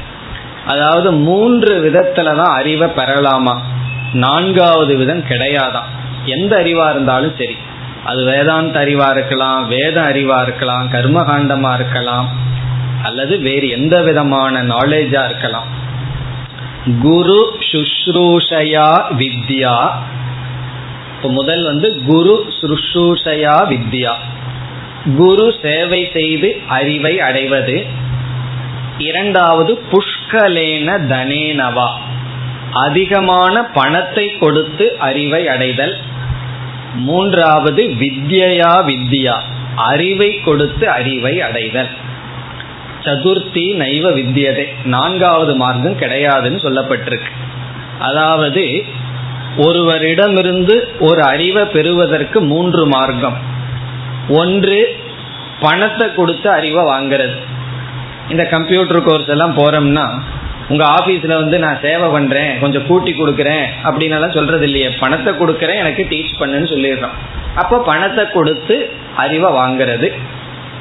அதாவது 0.67 1.13
மூன்று 1.13 1.73
விதத்துல 1.83 2.37
தான் 2.37 2.57
அறிவை 2.57 2.89
பெறலாமா? 2.89 3.61
நான்காவது 4.13 4.97
விதம் 4.97 5.25
கிடையாதான் 5.29 5.89
எந்த 6.25 6.57
அறிவா 6.57 6.91
இருந்தாலும் 6.91 7.35
சரி. 7.39 7.57
அது 8.05 8.25
வேதாந்த 8.25 8.81
அறிவா 8.81 9.11
இருக்கலாம் 9.11 9.69
வேத 9.69 10.01
அறிவா 10.01 10.43
இருக்கலாம் 10.43 10.89
கர்மகாண்டமா 10.93 11.75
இருக்கலாம் 11.75 12.29
அல்லது 13.03 13.39
வேறு 13.39 13.69
எந்த 13.69 14.03
விதமான 14.03 14.63
நாலேஜா 14.63 15.25
இருக்கலாம். 15.25 15.83
குரு 17.03 17.59
சுஷ்ரூஷயா 17.73 19.05
வித்யா. 19.19 19.91
இப்போ 21.17 21.31
முதல் 21.31 21.65
வந்து 21.65 22.03
குரு 22.07 22.47
சுஷ்ரூஷயா 22.61 23.55
வித்யா. 23.69 24.13
குரு 25.17 25.55
சேவை 25.63 26.11
செய்து 26.13 26.61
அறிவை 26.69 27.21
அடைவது. 27.21 27.87
இரண்டாவது 28.99 29.83
புஷ்கலேன 29.93 30.99
தனேனவா. 31.11 31.91
அதிகமான 32.73 33.65
பணத்தை 33.65 34.39
கொடுத்து 34.39 34.97
அறிவை 34.99 35.49
அடைதல். 35.49 35.97
மூன்றாவது 36.95 37.83
வித்யா 37.89 38.73
வித்யா. 38.87 39.41
அறிவை 39.77 40.41
கொடுத்து 40.41 40.91
அறிவை 40.91 41.41
அடைதல். 41.41 41.89
சதுர்த்தி 43.05 43.65
நைவ 43.83 44.11
வித்தியதே. 44.11 44.67
நான்காவது 44.85 45.55
மார்க்கம் 45.57 46.01
கிடையாதுன்னு 46.01 46.61
சொல்லப்பட்டிருக்கு. 46.67 47.31
அதாவது 47.99 48.85
ஒருவரிடமிருந்து 49.57 50.77
ஒரு 50.99 51.23
அறிவை 51.23 51.65
பெறுவதற்கு 51.65 52.41
மூன்று 52.53 52.87
மார்க்கம். 52.87 53.37
ஒன்று 54.29 54.79
பணத்தை 55.61 56.15
கொடுத்து 56.15 56.51
அறிவை 56.51 56.85
வாங்கிறது. 56.85 57.37
இந்த 58.31 58.45
கம்ப்யூட்டர் 58.45 59.03
கோர்ஸ் 59.03 59.33
எல்லாம் 59.35 59.59
போறோம்னா 59.59 60.07
உங்க 60.69 60.85
ஆபீஸ்ல 60.99 61.35
வந்து 61.35 61.59
நான் 61.59 61.81
சேவை 61.83 62.09
பண்றேன் 62.09 62.53
கொஞ்சம் 62.61 62.87
கூட்டி 62.87 63.13
கொடுக்குறேன் 63.13 63.65
அப்படின்னு 63.85 64.17
எல்லாம் 64.19 64.37
சொல்றது 64.37 64.65
இல்லையே. 64.65 64.89
பணத்தை 65.03 65.33
கொடுக்குறேன் 65.33 65.81
எனக்கு 65.83 66.07
டீச் 66.11 66.39
பண்ணுன்னு 66.41 66.69
சொல்லிடுறோம். 66.75 67.17
அப்போ 67.55 67.83
பணத்தை 67.87 68.25
கொடுத்து 68.31 68.77
அறிவை 69.17 69.51
வாங்குறது. 69.53 70.09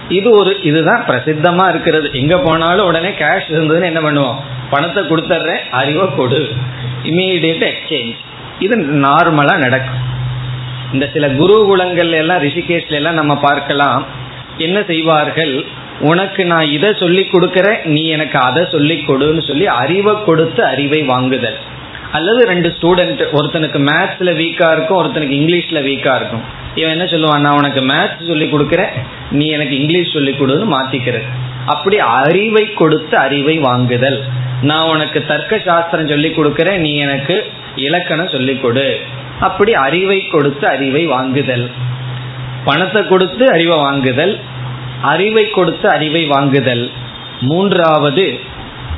இது 0.10 0.30
ஒரு 0.30 0.60
இதுதான் 0.62 1.06
பிரசித்தமா 1.08 1.70
இருக்கிறது. 1.70 2.10
எங்க 2.14 2.38
போனாலும் 2.38 2.86
உடனே 2.86 3.10
கேஷ் 3.10 3.50
இருந்ததுன்னு 3.50 3.90
என்ன 3.92 4.02
பண்ணுவோம்? 4.02 4.36
பணத்தை 4.70 5.04
கொடுத்துட்றேன் 5.04 5.64
அறிவை 5.70 6.16
கொடு. 6.16 6.50
இமீடியட் 7.04 7.72
எக்ஸ்சேஞ்ச் 7.72 8.16
இது 8.60 8.78
நார்மலா 8.78 9.58
நடக்கும். 9.58 10.02
இந்த 10.94 11.10
சில 11.14 11.28
குருகுலங்கள் 11.28 12.12
எல்லாம் 12.12 12.42
ரிஷிகேஷ்ல 12.42 12.88
எல்லாம் 12.88 13.14
நம்ம 13.14 13.36
பார்க்கலாம். 13.38 14.06
என்ன 14.58 14.84
செய்வார்கள்? 14.88 15.66
உனக்கு 16.00 16.46
நான் 16.46 16.68
இதை 16.68 16.94
சொல்லி 16.94 17.30
கொடுக்கறேன் 17.32 17.86
நீ 17.86 18.08
எனக்கு 18.08 18.40
அதை 18.40 18.66
சொல்லி 18.70 19.04
கொடுன்னு 19.08 19.48
சொல்லி 19.48 19.68
அறிவை 19.68 20.24
கொடுத்து 20.26 20.66
அறிவை 20.66 21.02
வாங்குதல். 21.02 21.58
அல்லது 22.12 22.46
ரெண்டு 22.46 22.70
ஸ்டூடெண்ட் 22.70 23.24
ஒருத்தனுக்கு 23.32 23.80
மேத்ஸ்ல 23.90 24.32
வீக்கா 24.42 24.72
இருக்கும் 24.72 25.00
ஒருத்தனுக்கு 25.04 25.38
இங்கிலீஷ்ல 25.42 25.82
வீக்கா 25.90 26.16
இருக்கும். 26.16 26.62
இவன் 26.76 26.92
என்ன 26.92 27.04
சொல்லுவான் 27.04 27.40
நான் 27.40 27.56
உனக்கு 27.56 27.82
மேத்ஸ் 27.82 28.28
சொல்லி 28.28 28.46
கொடுக்கறேன் 28.46 28.92
நீ 29.32 29.48
எனக்கு 29.48 29.80
இங்கிலீஷ் 29.80 30.14
சொல்லி 30.14 30.32
கொடுன்னு 30.32 30.74
மாத்திக்கிற 30.74 31.22
அப்படி 31.66 32.00
அறிவை 32.00 32.74
கொடுத்து 32.74 33.18
அறிவை 33.18 33.58
வாங்குதல். 33.58 34.24
நான் 34.62 34.88
உனக்கு 34.88 35.26
தர்க்க 35.26 35.60
சாஸ்திரம் 35.60 36.08
சொல்லி 36.08 36.28
கொடுக்கறேன் 36.28 36.78
நீ 36.78 36.96
எனக்கு 36.96 37.52
இலக்கணம் 37.76 38.28
சொல்லி 38.28 38.56
கொடு. 38.56 39.00
அப்படி 39.40 39.74
அறிவை 39.74 40.28
கொடுத்து 40.28 40.68
அறிவை 40.68 41.06
வாங்குதல். 41.06 41.72
பணத்தை 42.66 43.08
கொடுத்து 43.08 43.52
அறிவை 43.52 43.78
வாங்குதல். 43.78 44.40
அறிவை 45.02 45.50
கொடுத்து 45.50 45.90
அறிவை 45.90 46.26
வாங்குதல். 46.26 46.92
மூன்றாவது 47.40 48.40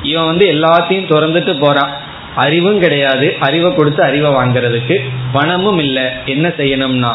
இவன் 0.02 0.24
வந்து 0.24 0.46
எல்லாத்தையும் 0.52 1.08
திறந்துட்டு 1.12 1.58
போறான். 1.58 1.90
அறிவும் 2.34 2.80
கிடையாது. 2.80 3.36
அறிவை 3.40 3.74
கொடுத்து 3.74 4.02
அறிவை 4.02 4.30
வாங்குறதுக்கு 4.30 4.98
பணமும் 5.32 5.78
இல்லை. 5.78 6.04
என்ன 6.26 6.48
செய்யணும்னா 6.48 7.14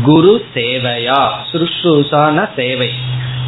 குரு 0.00 0.44
சேவையா? 0.54 1.30
சுருஷூசான 1.52 2.48
சேவை. 2.56 2.90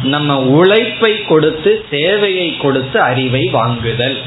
நம்ம 0.03 0.39
உழைப்பை 0.39 1.21
கொடுத்து 1.21 1.85
சேவையை 1.91 2.57
கொடுத்து 2.57 3.01
அறிவை 3.01 3.49
வாங்குதல். 3.51 4.17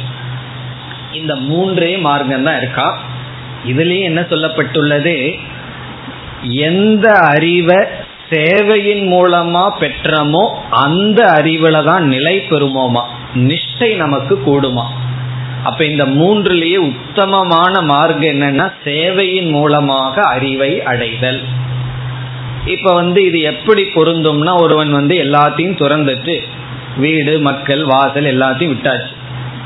இந்த 1.13 1.35
மூன்றே 1.35 1.97
மார்க்கம் 1.97 2.43
தான் 2.43 2.57
இருக்கா? 2.57 2.99
இதுலயும் 3.67 4.03
என்ன 4.03 4.21
சொல்லப்பட்டுள்ளது? 4.21 5.39
எந்த 6.43 7.13
அறிவை 7.13 7.77
சேவையின் 8.31 9.05
மூலமா 9.07 9.73
பெற்றமோ 9.81 10.55
அந்த 10.71 11.33
அறிவுல 11.43 11.85
தான் 11.85 12.09
நிலை 12.09 12.45
பெறுமோமா? 12.51 13.03
நிஷ்டை 13.35 13.97
நமக்கு 13.97 14.43
கூடுமா? 14.47 14.85
அப்ப 15.63 15.85
இந்த 15.85 16.07
மூன்றுலயே 16.07 16.77
உத்தமமான 16.77 17.81
மார்க்கம் 17.81 18.23
என்னன்னா 18.23 18.73
சேவையின் 18.85 19.51
மூலமாக 19.51 20.21
அறிவை 20.21 20.83
அடைதல். 20.83 21.41
இப்ப 22.65 22.95
வந்து 22.95 23.25
இது 23.25 23.41
எப்படி 23.41 23.83
பொருந்தும்னா 23.83 24.61
ஒருவன் 24.61 24.91
வந்து 24.91 25.17
எல்லாத்தையும் 25.17 25.79
துறந்துட்டு 25.79 26.43
வீடு 26.97 27.39
மக்கள் 27.39 27.85
வாசல் 27.85 28.39
எல்லாத்தையும் 28.39 28.77
விட்டாச்சு. 28.77 29.15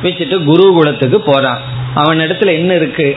வச்சுட்டு 0.02 0.42
குருகுலத்துக்கு 0.46 1.14
போறான். 1.14 1.60
அவன் 1.94 2.18
இடத்துல 2.18 2.52
என்ன 2.52 2.74
இருக்கு? 2.74 3.16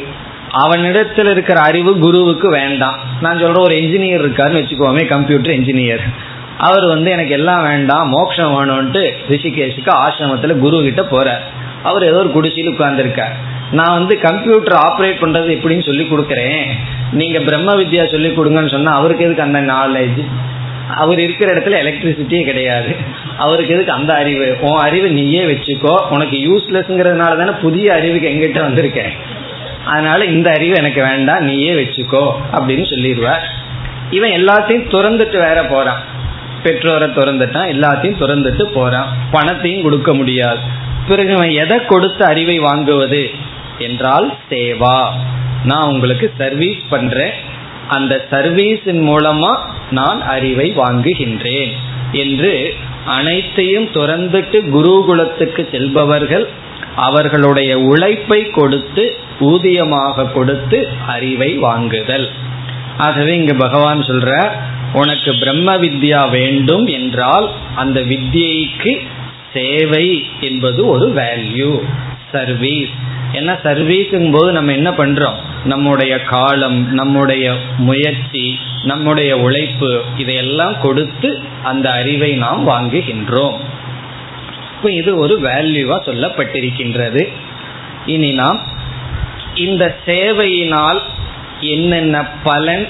அவனிடத்தில் 0.51 1.27
இருக்கிற 1.27 1.61
அறிவு 1.61 1.99
குருவுக்கு 1.99 2.49
வேண்டாம். 2.49 2.99
நான் 3.21 3.39
சொல்றேன் 3.39 3.63
ஒரு 3.63 3.75
என்ஜினியர் 3.75 4.25
இருக்காருன்னு 4.25 4.61
வச்சுக்கோமே 4.61 5.07
கம்ப்யூட்டர் 5.07 5.51
என்ஜினியர் 5.51 5.99
அவர் 6.57 6.85
வந்து 6.85 7.11
எனக்கு 7.11 7.31
எல்லாம் 7.31 7.63
வேண்டாம் 7.63 8.09
மோட்சம் 8.09 8.53
வேணும்ட்டு 8.53 9.13
ரிஷிகேஷுக்கு 9.29 9.89
ஆசிரமத்தில் 9.89 10.59
குரு 10.59 10.81
கிட்ட 10.81 11.01
போறார். 11.01 11.41
அவர் 11.85 12.03
ஏதோ 12.03 12.17
ஒரு 12.17 12.31
குடிசையில் 12.31 12.73
உட்கார்ந்துருக்கார். 12.73 13.35
நான் 13.71 13.97
வந்து 13.97 14.15
கம்ப்யூட்டர் 14.19 14.77
ஆப்ரேட் 14.87 15.21
பண்றது 15.23 15.49
எப்படின்னு 15.55 15.85
சொல்லி 15.85 16.03
கொடுக்குறேன். 16.03 16.65
நீங்க 17.11 17.39
பிரம்ம 17.39 17.73
வித்யா 17.75 18.03
சொல்லி 18.11 18.29
கொடுங்கன்னு 18.29 18.75
சொன்னா 18.75 18.91
அவருக்கு 18.91 19.25
எதுக்கு 19.25 19.47
அந்த 19.47 19.61
நாலேஜ் 19.73 20.21
அவர் 20.95 21.19
இருக்கிற 21.19 21.49
இடத்துல 21.53 21.77
எலக்ட்ரிசிட்டியே 21.83 22.43
கிடையாது. 22.43 22.91
அவருக்கு 23.37 23.73
எதுக்கு 23.73 23.91
அந்த 23.91 24.11
அறிவு? 24.13 24.57
உன் 24.61 24.77
அறிவு 24.77 25.07
நீயே 25.09 25.43
வச்சுக்கோ. 25.43 25.95
உனக்கு 26.09 26.37
யூஸ்லெஸ்ங்கிறதுனால 26.47 27.37
தானே 27.37 27.53
புதிய 27.61 27.93
அறிவுக்கு 27.93 28.29
எங்கிட்ட 28.29 28.59
வந்திருக்கேன் 28.67 29.13
அதனால 29.85 30.25
இந்த 30.25 30.47
அறிவு 30.51 30.75
எனக்கு 30.77 31.01
வேண்டாம். 31.03 31.43
நீயே 31.43 31.73
வச்சுக்கோ 31.73 32.25
அப்படின்னு 32.53 32.85
சொல்லிடுவார். 32.93 33.45
இவன் 34.09 34.31
எல்லாத்தையும் 34.31 34.89
துறந்துட்டு 34.93 35.37
வேற 35.47 35.59
போறான். 35.69 36.01
பெற்றோரை 36.65 37.07
துறந்துட்டான் 37.07 37.71
எல்லாத்தையும் 37.75 38.19
துறந்துட்டு 38.19 38.63
போறான். 38.63 39.07
பணத்தையும் 39.31 39.81
கொடுக்க 39.81 40.13
முடியாது. 40.13 40.59
பிறகு 41.07 41.33
அவன் 41.35 41.49
எதை 41.49 41.85
கொடுத்து 41.85 42.25
அறிவை 42.25 42.59
வாங்குவது? 42.59 43.23
என்றால் 43.79 44.33
சேவா. 44.49 45.07
நான் 45.63 45.87
உங்களுக்கு 45.87 46.33
சர்வீஸ் 46.37 46.81
பண்றேன். 46.89 47.31
அந்த 47.87 48.25
சர்வீஸின் 48.31 49.01
மூலமா 49.09 49.55
நான் 49.91 50.21
அறிவை 50.21 50.73
வாங்குகின்றேன் 50.77 51.71
என்று 52.11 52.75
அனைத்தையும் 53.05 53.85
துறந்துட்டு 53.85 54.63
குருகுலத்துக்கு 54.73 55.71
செல்பவர்கள் 55.71 56.47
அவர்களுடைய 56.95 57.79
உழைப்பை 57.79 58.49
கொடுத்து 58.49 59.17
ஊதியமாக 59.39 60.31
கொடுத்து 60.31 60.87
அறிவை 61.07 61.53
வாங்குதல். 61.53 62.29
ஆகவே 62.97 63.35
இங்கு 63.35 63.55
பகவான் 63.55 64.01
சொல்ற 64.01 64.49
உனக்கு 65.01 65.31
பிரம்ம 65.41 65.69
வித்யா 65.77 66.21
வேண்டும் 66.29 66.85
என்றால் 66.97 67.47
அந்த 67.75 67.99
வித்யைக்கு 68.11 68.93
சேவை 69.53 70.07
என்பது 70.39 70.81
ஒரு 70.93 71.07
வேல்யூ 71.15 71.73
சர்வீஸ் 72.31 72.93
ஏன்னா 73.33 73.53
சர்வீஸுங்கும் 73.63 74.35
போது 74.35 74.49
நம்ம 74.51 74.71
என்ன 74.71 74.89
பண்றோம்? 74.89 75.37
நம்முடைய 75.63 76.13
காலம் 76.31 76.77
நம்முடைய 76.93 77.45
முயற்சி 77.77 78.45
நம்முடைய 78.83 79.31
உழைப்பு 79.45 79.89
இதையெல்லாம் 80.17 80.75
கொடுத்து 80.81 81.29
அந்த 81.63 81.87
அறிவை 81.91 82.31
நாம் 82.43 82.61
வாங்குகின்றோம். 82.69 83.57
இப்போ 84.75 84.89
இது 84.91 85.11
ஒரு 85.23 85.35
வேல்யூவா 85.41 85.97
சொல்லப்பட்டிருக்கின்றது. 86.07 87.23
இனி 88.05 88.31
நாம் 88.41 88.59
இந்த 89.65 89.83
சேவையினால் 90.05 91.01
என்னென்ன 91.73 92.15
பலன் 92.43 92.85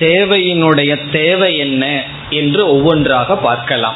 சேவையினுடைய 0.00 1.10
தேவை 1.10 1.56
என்ன 1.56 2.04
என்று 2.30 2.68
ஒவ்வொன்றாக 2.68 3.36
பார்க்கலாம். 3.36 3.94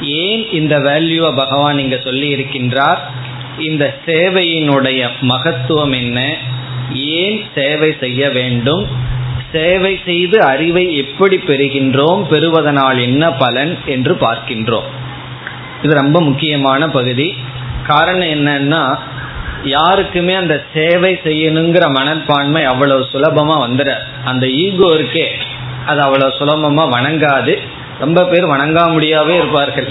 ஏன் 0.00 0.50
இந்த 0.50 0.78
வேல்யூவை 0.78 1.36
பகவான் 1.36 1.78
இங்க 1.78 2.00
சொல்லி 2.04 2.34
இருக்கின்றார்? 2.34 2.98
இந்த 3.58 3.96
சேவையினுடைய 4.06 5.08
மகத்துவம் 5.20 5.92
என்ன? 5.92 6.36
ஏன் 6.94 7.44
சேவை 7.54 7.96
செய்ய 8.00 8.30
வேண்டும்? 8.30 8.86
சேவை 9.52 10.00
செய்து 10.04 10.40
அறிவை 10.40 10.96
எப்படி 10.96 11.36
பெறுகின்றோம்? 11.36 12.22
பெறுவதனால் 12.30 13.00
என்ன 13.00 13.32
பலன் 13.32 13.78
என்று 13.86 14.14
பார்க்கின்றோம். 14.14 14.88
இது 15.82 15.94
ரொம்ப 15.94 16.20
முக்கியமான 16.20 16.88
பகுதி. 16.88 17.34
காரணம் 17.86 18.28
என்னன்னா 18.28 18.98
யாருக்குமே 19.66 20.34
அந்த 20.34 20.64
சேவை 20.74 21.20
செய்யணுங்கிற 21.24 21.90
மனப்பான்மை 21.90 22.64
அவ்வளவு 22.64 23.06
சுலபமா 23.12 23.68
வந்துட 23.68 23.94
அந்த 24.24 24.48
ஈகோ 24.48 24.86
இருக்கே 24.86 25.26
அது 25.86 26.00
அவ்வளவு 26.00 26.32
சுலபமா 26.38 26.84
வணங்காது. 26.84 27.58
ரொம்ப 27.98 28.24
பேர் 28.24 28.46
வணங்கா 28.46 28.90
முடியாவே 28.90 29.36
இருப்பார்கள். 29.36 29.88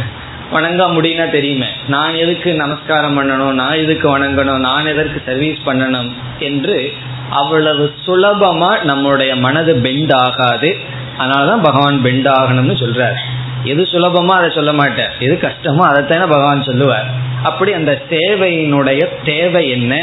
வணங்க 0.51 0.85
முடியும்னா 0.85 1.29
தெரியுமே. 1.29 1.67
நான் 1.87 2.13
எதுக்கு 2.13 2.53
நமஸ்காரம் 2.53 3.17
பண்ணணும்? 3.17 3.53
நான் 3.53 3.73
எதுக்கு 3.73 4.19
வணங்கணும்? 4.19 4.57
நான் 4.57 4.85
எதற்கு 4.85 5.21
சர்வீஸ் 5.25 5.57
பண்ணணும்? 5.65 6.11
என்று 6.39 6.93
அவ்வளவு 7.29 7.93
சுலபமா 8.07 8.83
நம்முடைய 8.83 9.35
மனது 9.35 9.75
பெண்ட் 9.75 10.11
ஆகாது. 10.11 10.77
அதனாலதான் 11.19 11.63
பகவான் 11.63 12.01
பெண்ட் 12.01 12.27
ஆகணும்னு 12.27 12.75
சொல்றாரு. 12.83 13.34
எது 13.65 13.83
சுலபமோ 13.91 14.33
அதை 14.39 14.49
சொல்ல 14.49 14.73
மாட்டார். 14.73 15.13
எது 15.19 15.35
கஷ்டமோ 15.41 15.83
அதைத்தானே 15.91 16.27
பகவான் 16.35 16.63
சொல்லுவார். 16.63 17.07
அப்படி 17.43 17.71
அந்த 17.73 17.93
சேவையினுடைய 18.09 19.01
தேவை 19.25 19.63
என்ன? 19.69 19.93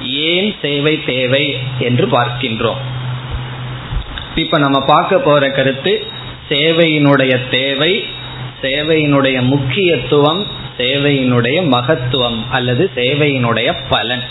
ஏன் 0.00 0.50
சேவை 0.62 0.94
தேவை 1.06 1.44
என்று 1.78 2.06
பார்க்கின்றோம். 2.06 2.82
இப்ப 4.34 4.58
நம்ம 4.58 4.78
பார்க்க 4.86 5.18
போற 5.18 5.50
கருத்து 5.50 6.06
சேவையினுடைய 6.48 7.34
தேவை 7.50 7.92
சேவையினுடைய 8.62 9.38
முக்கியத்துவம் 9.42 10.46
சேவையினுடைய 10.78 11.58
மகத்துவம் 11.66 12.38
அல்லது 12.50 12.90
சேவையினுடைய 12.94 13.68
பலன். 13.88 14.22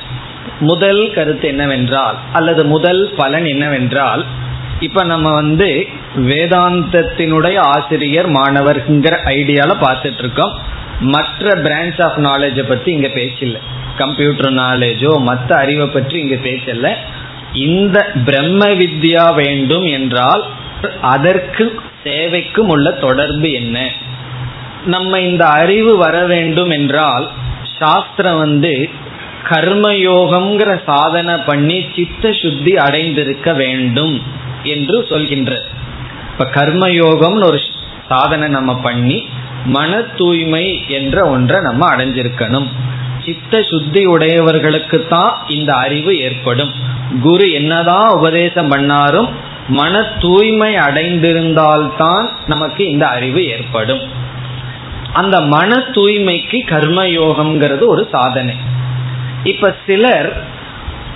முதல் 0.59 1.13
கருத்து 1.13 1.47
என்னவென்றால் 1.47 2.17
அல்லது 2.33 2.65
முதல் 2.65 3.01
பலன் 3.17 3.45
என்னவென்றால் 3.45 4.23
இப்ப 4.79 5.03
நம்ம 5.03 5.33
வந்து 5.33 5.87
வேதாந்தத்தினுடைய 6.15 7.57
ஆசிரியர் 7.57 8.29
மாணவர்ங்கிற 8.29 9.15
ஐடியால 9.25 9.71
பார்த்துட்டு 9.81 10.17
இருக்கோம். 10.17 10.53
மற்ற 10.99 11.49
பிரான்ச் 11.61 11.99
ஆஃப் 12.03 12.17
நாலேஜை 12.17 12.63
பத்தி 12.67 12.91
இங்க 12.91 13.07
பேச்சில்லை 13.07 13.61
கம்ப்யூட்டர் 13.97 14.53
நாலேஜோ 14.53 15.19
மற்ற 15.19 15.55
அறிவை 15.55 15.87
பற்றி 15.87 16.19
இங்க 16.19 16.35
பேச்சல 16.35 16.93
இந்த 17.53 18.11
பிரம்ம 18.25 18.65
வித்யா 18.65 19.35
வேண்டும் 19.35 19.85
என்றால் 19.85 20.43
அதற்கு 21.01 21.79
சேவைக்கும் 22.03 22.71
உள்ள 22.73 22.91
தொடர்பு 22.91 23.51
என்ன? 23.51 23.89
நம்ம 24.85 25.19
இந்த 25.19 25.45
அறிவு 25.45 25.97
வர 25.97 26.25
வேண்டும் 26.25 26.69
என்றால் 26.69 27.31
சாஸ்திரம் 27.79 28.37
வந்து 28.37 28.89
கர்மயோகம்ங்கிற 29.43 30.81
சாதனை 30.85 31.35
பண்ணி 31.45 31.85
சித்த 31.95 32.31
சுத்தி 32.31 32.77
அடைந்திருக்க 32.77 33.53
வேண்டும். 33.53 34.45
என்று 34.67 35.05
சொல்கின்ற. 35.09 35.61
இப்ப 36.31 36.49
கர்மயோகம்னு 36.53 37.43
ஒரு 37.43 37.59
சாதனை 38.09 38.47
நம்ம 38.47 38.75
பண்ணி 38.75 39.27
மன 39.65 40.01
தூய்மை 40.01 40.83
என்ற 40.87 41.25
ஒன்றை 41.25 41.61
நம்ம 41.61 41.95
அடைஞ்சிருக்கணும். 41.95 42.67
சித்த 43.25 43.61
சுத்தி 43.61 44.05
உடையவர்களுக்கு 44.05 45.05
தான் 45.09 45.43
இந்த 45.47 45.73
அறிவு 45.73 46.19
ஏற்படும். 46.19 46.71
குரு 47.21 47.51
என்னதான் 47.51 48.09
உபதேசம் 48.09 48.71
பண்ணாரும் 48.71 49.29
மன 49.67 50.03
தூய்மை 50.19 50.75
அடைந்திருந்தால்தான் 50.75 52.25
நமக்கு 52.47 52.89
இந்த 52.89 53.07
அறிவு 53.07 53.45
ஏற்படும். 53.45 53.99
அந்த 55.13 55.41
மன 55.41 55.75
தூய்மைக்கு 55.75 56.59
கர்மயோகம்ங்கிறது 56.67 57.85
ஒரு 57.85 58.07
சாதனை. 58.11 58.55
இப்ப 59.43 59.75
சிலர் 59.85 60.43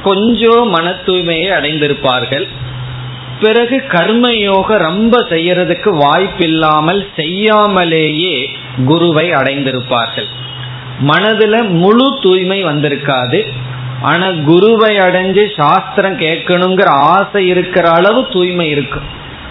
கொஞ்சம் 0.04 0.70
மன 0.70 0.90
தூய்மையை 1.06 1.50
அடைந்திருப்பார்கள். 1.50 2.48
பிறகு 3.42 3.78
கர்மயோக 3.88 4.78
ரொம்ப 4.78 5.18
செய்யறதுக்கு 5.30 5.90
வாய்ப்பில்லாமல் 5.98 7.02
செய்யாமலேயே 7.16 8.50
குருவை 8.86 9.28
அடைந்திருப்பார்கள். 9.32 10.30
மனதுல 11.08 11.56
முழு 11.70 12.08
தூய்மை 12.22 12.66
வந்திருக்காது. 12.66 13.40
ஆனா 14.02 14.28
குருவை 14.46 14.96
அடைஞ்சு 14.98 15.44
சாஸ்திரம் 15.58 16.20
கேட்கணுங்கிற 16.20 16.90
ஆசை 16.90 17.48
இருக்கிற 17.48 17.90
அளவு 17.90 18.28
தூய்மை 18.30 18.70
இருக்கும் 18.70 19.08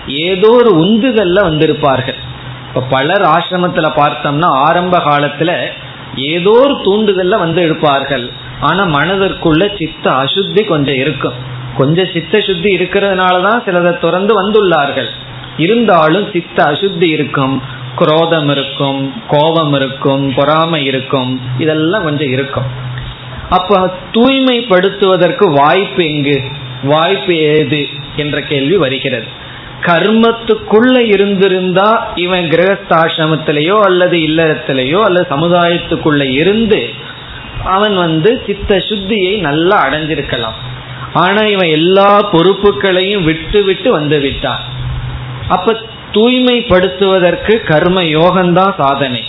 ஏதோ 0.07 0.49
ஒரு 0.51 0.71
உந்துதல்ல 0.85 1.39
வந்திருப்பார்கள். 1.49 2.19
இப்ப 2.69 2.83
பலர் 2.91 3.25
ஆசிரமத்துல 3.37 3.89
பார்த்தோம்னா 3.97 4.49
ஆரம்ப 4.67 4.99
காலத்துல 4.99 5.53
ஏதோ 6.17 6.51
ஒரு 6.51 6.75
தூண்டுதல்ல 6.85 7.39
வந்து 7.39 7.63
இருப்பார்கள் 7.65 8.31
ஆனா 8.61 8.83
மனதிற்குள்ள 8.85 9.63
சித்த 9.79 10.11
அசுத்தி 10.11 10.65
கொஞ்சம் 10.67 10.95
இருக்கும். 10.95 11.50
கொஞ்சம் 11.77 12.09
சித்த 12.13 12.41
சுத்தி 12.41 12.77
இருக்கிறதுனாலதான் 12.77 13.63
சிலதை 13.67 13.99
துறந்து 13.99 14.43
வந்துள்ளார்கள். 14.43 15.09
இருந்தாலும் 15.57 16.31
சித்த 16.33 16.65
அசுத்தி 16.65 17.09
இருக்கும். 17.09 17.63
குரோதம் 17.97 18.49
இருக்கும் 18.49 19.13
கோபம் 19.29 19.73
இருக்கும் 19.73 20.35
பொறாமை 20.35 20.85
இருக்கும். 20.85 21.41
இதெல்லாம் 21.59 22.03
கொஞ்சம் 22.03 22.31
இருக்கும். 22.31 22.67
அப்ப 23.51 23.95
தூய்மைப்படுத்துவதற்கு 24.13 25.53
வாய்ப்பு 25.53 26.05
எங்கு? 26.05 26.43
வாய்ப்பு 26.83 27.37
ஏது? 27.37 27.87
என்ற 28.17 28.41
கேள்வி 28.41 28.77
வருகிறது. 28.77 29.49
கர்மத்துக்குள்ள 29.81 30.99
இருந்திருந்தா 30.99 32.13
இவன் 32.15 32.45
கிரகஸ்தாசிரமத்திலேயோ 32.45 33.81
அல்லது 33.81 34.17
இல்லறத்திலேயோ 34.19 35.03
அல்லது 35.03 35.27
சமுதாயத்துக்குள்ள 35.31 36.31
இருந்து 36.31 36.91
அவன் 37.65 37.97
வந்து 37.97 38.43
சித்த 38.47 38.77
சுத்தியை 38.77 39.41
நல்லா 39.41 39.89
அடைஞ்சிருக்கலாம். 39.89 40.53
ஆனா 41.13 41.43
இவன் 41.43 41.69
எல்லா 41.69 42.31
பொறுப்புகளையும் 42.33 43.25
விட்டு 43.25 43.65
விட்டு 43.65 43.91
வந்து 43.93 44.21
விட்டான். 44.21 44.61
அப்ப 45.49 45.77
தூய்மைப்படுத்துவதற்கு 46.13 47.65
கர்ம 47.65 48.03
யோகம்தான் 48.03 48.75
சாதனை. 48.77 49.23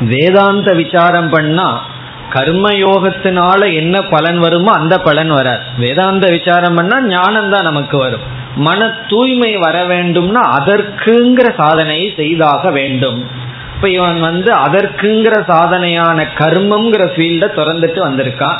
வேதாந்த 0.00 0.72
விசாரம் 0.72 1.28
பண்ணா 1.28 1.86
கர்ம 2.30 2.70
யோகத்தினால 2.70 3.74
என்ன 3.74 4.02
பலன் 4.02 4.38
வருமோ 4.38 4.70
அந்த 4.72 5.00
பலன் 5.00 5.30
வராது. 5.30 5.62
வேதாந்த 5.78 6.30
விசாரம் 6.30 6.74
பண்ணா 6.74 7.00
ஞானம் 7.06 7.50
தான் 7.50 7.62
நமக்கு 7.62 7.98
வரும். 7.98 8.20
மன 8.56 8.88
தூய்மை 9.08 9.56
வர 9.56 9.86
வேண்டும்னா 9.86 10.42
அதற்குங்கிற 10.58 11.54
சாதனையை 11.56 12.12
செய்தாக 12.16 12.70
வேண்டும். 12.70 13.28
இப்ப 13.74 13.88
இவன் 13.90 14.20
வந்து 14.20 14.52
அதற்குங்கிற 14.52 15.36
சாதனையான 15.48 16.26
கர்மம்ங்கிற 16.34 17.04
ஃபீல்ட 17.14 17.46
திறந்துட்டு 17.58 18.00
வந்திருக்கான். 18.08 18.58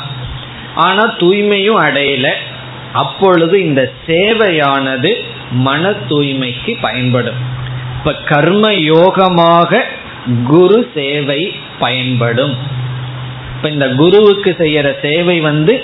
ஆனா 0.75 1.15
தூய்மையும் 1.19 1.81
அடையல. 1.81 2.33
அப்பொழுது 2.93 3.61
இந்த 3.61 3.91
சேவையானது 4.07 5.23
மன 5.51 5.91
தூய்மைக்கு 5.91 6.77
பயன்படும். 6.81 7.35
இப்ப 7.99 8.15
கர்ம 8.15 8.71
யோகமாக 8.71 9.83
குரு 10.47 10.91
சேவை 10.95 11.55
பயன்படும். 11.79 12.57
இப்ப 13.57 13.69
இந்த 13.69 13.89
குருவுக்கு 13.89 14.57
செய்யற 14.59 14.95
சேவை 15.03 15.41
வந்து 15.41 15.83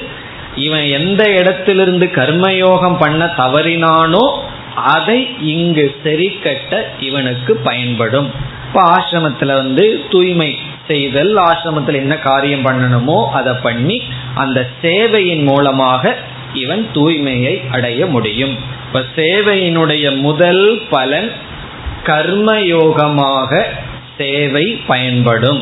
இவன் 0.54 0.82
எந்த 0.82 1.30
இடத்திலிருந்து 1.30 2.06
கர்மயோகம் 2.06 2.98
பண்ண 2.98 3.24
தவறினானோ 3.24 4.38
அதை 4.74 5.28
இங்கு 5.40 5.96
சரி 6.04 6.38
கட்ட 6.42 6.92
இவனுக்கு 7.00 7.56
பயன்படும். 7.56 8.56
இப்ப 8.68 8.80
ஆசிரமத்துல 8.96 9.52
வந்து 9.54 10.04
தூய்மை 10.10 10.58
செய்தல் 10.86 11.36
ஆசிரமத்தில் 11.36 11.94
என்ன 11.94 12.18
காரியம் 12.18 12.64
பண்ணணுமோ 12.64 13.28
அதை 13.30 13.52
பண்ணி 13.62 14.02
அந்த 14.34 14.66
சேவையின் 14.82 15.42
மூலமாக 15.42 16.16
இவன் 16.52 16.86
தூய்மையை 16.94 17.70
அடைய 17.70 18.06
முடியும். 18.06 18.54
இப்ப 18.86 19.02
சேவையினுடைய 19.16 20.20
முதல் 20.20 20.82
பலன் 20.90 21.32
கர்மயோகமாக 22.04 23.64
சேவை 24.16 24.66
பயன்படும். 24.86 25.60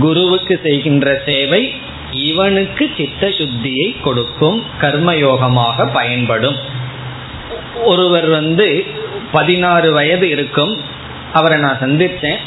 குருவுக்கு 0.00 0.60
செய்கின்ற 0.62 1.22
சேவை 1.26 1.62
இவனுக்கு 2.10 2.90
சித்த 2.96 3.26
சுத்தியை 3.28 4.00
கொடுக்கும் 4.00 4.62
கர்மயோகமாக 4.80 5.86
பயன்படும். 5.92 6.56
ஒருவர் 7.84 8.28
வந்து 8.28 8.84
பதினாறு 9.32 9.92
வயது 9.92 10.30
இருக்கும் 10.30 10.74
அவரை 11.34 11.60
நான் 11.60 11.78
சந்திச்சேன். 11.80 12.40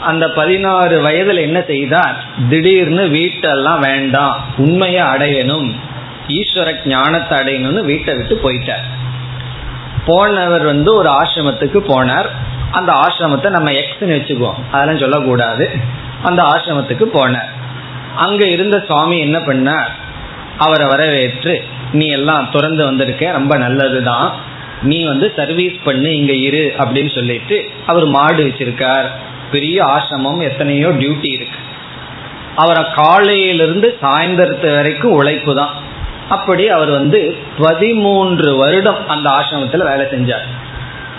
அந்த 0.00 0.28
பதினாறு 0.28 0.96
வயதுல 1.08 1.40
என்ன 1.40 1.62
செய்தார்? 1.66 2.24
திடீர்னு 2.48 3.04
வீட்டெல்லாம் 3.08 3.78
வேண்டாம் 3.78 4.44
உண்மையை 4.56 5.02
அடையணும் 5.02 5.74
ஈஸ்வர 6.28 6.86
ஞானத்தை 6.86 7.38
அடையணும்னு 7.38 7.84
வீட்டை 7.84 8.14
விட்டு 8.14 8.40
போயிட்டார். 8.44 8.86
போனவர் 10.06 10.64
வந்து 10.64 10.94
ஒரு 10.94 11.08
ஆசிரமத்துக்கு 11.08 11.80
போனார். 11.88 12.30
அந்த 12.70 12.92
ஆசிரமத்தை 12.92 13.50
நம்ம 13.50 13.70
எக்ஸ்ன்னு 13.70 14.16
வச்சுக்குவோம். 14.16 14.60
அதெல்லாம் 14.72 14.98
சொல்லக்கூடாது. 14.98 15.70
அந்த 16.22 16.42
ஆசிரமத்துக்கு 16.42 17.06
போனார். 17.14 17.50
அங்க 18.16 18.46
இருந்த 18.46 18.84
சுவாமி 18.86 19.18
என்ன 19.18 19.38
பண்ணார்? 19.38 19.90
அவரை 20.58 20.86
வரவேற்று 20.86 21.64
நீ 21.92 22.06
எல்லாம் 22.06 22.50
திறந்து 22.52 22.84
வந்திருக்க 22.84 23.32
ரொம்ப 23.32 23.56
நல்லதுதான். 23.56 24.34
நீ 24.82 25.04
வந்து 25.04 25.32
சர்வீஸ் 25.36 25.76
பண்ணு 25.84 26.16
இங்க 26.16 26.32
இரு 26.32 26.74
அப்படின்னு 26.78 27.14
சொல்லிட்டு 27.14 27.70
அவர் 27.86 28.06
மாடு 28.06 28.44
வச்சிருக்கார். 28.44 29.08
பெரிய 29.52 29.84
ஆசிரமம் 29.84 30.42
எத்தனையோ 30.42 30.88
டியூட்டி 30.88 31.30
இருக்கு. 31.32 31.58
அவரை 32.54 32.84
காலையிலிருந்து 32.94 33.98
சாயந்தரத்து 34.02 34.74
வரைக்கும் 34.74 35.12
உழைப்பு 35.12 35.54
தான். 35.54 35.74
அப்படி 36.28 36.68
அவர் 36.68 36.90
வந்து 36.90 37.36
பதிமூன்று 37.58 38.56
வருடம் 38.56 39.08
அந்த 39.08 39.30
ஆசிரமத்தில் 39.30 39.88
வேலை 39.90 40.06
செஞ்சார். 40.06 40.46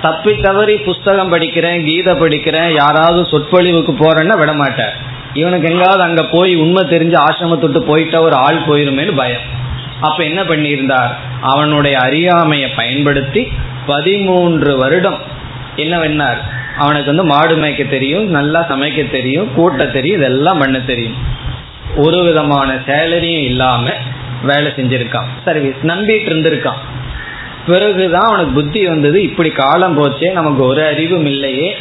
தப்பி 0.02 0.36
தவறி 0.36 0.78
புஸ்தகம் 0.78 1.34
படிக்கிறேன் 1.34 1.86
கீதை 1.86 2.14
படிக்கிறேன் 2.14 2.74
யாராவது 2.74 3.24
சொற்பொழிவுக்கு 3.30 3.92
போறேன்னா 3.92 4.36
விடமாட்டார் 4.42 4.96
இவனுக்கு 5.34 5.70
எங்காவது 5.70 6.02
அங்க 6.02 6.24
போய் 6.24 6.56
உண்மை 6.56 6.84
தெரிஞ்சு 6.84 7.18
ஆசிரமத்தொட்டு 7.28 7.80
போயிட்ட 7.80 8.22
ஒரு 8.22 8.36
ஆள் 8.36 8.66
போயிருமேனு 8.68 9.16
பயம். 9.16 9.60
அப்ப 10.02 10.24
என்ன 10.24 10.44
பண்ணியிருந்தார்? 10.44 11.12
அவனுடைய 11.42 11.98
அறியாமையை 12.00 12.70
பயன்படுத்தி 12.70 13.52
பதிமூன்று 13.86 14.78
வருடம் 14.78 15.20
என்ன 15.76 15.98
பண்ணார்? 15.98 16.38
அவனுக்கு 16.78 17.16
வந்து 17.16 17.24
மாடு 17.24 17.56
மேய்க்க 17.56 17.90
தெரியும் 17.90 18.30
நல்லா 18.30 18.66
சமைக்க 18.70 19.12
தெரியும் 19.12 19.54
கூட்ட 19.54 19.86
தெரியும் 19.86 20.18
இதெல்லாம் 20.18 20.58
பண்ண 20.58 20.80
தெரியும். 20.80 21.16
ஒரு 21.96 22.24
விதமான 22.24 22.74
சேலரியும் 22.74 23.44
இல்லாம 23.44 23.90
வேலை 24.44 24.72
செஞ்சிருக்கான். 24.72 25.30
சர்வீஸ் 25.46 25.84
நம்பிட்டு 25.84 26.32
இருந்திருக்கான். 26.32 26.82
பிறகுதான் 27.68 28.22
அவனுக்கு 28.22 28.52
புத்தி 28.52 28.88
வந்தது 28.88 29.24
இப்படி 29.24 29.50
காலம் 29.50 29.98
போச்சே 29.98 30.32
நமக்கு 30.32 30.64
ஒரு 30.64 30.86
அறிவும் 30.86 31.26
இல்லையே. 31.26 31.78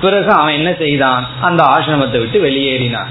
பிறகு 0.00 0.30
அவன் 0.30 0.54
என்ன 0.54 0.74
செய்தான்? 0.78 1.28
அந்த 1.40 1.62
ஆசிரமத்தை 1.62 2.18
விட்டு 2.18 2.44
வெளியேறினான். 2.44 3.06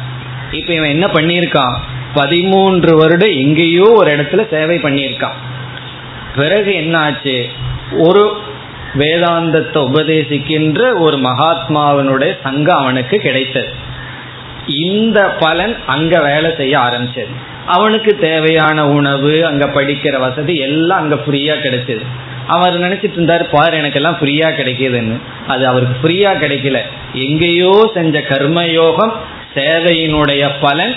இப்ப 0.51 0.73
இவன் 0.73 0.89
என்ன 0.89 1.05
பண்ணியிருக்கான்? 1.07 1.75
பதிமூன்று 2.14 2.97
வருடம் 2.97 3.32
எங்கேயோ 3.32 3.88
ஒரு 3.95 4.12
இடத்துல 4.18 4.49
சேவை 4.49 4.78
பண்ணியிருக்கான். 4.78 5.38
பிறகு 6.36 6.74
என்ன 6.74 6.99
ஆச்சு 6.99 7.45
ஒரு 7.97 8.24
வேதாந்தத்தை 8.97 9.80
உபதேசிக்கின்ற 9.89 10.99
ஒரு 10.99 11.18
மகாத்மாவனுடைய 11.18 12.38
சங்கம் 12.43 12.78
அவனுக்கு 12.78 13.18
கிடைத்தது. 13.18 13.70
இந்த 14.66 15.20
பலன் 15.22 15.76
அங்க 15.86 16.20
வேலை 16.20 16.51
செய்ய 16.57 16.78
ஆரம்பிச்சது. 16.78 17.34
அவனுக்கு 17.66 18.18
தேவையான 18.18 18.88
உணவு 18.88 19.45
அங்க 19.45 19.66
படிக்கிற 19.66 20.20
வசதி 20.20 20.55
எல்லாம் 20.57 20.99
அங்க 20.99 21.16
ஃப்ரீயா 21.16 21.55
கிடைச்சது. 21.66 22.03
அவர் 22.47 22.80
நினைச்சிட்டு 22.80 23.12
இருந்தார் 23.12 23.49
பாரு 23.49 23.78
எனக்கெல்லாம் 23.78 24.20
ஃப்ரீயா 24.22 24.49
கிடைக்குதுன்னு. 24.60 25.18
அது 25.47 25.68
அவருக்கு 25.68 25.95
ஃப்ரீயா 26.01 26.32
கிடைக்கல. 26.43 26.80
எங்கேயோ 27.14 27.91
செஞ்ச 27.93 28.20
கர்மயோகம் 28.20 29.14
சேவையினுடைய 29.55 30.49
பலன் 30.62 30.95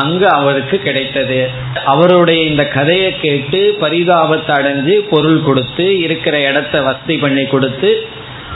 அங்கு 0.00 0.26
அவருக்கு 0.38 0.76
கிடைத்தது. 0.78 1.38
அவருடைய 1.84 2.40
இந்த 2.50 2.64
கதையை 2.76 3.10
கேட்டு 3.20 3.60
பரிதாபத்தை 3.80 4.52
அடைஞ்சு 4.58 4.94
பொருள் 5.10 5.42
கொடுத்து 5.42 5.86
இருக்கிற 6.00 6.36
இடத்த 6.50 6.82
வசதி 6.82 7.16
பண்ணி 7.16 7.44
கொடுத்து 7.44 7.90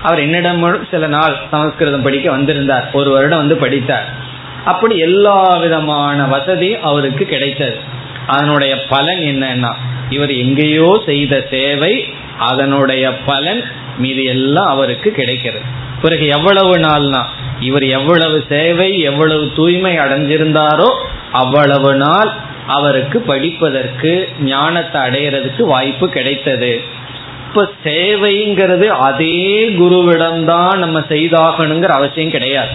அவர் 0.03 0.19
என்னிடம் 0.19 0.65
சில 0.91 1.07
நாள் 1.07 1.37
சமஸ்கிருதம் 1.51 2.03
படிக்க 2.03 2.31
வந்திருந்தார். 2.31 2.87
ஒரு 2.93 3.11
வருடம் 3.11 3.43
வந்து 3.43 3.57
படித்தார். 3.57 4.09
அப்படி 4.65 4.97
எல்லா 4.99 5.41
விதமான 5.57 6.25
வசதியும் 6.25 6.83
அவருக்கு 6.83 7.25
கிடைத்தது. 7.25 7.77
அதனுடைய 8.27 8.75
பலன் 8.87 9.23
என்னன்னா 9.31 9.73
இவர் 10.11 10.33
எங்கேயோ 10.45 10.89
செய்த 11.07 11.35
சேவை 11.51 11.95
அதனுடைய 12.39 13.05
பலன் 13.27 13.63
மீது 13.99 14.25
எல்லாம் 14.25 14.67
அவருக்கு 14.67 15.11
கிடைக்கிறது. 15.11 15.65
பிறகு 16.03 16.27
எவ்வளவு 16.27 16.77
நாள்னா 16.79 17.23
இவர் 17.61 17.85
எவ்வளவு 17.85 18.45
சேவை 18.49 18.91
எவ்வளவு 19.01 19.53
தூய்மை 19.57 19.99
அடைஞ்சிருந்தாரோ 19.99 20.89
அவ்வளவு 21.33 21.95
நாள் 21.95 22.31
அவருக்கு 22.67 23.19
படிப்பதற்கு 23.21 24.29
ஞானத்தை 24.43 25.01
அடையிறதுக்கு 25.01 25.63
வாய்ப்பு 25.63 26.09
கிடைத்தது. 26.09 26.81
இப்ப 27.49 27.65
சேவைங்கிறது 27.85 28.87
அதே 28.87 29.69
குருவிடம்தான் 29.69 30.77
நம்ம 30.77 30.99
செய்தாகணுங்கிற 31.09 31.93
அவசியம் 32.01 32.31
கிடையாது. 32.31 32.75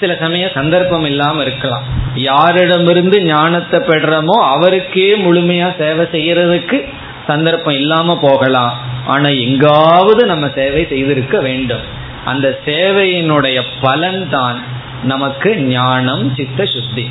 சில 0.00 0.14
சமயம் 0.20 0.54
சந்தர்ப்பம் 0.54 1.04
இல்லாம 1.04 1.42
இருக்கலாம். 1.42 1.84
யாரிடமிருந்து 2.16 3.18
ஞானத்தை 3.22 3.80
பெறமோ 3.80 4.36
அவருக்கே 4.54 5.08
முழுமையா 5.14 5.68
சேவை 5.78 6.06
செய்யறதுக்கு 6.12 6.78
சந்தர்ப்பம் 7.26 7.74
இல்லாம 7.74 8.18
போகலாம். 8.22 8.78
ஆனா 9.06 9.28
எங்காவது 9.28 10.26
நம்ம 10.26 10.50
சேவை 10.54 10.86
செய்திருக்க 10.88 11.40
வேண்டும். 11.40 11.80
அந்த 12.24 12.60
சேவையினுடைய 12.66 13.62
பலன் 13.80 14.30
தான் 14.30 14.62
நமக்கு 15.04 15.56
ஞானம் 15.56 16.34
சித்த 16.34 16.64
சுத்தி. 16.64 17.10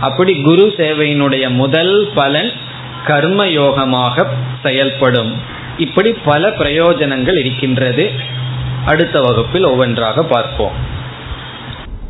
அப்படி 0.00 0.42
குரு 0.42 0.74
சேவையினுடைய 0.76 1.48
முதல் 1.48 2.08
பலன் 2.14 2.52
கர்ம 3.06 3.44
யோகமாக 3.44 4.26
செயல்படும். 4.62 5.34
இப்படி 5.78 6.12
பல 6.12 6.48
பிரயோஜனங்கள் 6.48 7.38
இருக்கின்றது. 7.38 8.12
அடுத்த 8.86 9.20
வகுப்பில் 9.20 9.64
ஒவ்வொன்றாக 9.64 10.22
பார்ப்போம். 10.22 10.72